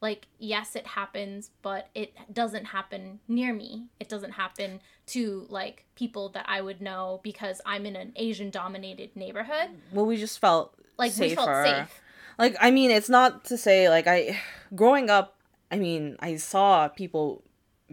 Like, 0.00 0.26
yes, 0.40 0.74
it 0.74 0.84
happens, 0.84 1.50
but 1.62 1.88
it 1.94 2.12
doesn't 2.32 2.64
happen 2.66 3.20
near 3.28 3.52
me. 3.54 3.84
It 4.00 4.08
doesn't 4.08 4.32
happen 4.32 4.80
to 5.06 5.46
like 5.48 5.84
people 5.94 6.28
that 6.30 6.44
I 6.48 6.60
would 6.60 6.80
know 6.80 7.20
because 7.22 7.60
I'm 7.64 7.86
in 7.86 7.94
an 7.94 8.12
Asian 8.16 8.50
dominated 8.50 9.14
neighborhood 9.14 9.68
Well, 9.92 10.04
we 10.06 10.16
just 10.16 10.40
felt 10.40 10.74
like 10.98 11.12
safer. 11.12 11.28
we 11.28 11.34
felt 11.36 11.66
safe. 11.66 12.00
Like 12.38 12.56
I 12.60 12.70
mean, 12.70 12.90
it's 12.90 13.08
not 13.08 13.44
to 13.46 13.56
say 13.58 13.88
like 13.88 14.06
I 14.06 14.38
growing 14.74 15.10
up, 15.10 15.36
I 15.70 15.76
mean, 15.76 16.16
I 16.20 16.36
saw 16.36 16.88
people 16.88 17.42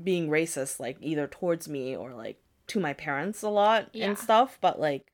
being 0.02 0.30
racist 0.30 0.80
like 0.80 0.98
either 1.02 1.28
towards 1.28 1.68
me 1.68 1.96
or 1.96 2.14
like 2.14 2.38
to 2.68 2.80
my 2.80 2.94
parents 2.94 3.42
a 3.42 3.50
lot 3.50 3.90
Yeah. 3.94 4.08
and 4.08 4.18
stuff, 4.18 4.58
but 4.62 4.80
like 4.80 5.12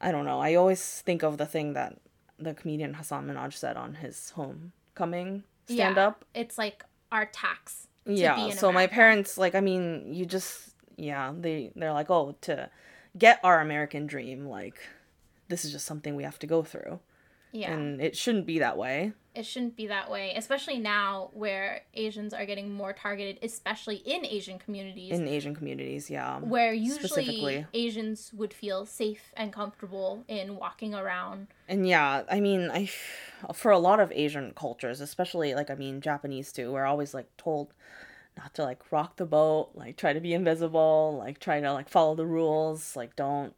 I 0.00 0.12
don't 0.12 0.24
know. 0.26 0.40
I 0.40 0.54
always 0.54 1.00
think 1.02 1.22
of 1.22 1.38
the 1.38 1.46
thing 1.46 1.72
that 1.72 1.96
the 2.38 2.52
comedian 2.52 2.94
Hasan 2.94 3.26
Minhaj 3.26 3.54
said 3.54 3.76
on 3.78 3.94
his 3.94 4.30
homecoming 4.30 5.44
stand 5.66 5.96
Yeah. 5.96 6.06
up. 6.08 6.24
It's 6.34 6.58
like 6.58 6.84
our 7.12 7.24
tax. 7.26 7.86
to 8.04 8.10
be 8.12 8.18
yeah 8.20 8.50
so 8.50 8.70
my 8.70 8.86
parents 8.86 9.36
like 9.38 9.54
i 9.56 9.60
mean 9.60 10.12
you 10.14 10.24
just 10.26 10.70
yeah 10.96 11.32
they 11.36 11.72
they're 11.74 11.92
like 11.92 12.08
oh 12.10 12.36
to 12.40 12.70
get 13.18 13.40
our 13.42 13.60
american 13.60 14.06
dream 14.06 14.46
like 14.46 14.78
this 15.48 15.64
is 15.64 15.72
just 15.72 15.86
something 15.86 16.14
we 16.14 16.22
have 16.22 16.38
to 16.38 16.46
go 16.46 16.62
through 16.62 17.00
Yeah, 17.56 17.72
and 17.72 18.00
it 18.00 18.16
shouldn't 18.16 18.46
be 18.46 18.58
that 18.60 18.76
way 18.76 19.12
it 19.36 19.44
shouldn't 19.44 19.76
be 19.76 19.88
that 19.88 20.10
way, 20.10 20.32
especially 20.34 20.78
now 20.78 21.28
where 21.34 21.82
Asians 21.92 22.32
are 22.32 22.46
getting 22.46 22.72
more 22.72 22.94
targeted, 22.94 23.38
especially 23.42 23.96
in 23.96 24.24
Asian 24.24 24.58
communities, 24.58 25.12
in 25.12 25.28
asian 25.28 25.54
communities 25.54 26.08
yeah 26.08 26.38
where 26.38 26.72
usually 26.72 27.08
specifically. 27.08 27.66
Asians 27.74 28.32
would 28.32 28.54
feel 28.54 28.86
safe 28.86 29.32
and 29.36 29.52
comfortable 29.52 30.24
in 30.28 30.56
walking 30.56 30.94
around. 30.94 31.48
and 31.68 31.86
yeah 31.86 32.22
i 32.30 32.40
mean 32.40 32.70
i 32.70 32.88
for 33.52 33.70
a 33.70 33.78
lot 33.78 34.00
of 34.00 34.10
asian 34.12 34.52
cultures 34.54 35.00
especially 35.00 35.54
like 35.54 35.70
i 35.70 35.74
mean 35.74 36.00
japanese 36.00 36.52
too 36.52 36.72
we're 36.72 36.84
always 36.84 37.12
like 37.12 37.28
told 37.36 37.74
not 38.38 38.54
to 38.54 38.62
like 38.62 38.80
rock 38.90 39.16
the 39.16 39.26
boat 39.26 39.70
like 39.74 39.96
try 39.96 40.12
to 40.12 40.20
be 40.20 40.32
invisible 40.32 41.16
like 41.18 41.38
try 41.38 41.60
to 41.60 41.72
like 41.72 41.88
follow 41.88 42.14
the 42.14 42.26
rules 42.26 42.96
like 42.96 43.14
don't 43.16 43.54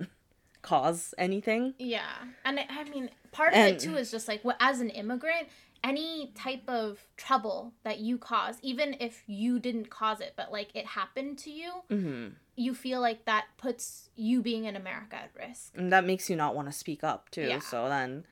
cause 0.68 1.14
anything 1.16 1.74
Yeah, 1.78 2.10
and 2.44 2.58
I, 2.60 2.66
I 2.68 2.84
mean, 2.84 3.10
part 3.32 3.52
of 3.52 3.58
And- 3.58 3.74
it 3.76 3.78
too 3.80 3.96
is 3.96 4.10
just 4.10 4.28
like, 4.28 4.42
what 4.44 4.56
as 4.60 4.80
an 4.80 4.90
immigrant, 4.90 5.48
any 5.84 6.32
type 6.34 6.64
of 6.68 6.98
trouble 7.16 7.72
that 7.84 7.98
you 8.00 8.18
cause, 8.18 8.56
even 8.62 8.96
if 9.00 9.22
you 9.26 9.58
didn't 9.60 9.88
cause 9.90 10.20
it, 10.20 10.32
but 10.36 10.50
like 10.52 10.70
it 10.74 10.84
happened 10.86 11.38
to 11.38 11.50
you, 11.50 11.70
hmm 11.88 12.28
you 12.60 12.74
feel 12.74 13.00
like 13.00 13.24
that 13.26 13.44
puts 13.56 14.10
you 14.16 14.42
being 14.42 14.64
in 14.64 14.74
America 14.74 15.14
at 15.14 15.30
risk. 15.38 15.72
and 15.76 15.92
that 15.92 16.04
makes 16.04 16.28
you 16.28 16.34
not 16.34 16.56
want 16.56 16.66
to 16.66 16.72
speak 16.72 17.04
up 17.04 17.30
too 17.30 17.42
Yeah. 17.42 17.60
so 17.60 17.88
then 17.88 18.24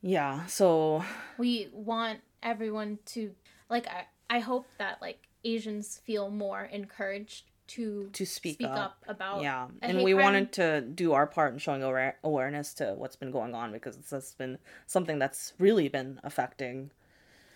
yeah 0.00 0.46
so 0.46 1.04
we 1.38 1.68
want 1.72 2.20
everyone 2.42 2.98
to 3.04 3.32
like 3.68 3.86
I, 3.86 4.06
I 4.30 4.38
hope 4.40 4.66
that 4.78 5.02
like 5.02 5.28
asians 5.44 5.98
feel 6.04 6.30
more 6.30 6.62
encouraged 6.64 7.44
to 7.74 8.08
to 8.12 8.24
speak, 8.26 8.54
speak 8.54 8.66
up, 8.68 8.76
up, 8.76 8.96
about 9.08 9.42
yeah. 9.42 9.66
and 9.82 10.02
we 10.02 10.12
crime. 10.12 10.22
wanted 10.24 10.52
to 10.52 10.80
do 10.80 11.12
our 11.12 11.26
part 11.26 11.52
in 11.52 11.58
showing 11.58 11.82
aware- 11.82 12.18
awareness 12.24 12.74
to 12.74 12.94
what's 12.96 13.16
been 13.16 13.30
going 13.30 13.54
on 13.54 13.72
because 13.72 13.96
this 13.96 14.10
has 14.10 14.34
been 14.34 14.58
something 14.86 15.18
that's 15.18 15.52
really 15.58 15.88
been 15.88 16.20
affecting 16.24 16.90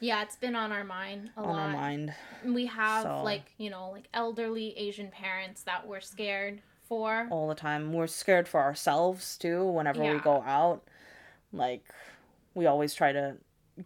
yeah 0.01 0.23
it's 0.23 0.37
been 0.37 0.55
on 0.57 0.71
our 0.73 0.85
mind 0.85 1.31
a 1.37 1.41
on 1.41 1.49
lot. 1.49 1.59
our 1.59 1.69
mind 1.73 2.15
we 2.45 2.67
have 2.67 3.03
So- 3.05 3.23
like 3.23 3.53
you 3.59 3.71
know 3.71 3.91
like 3.91 4.09
elderly 4.15 4.77
asian 4.79 5.09
parents 5.11 5.63
that 5.63 5.87
we're 5.87 6.01
scared 6.01 6.63
for. 6.87 7.27
All 7.31 7.49
the 7.49 7.55
time. 7.55 7.95
We're 7.95 8.07
scared 8.07 8.47
for 8.47 8.61
ourselves 8.61 9.39
too 9.39 9.65
whenever 9.65 10.03
we 10.03 10.19
go 10.21 10.43
out. 10.43 10.83
Like 11.51 11.87
we 12.55 12.67
always 12.67 12.93
try 12.95 13.13
to 13.13 13.37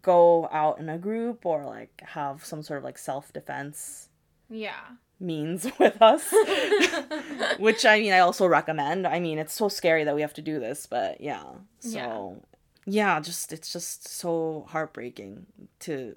go 0.02 0.48
out 0.52 0.80
in 0.80 0.88
a 0.88 0.98
group 0.98 1.46
or 1.46 1.64
like 1.64 2.02
have 2.04 2.44
some 2.44 2.62
sort 2.62 2.78
of 2.78 2.84
like 2.84 2.98
self-defense. 2.98 4.08
Yeah 4.50 4.80
means 5.20 5.66
with 5.78 6.00
us 6.00 6.32
which 7.58 7.84
I 7.84 7.98
mean 8.00 8.12
I 8.12 8.20
also 8.20 8.46
recommend. 8.46 9.06
I 9.06 9.20
mean 9.20 9.38
it's 9.38 9.54
so 9.54 9.68
scary 9.68 10.04
that 10.04 10.14
we 10.14 10.20
have 10.20 10.34
to 10.34 10.42
do 10.42 10.58
this, 10.60 10.86
but 10.86 11.20
yeah. 11.20 11.44
So 11.80 12.42
yeah, 12.86 13.20
just 13.20 13.52
it's 13.52 13.72
just 13.72 14.08
so 14.08 14.66
heartbreaking 14.68 15.46
to 15.80 16.16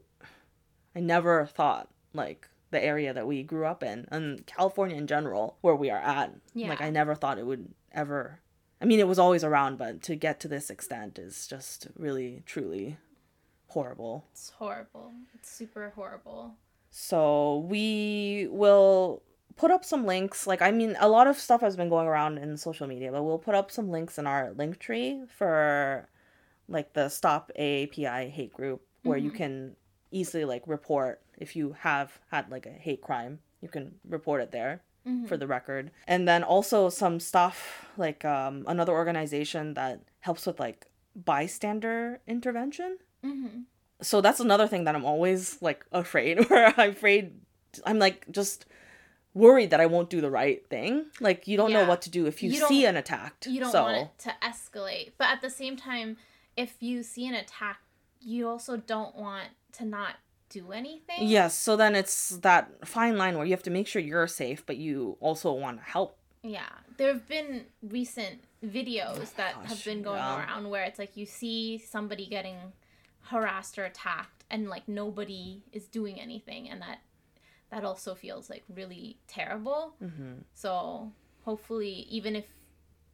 I 0.95 0.99
never 0.99 1.45
thought 1.45 1.89
like 2.14 2.47
the 2.72 2.84
area 2.84 3.14
that 3.14 3.28
we 3.28 3.43
grew 3.43 3.66
up 3.66 3.84
in 3.84 4.08
and 4.12 4.45
California 4.45 4.95
in 4.95 5.08
general 5.08 5.58
where 5.62 5.76
we 5.76 5.89
are 5.89 5.99
at. 5.99 6.34
Yeah. 6.54 6.70
Like 6.70 6.82
I 6.82 6.89
never 6.89 7.16
thought 7.16 7.39
it 7.39 7.45
would 7.45 7.74
ever 7.91 8.39
I 8.82 8.86
mean 8.86 8.99
it 8.99 9.08
was 9.08 9.20
always 9.20 9.43
around, 9.43 9.78
but 9.78 10.02
to 10.04 10.16
get 10.16 10.39
to 10.41 10.47
this 10.47 10.70
extent 10.70 11.20
is 11.20 11.47
just 11.47 11.88
really 11.97 12.43
truly 12.45 12.97
horrible. 13.68 14.26
it's 14.34 14.49
horrible 14.58 15.14
it's 15.34 15.49
super 15.49 15.93
horrible 15.95 16.56
So 16.91 17.65
we 17.69 18.47
will 18.51 19.23
put 19.55 19.71
up 19.71 19.83
some 19.83 20.05
links. 20.05 20.45
Like 20.45 20.61
I 20.61 20.71
mean, 20.71 20.95
a 20.99 21.07
lot 21.09 21.25
of 21.27 21.37
stuff 21.37 21.61
has 21.61 21.75
been 21.75 21.89
going 21.89 22.07
around 22.07 22.37
in 22.37 22.57
social 22.57 22.85
media, 22.85 23.11
but 23.11 23.23
we'll 23.23 23.39
put 23.39 23.55
up 23.55 23.71
some 23.71 23.89
links 23.89 24.17
in 24.19 24.27
our 24.27 24.51
link 24.51 24.77
tree 24.77 25.23
for 25.27 26.07
like 26.67 26.93
the 26.93 27.09
Stop 27.09 27.51
AAPI 27.57 28.29
hate 28.29 28.53
group 28.53 28.81
where 29.03 29.17
you 29.17 29.31
Mhm. 29.31 29.35
can 29.35 29.75
easily 30.11 30.45
like 30.45 30.63
report 30.67 31.21
if 31.37 31.55
you 31.55 31.73
have 31.79 32.19
had 32.29 32.51
like 32.51 32.65
a 32.65 32.69
hate 32.71 33.01
crime. 33.01 33.39
You 33.61 33.69
can 33.69 33.99
report 34.07 34.41
it 34.41 34.51
there 34.51 34.81
Mhm. 35.05 35.27
for 35.27 35.37
the 35.37 35.47
record. 35.47 35.91
And 36.07 36.27
then 36.27 36.43
also 36.43 36.89
some 36.89 37.19
stuff 37.19 37.89
like 37.97 38.25
um 38.25 38.65
another 38.67 38.91
organization 38.93 39.73
that 39.75 40.01
helps 40.19 40.45
with 40.45 40.59
like 40.59 40.87
bystander 41.15 42.19
intervention 42.27 42.97
Mhm. 43.23 43.65
So 44.02 44.22
that's 44.22 44.39
another 44.39 44.68
thing 44.68 44.86
that 44.86 44.95
I'm 44.95 45.06
always 45.06 45.62
like 45.62 45.86
afraid 45.91 46.45
where 46.49 46.74
I'm 46.78 46.89
afraid 46.91 47.34
I'm 47.86 47.99
like 47.99 48.26
just 48.32 48.66
worried 49.34 49.70
that 49.70 49.80
I 49.80 49.86
won't 49.86 50.10
do 50.10 50.22
the 50.22 50.32
right 50.32 50.66
thing. 50.68 51.06
Like 51.20 51.47
you 51.47 51.58
don't 51.58 51.72
know 51.72 51.86
what 51.86 52.02
to 52.04 52.10
do 52.10 52.26
if 52.26 52.43
you, 52.43 52.52
You 52.52 52.68
see 52.68 52.86
an 52.86 52.97
attack. 52.97 53.45
You 53.47 53.62
don't 53.62 53.72
so 53.72 53.84
want 53.84 53.97
it 53.97 54.20
to 54.20 54.34
escalate. 54.43 55.12
But 55.18 55.30
at 55.30 55.41
the 55.41 55.49
same 55.49 55.78
time, 55.78 56.18
if 56.58 56.76
you 56.80 57.04
see 57.04 57.28
an 57.28 57.36
attack, 57.36 57.80
you 58.20 58.47
also 58.47 58.78
don't 58.78 59.16
want 59.16 59.49
to 59.74 59.86
not 59.86 60.16
do 60.49 60.74
anything. 60.74 61.16
yes, 61.20 61.58
so 61.58 61.78
then 61.78 61.95
it's 61.95 62.32
that 62.39 62.86
fine 62.86 63.18
line 63.18 63.38
where 63.38 63.45
you 63.45 63.52
have 63.52 63.64
to 63.64 63.70
make 63.70 63.88
sure 63.88 64.02
you're 64.02 64.28
safe, 64.28 64.66
but 64.66 64.76
you 64.76 65.16
also 65.22 65.54
want 65.54 65.78
to 65.78 65.84
help. 65.84 66.18
Yeah. 66.43 66.68
There 66.97 67.08
have 67.08 67.26
been 67.28 67.66
recent 67.82 68.43
videos 68.66 69.18
oh 69.18 69.28
that 69.38 69.56
have 69.64 69.84
been 69.86 70.02
going 70.02 70.18
yeah. 70.18 70.39
around 70.39 70.70
where 70.70 70.84
it's 70.84 70.99
like 70.99 71.16
you 71.16 71.26
see 71.26 71.78
somebody 71.78 72.26
getting 72.26 72.58
harassed 73.24 73.78
or 73.78 73.86
attacked 73.86 74.43
and 74.49 74.67
like 74.69 74.88
nobody 74.88 75.63
is 75.72 75.88
doing 75.88 76.19
anything 76.19 76.69
and 76.69 76.82
that 76.82 76.99
that 77.72 77.86
also 77.86 78.13
feels 78.15 78.49
like 78.49 78.63
really 78.74 79.17
terrible. 79.28 79.95
hmm 79.99 80.39
So 80.53 81.11
hopefully 81.45 82.05
even 82.09 82.36
if 82.36 82.45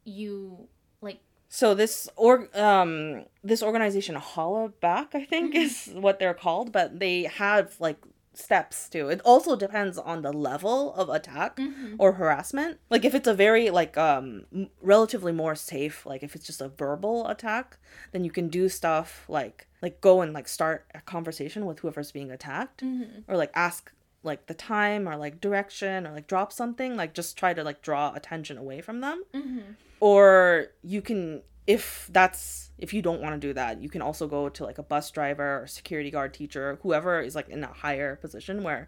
you 0.03 0.67
like 1.01 1.19
So 1.49 1.73
this 1.75 2.09
or 2.15 2.49
um 2.57 3.25
this 3.43 3.61
organization 3.63 4.15
Hollaback, 4.15 5.13
I 5.13 5.25
think 5.25 5.53
Mm-hmm. 5.53 5.61
is 5.63 5.91
what 5.93 6.19
they're 6.19 6.33
called, 6.33 6.71
but 6.71 6.99
they 6.99 7.23
have 7.23 7.75
like 7.79 7.97
steps 8.37 8.89
too. 8.89 9.09
It 9.09 9.21
also 9.25 9.55
depends 9.55 9.97
on 9.97 10.21
the 10.21 10.31
level 10.33 10.93
of 10.93 11.09
attack 11.09 11.57
Mm-hmm. 11.57 11.95
or 11.99 12.13
harassment. 12.13 12.79
Like 12.89 13.03
if 13.05 13.13
it's 13.15 13.27
a 13.27 13.33
very 13.33 13.69
like 13.69 13.97
um 13.97 14.45
m- 14.53 14.69
relatively 14.81 15.31
more 15.31 15.55
safe, 15.55 16.05
like 16.05 16.23
if 16.23 16.35
it's 16.35 16.45
just 16.45 16.61
a 16.61 16.67
verbal 16.69 17.27
attack, 17.27 17.77
then 18.11 18.23
you 18.23 18.31
can 18.31 18.47
do 18.49 18.69
stuff 18.69 19.25
like 19.27 19.67
like 19.81 20.01
go 20.01 20.21
and 20.21 20.33
like 20.33 20.47
start 20.47 20.85
a 20.95 21.01
conversation 21.01 21.65
with 21.65 21.79
whoever's 21.79 22.11
being 22.11 22.31
attacked 22.31 22.81
Mhm. 22.83 23.23
or 23.27 23.37
like 23.37 23.51
ask 23.55 23.91
like 24.23 24.47
the 24.47 24.53
time 24.53 25.07
or 25.07 25.15
like 25.15 25.39
direction 25.39 26.05
or 26.07 26.11
like 26.11 26.27
drop 26.27 26.51
something, 26.51 26.95
like 26.97 27.13
just 27.13 27.37
try 27.37 27.53
to 27.53 27.63
like 27.63 27.81
draw 27.81 28.13
attention 28.13 28.57
away 28.57 28.81
from 28.81 29.01
them 29.01 29.23
Mhm. 29.33 29.75
or 29.99 30.67
you 30.83 31.01
can 31.01 31.41
if 31.67 32.09
that's 32.11 32.71
if 32.77 32.93
you 32.93 33.01
don't 33.01 33.21
want 33.21 33.39
to 33.39 33.47
do 33.47 33.53
that 33.53 33.81
you 33.81 33.89
can 33.89 34.01
also 34.01 34.27
go 34.27 34.49
to 34.49 34.63
like 34.63 34.77
a 34.77 34.83
bus 34.83 35.11
driver 35.11 35.61
or 35.61 35.67
security 35.67 36.09
guard 36.09 36.33
teacher 36.33 36.79
whoever 36.81 37.21
is 37.21 37.35
like 37.35 37.49
in 37.49 37.63
a 37.63 37.67
higher 37.67 38.15
position 38.15 38.63
where 38.63 38.87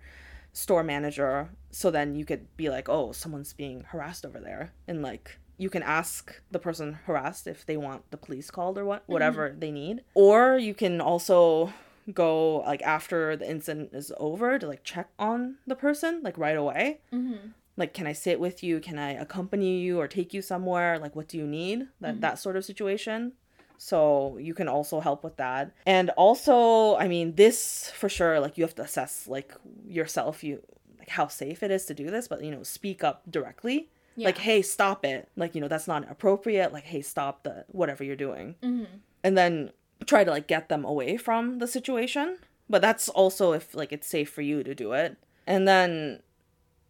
store 0.53 0.84
manager 0.84 1.49
so 1.69 1.91
then 1.91 2.15
you 2.15 2.25
could 2.25 2.45
be 2.57 2.69
like 2.69 2.89
oh 2.89 3.11
someone's 3.11 3.53
being 3.53 3.84
harassed 3.89 4.25
over 4.25 4.39
there 4.39 4.73
and 4.88 5.01
like 5.01 5.38
you 5.57 5.69
can 5.69 5.84
ask 5.84 6.41
the 6.49 6.57
person 6.57 6.99
harassed 7.05 7.45
if 7.45 7.65
they 7.65 7.75
want 7.75 8.09
the 8.11 8.17
police 8.17 8.49
called 8.49 8.77
or 8.77 8.86
what 8.86 9.03
whatever 9.07 9.53
they 9.59 9.71
need. 9.71 10.05
Or 10.13 10.57
you 10.57 10.73
can 10.73 11.01
also 11.01 11.73
go 12.13 12.61
like 12.61 12.82
after 12.82 13.36
the 13.36 13.47
incident 13.47 13.89
is 13.93 14.11
over 14.17 14.57
to 14.57 14.65
like 14.65 14.86
check 14.86 15.09
on 15.19 15.57
the 15.67 15.75
person 15.75 16.21
like 16.23 16.38
right 16.38 16.55
away. 16.55 17.01
Mhm. 17.13 17.51
Like 17.80 17.93
can 17.97 18.05
i 18.07 18.13
sit 18.25 18.38
with 18.45 18.57
you? 18.67 18.80
Can 18.88 18.97
i 18.99 19.11
accompany 19.25 19.80
you 19.86 19.99
or 20.01 20.07
take 20.07 20.30
you 20.36 20.41
somewhere? 20.53 20.99
Like 21.03 21.15
what 21.17 21.27
do 21.32 21.36
you 21.41 21.47
need? 21.59 21.88
That 22.01 22.15
that 22.25 22.36
sort 22.39 22.55
of 22.57 22.63
situation. 22.71 23.34
So 23.82 24.38
you 24.47 24.53
can 24.59 24.67
also 24.67 24.99
help 24.99 25.23
with 25.23 25.38
that. 25.38 25.71
And 25.86 26.07
also 26.25 26.95
i 27.03 27.07
mean 27.13 27.27
this 27.36 27.89
for 27.99 28.09
sure 28.17 28.36
like 28.43 28.57
you 28.57 28.63
have 28.67 28.75
to 28.75 28.84
assess 28.89 29.13
like 29.27 29.51
yourself 29.99 30.43
you 30.43 30.61
like 31.01 31.09
how 31.17 31.27
safe 31.27 31.63
it 31.63 31.71
is 31.77 31.86
to 31.89 31.93
do 31.93 32.05
this 32.15 32.27
but 32.32 32.43
you 32.45 32.51
know 32.51 32.63
speak 32.63 32.99
up 33.09 33.17
directly. 33.38 33.77
Yeah. 34.15 34.25
like 34.30 34.39
hey 34.47 34.61
stop 34.61 34.99
it. 35.05 35.21
Like 35.41 35.55
you 35.55 35.61
know 35.61 35.69
that's 35.73 35.88
not 35.93 36.01
appropriate. 36.11 36.69
Like 36.73 36.84
hey 36.93 37.01
stop 37.01 37.43
the 37.47 37.65
whatever 37.80 38.03
you're 38.03 38.23
doing. 38.27 38.55
Mhm. 38.61 38.88
and 39.25 39.34
then 39.39 39.71
try 40.05 40.23
to 40.23 40.32
like 40.32 40.47
get 40.55 40.67
them 40.69 40.84
away 40.93 41.11
from 41.17 41.59
the 41.61 41.67
situation. 41.67 42.27
But 42.71 42.82
that's 42.82 43.07
also 43.21 43.45
if 43.59 43.65
like 43.82 43.91
it's 43.95 44.07
safe 44.07 44.30
for 44.36 44.41
you 44.49 44.57
to 44.69 44.73
do 44.84 44.91
it. 45.03 45.11
And 45.47 45.67
then 45.71 46.21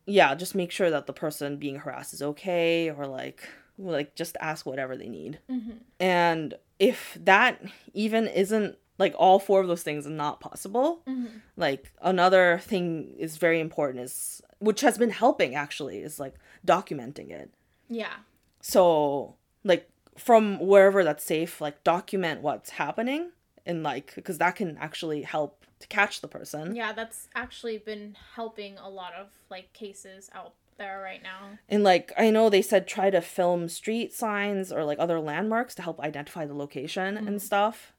yeah 0.05 0.33
just 0.35 0.55
make 0.55 0.71
sure 0.71 0.89
that 0.89 1.05
the 1.07 1.13
person 1.13 1.57
being 1.57 1.77
harassed 1.77 2.13
is 2.13 2.21
okay 2.21 2.89
or 2.89 3.05
like 3.07 3.47
like 3.77 4.15
just 4.15 4.35
ask 4.41 4.65
whatever 4.65 4.97
they 4.97 5.07
need 5.09 5.39
Mhm. 5.49 5.77
and 5.99 6.53
if 6.79 7.17
that 7.23 7.61
even 7.93 8.27
isn't 8.27 8.77
like 8.97 9.13
all 9.17 9.39
four 9.39 9.61
of 9.61 9.67
those 9.67 9.83
things 9.83 10.05
are 10.05 10.09
not 10.11 10.39
possible 10.41 11.01
Mhm. 11.07 11.41
like 11.55 11.91
another 12.01 12.59
thing 12.63 13.15
is 13.17 13.37
very 13.37 13.59
important 13.59 14.03
is 14.03 14.41
which 14.59 14.81
has 14.81 14.97
been 14.97 15.11
helping 15.11 15.55
actually 15.55 15.99
is 15.99 16.19
like 16.19 16.35
documenting 16.67 17.29
it 17.31 17.51
Yeah. 17.87 18.15
so 18.61 19.35
like 19.63 19.89
from 20.17 20.59
wherever 20.59 21.03
that's 21.03 21.23
safe 21.23 21.61
like 21.61 21.81
document 21.85 22.41
what's 22.41 22.71
happening 22.71 23.31
and 23.65 23.83
like 23.83 24.13
because 24.15 24.37
that 24.39 24.55
can 24.55 24.77
actually 24.77 25.21
help 25.21 25.65
to 25.79 25.87
catch 25.87 26.21
the 26.21 26.27
person. 26.27 26.75
Yeah, 26.75 26.93
that's 26.93 27.27
actually 27.35 27.77
been 27.77 28.15
helping 28.35 28.77
a 28.77 28.89
lot 28.89 29.13
of 29.13 29.27
like 29.49 29.71
cases 29.73 30.29
out 30.33 30.53
there 30.77 31.01
right 31.01 31.21
now. 31.21 31.57
and 31.67 31.83
like 31.83 32.13
i 32.17 32.29
know 32.29 32.49
they 32.49 32.61
said 32.61 32.87
try 32.87 33.09
to 33.09 33.19
film 33.19 33.67
street 33.67 34.13
signs 34.13 34.71
or 34.71 34.85
like 34.85 34.97
other 34.97 35.19
landmarks 35.19 35.75
to 35.75 35.81
help 35.81 35.99
identify 35.99 36.45
the 36.45 36.53
location 36.53 37.17
and 37.17 37.27
mm-hmm. 37.27 37.37
stuff. 37.37 37.93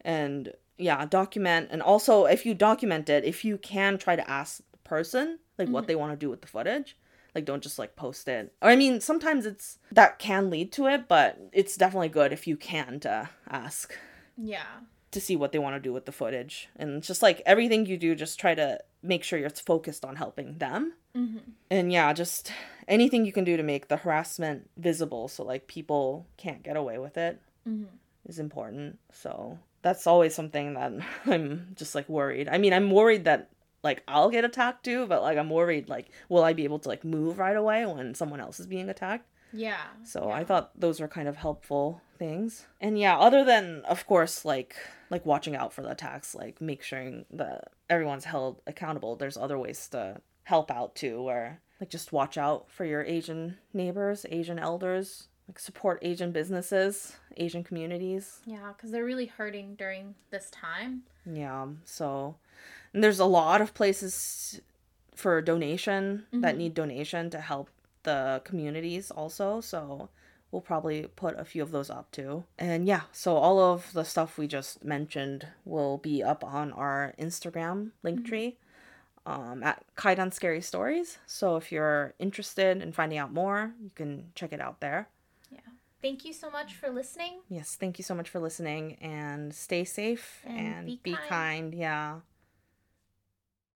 And 0.00 0.52
yeah 0.76 1.06
document 1.06 1.68
and 1.70 1.80
also 1.80 2.26
if 2.26 2.44
you 2.44 2.52
document 2.52 3.08
it 3.08 3.24
if 3.24 3.44
you 3.44 3.56
can 3.56 3.96
try 3.96 4.14
to 4.14 4.28
ask 4.28 4.60
the 4.72 4.78
person 4.78 5.38
like 5.56 5.68
what 5.68 5.82
mm-hmm. 5.82 5.86
they 5.88 5.94
want 5.94 6.12
to 6.12 6.16
do 6.16 6.28
with 6.28 6.42
the 6.42 6.46
footage 6.46 6.96
like 7.34 7.44
don't 7.44 7.62
just 7.62 7.78
like 7.78 7.96
post 7.96 8.28
it. 8.28 8.52
Or 8.60 8.70
i 8.70 8.76
mean 8.76 9.00
sometimes 9.00 9.46
it's 9.46 9.78
that 9.92 10.18
can 10.18 10.50
lead 10.50 10.72
to 10.72 10.86
it 10.86 11.06
but 11.06 11.38
it's 11.52 11.76
definitely 11.76 12.08
good 12.08 12.32
if 12.32 12.46
you 12.46 12.56
can 12.56 12.98
to 13.00 13.30
ask. 13.48 13.94
Yeah. 14.36 14.80
To 15.12 15.20
see 15.20 15.36
what 15.36 15.52
they 15.52 15.58
want 15.58 15.74
to 15.76 15.80
do 15.80 15.92
with 15.92 16.04
the 16.04 16.12
footage 16.12 16.68
and 16.76 17.02
just 17.02 17.22
like 17.22 17.40
everything 17.46 17.86
you 17.86 17.96
do 17.96 18.14
just 18.14 18.38
try 18.38 18.54
to 18.54 18.78
make 19.02 19.22
sure 19.24 19.38
you're 19.38 19.48
focused 19.50 20.04
on 20.04 20.16
helping 20.16 20.58
them 20.58 20.92
Mhm. 21.14 21.40
and 21.70 21.92
yeah 21.92 22.12
just 22.12 22.52
anything 22.88 23.24
you 23.24 23.32
can 23.32 23.44
do 23.44 23.56
to 23.56 23.62
make 23.62 23.88
the 23.88 23.96
harassment 23.98 24.68
visible 24.76 25.28
so 25.28 25.42
like 25.44 25.66
people 25.68 26.26
can't 26.36 26.62
get 26.62 26.76
away 26.76 26.98
with 26.98 27.16
it 27.16 27.40
is 28.28 28.36
Mhm. 28.36 28.40
important 28.40 28.98
so 29.12 29.58
that's 29.82 30.06
always 30.06 30.34
something 30.34 30.74
that 30.74 30.92
i'm 31.26 31.68
just 31.76 31.94
like 31.94 32.08
worried 32.08 32.48
i 32.48 32.58
mean 32.58 32.72
i'm 32.72 32.90
worried 32.90 33.24
that 33.24 33.48
like 33.82 34.02
i'll 34.08 34.30
get 34.30 34.44
attacked 34.44 34.84
too 34.84 35.06
but 35.06 35.22
like 35.22 35.38
i'm 35.38 35.48
worried 35.50 35.88
like 35.88 36.10
will 36.28 36.42
i 36.42 36.52
be 36.52 36.64
able 36.64 36.80
to 36.80 36.88
like 36.88 37.04
move 37.04 37.38
right 37.38 37.56
away 37.56 37.86
when 37.86 38.14
someone 38.14 38.40
else 38.40 38.58
is 38.60 38.66
being 38.66 38.88
attacked 38.90 39.26
Yeah. 39.52 39.78
so 40.02 40.28
yeah. 40.28 40.34
I 40.34 40.44
thought 40.44 40.72
those 40.78 41.00
were 41.00 41.08
kind 41.08 41.28
of 41.28 41.36
helpful 41.36 42.02
things. 42.16 42.66
And 42.80 42.98
yeah, 42.98 43.18
other 43.18 43.44
than 43.44 43.82
of 43.88 44.06
course 44.06 44.44
like 44.44 44.76
like 45.10 45.24
watching 45.24 45.56
out 45.56 45.72
for 45.72 45.82
the 45.82 45.90
attacks, 45.90 46.34
like 46.34 46.60
make 46.60 46.82
sure 46.82 47.22
that 47.30 47.68
everyone's 47.88 48.24
held 48.24 48.60
accountable. 48.66 49.16
There's 49.16 49.36
other 49.36 49.58
ways 49.58 49.88
to 49.88 50.20
help 50.44 50.70
out 50.70 50.94
too 50.94 51.22
where 51.22 51.60
like 51.80 51.90
just 51.90 52.12
watch 52.12 52.38
out 52.38 52.70
for 52.70 52.84
your 52.84 53.02
Asian 53.04 53.58
neighbors, 53.72 54.26
Asian 54.30 54.58
elders, 54.58 55.28
like 55.48 55.58
support 55.58 55.98
Asian 56.02 56.32
businesses, 56.32 57.16
Asian 57.36 57.62
communities. 57.62 58.40
Yeah, 58.46 58.72
because 58.76 58.90
they're 58.90 59.04
really 59.04 59.26
hurting 59.26 59.74
during 59.76 60.14
this 60.30 60.50
time. 60.50 61.02
Yeah, 61.24 61.66
so 61.84 62.36
and 62.92 63.02
there's 63.04 63.20
a 63.20 63.26
lot 63.26 63.60
of 63.60 63.74
places 63.74 64.60
for 65.14 65.40
donation 65.40 66.26
that 66.32 66.50
mm-hmm. 66.50 66.58
need 66.58 66.74
donation 66.74 67.30
to 67.30 67.40
help 67.40 67.70
the 68.02 68.40
communities 68.44 69.10
also. 69.10 69.60
So 69.60 70.08
we'll 70.50 70.62
probably 70.62 71.06
put 71.16 71.38
a 71.38 71.44
few 71.44 71.62
of 71.62 71.70
those 71.70 71.90
up 71.90 72.10
too. 72.10 72.44
And 72.58 72.86
yeah, 72.86 73.02
so 73.12 73.36
all 73.36 73.58
of 73.58 73.92
the 73.92 74.04
stuff 74.04 74.38
we 74.38 74.46
just 74.46 74.84
mentioned 74.84 75.46
will 75.64 75.98
be 75.98 76.22
up 76.22 76.44
on 76.44 76.72
our 76.72 77.14
Instagram 77.18 77.90
link 78.02 78.26
tree 78.26 78.56
um, 79.26 79.62
at 79.62 79.84
Kaidan 79.96 80.32
Scary 80.32 80.60
Stories. 80.62 81.18
So 81.26 81.56
if 81.56 81.72
you're 81.72 82.14
interested 82.18 82.80
in 82.80 82.92
finding 82.92 83.18
out 83.18 83.32
more, 83.32 83.72
you 83.82 83.90
can 83.94 84.30
check 84.34 84.52
it 84.52 84.60
out 84.60 84.80
there. 84.80 85.08
Yeah. 85.50 85.58
Thank 86.00 86.24
you 86.24 86.32
so 86.32 86.50
much 86.50 86.74
for 86.74 86.88
listening. 86.90 87.40
Yes, 87.48 87.76
thank 87.78 87.98
you 87.98 88.04
so 88.04 88.14
much 88.14 88.28
for 88.28 88.38
listening 88.38 88.96
and 89.00 89.52
stay 89.54 89.84
safe 89.84 90.42
And 90.46 90.58
and, 90.58 90.86
be 90.86 91.00
be 91.02 91.12
kind. 91.12 91.28
kind. 91.28 91.74
Yeah. 91.74 92.20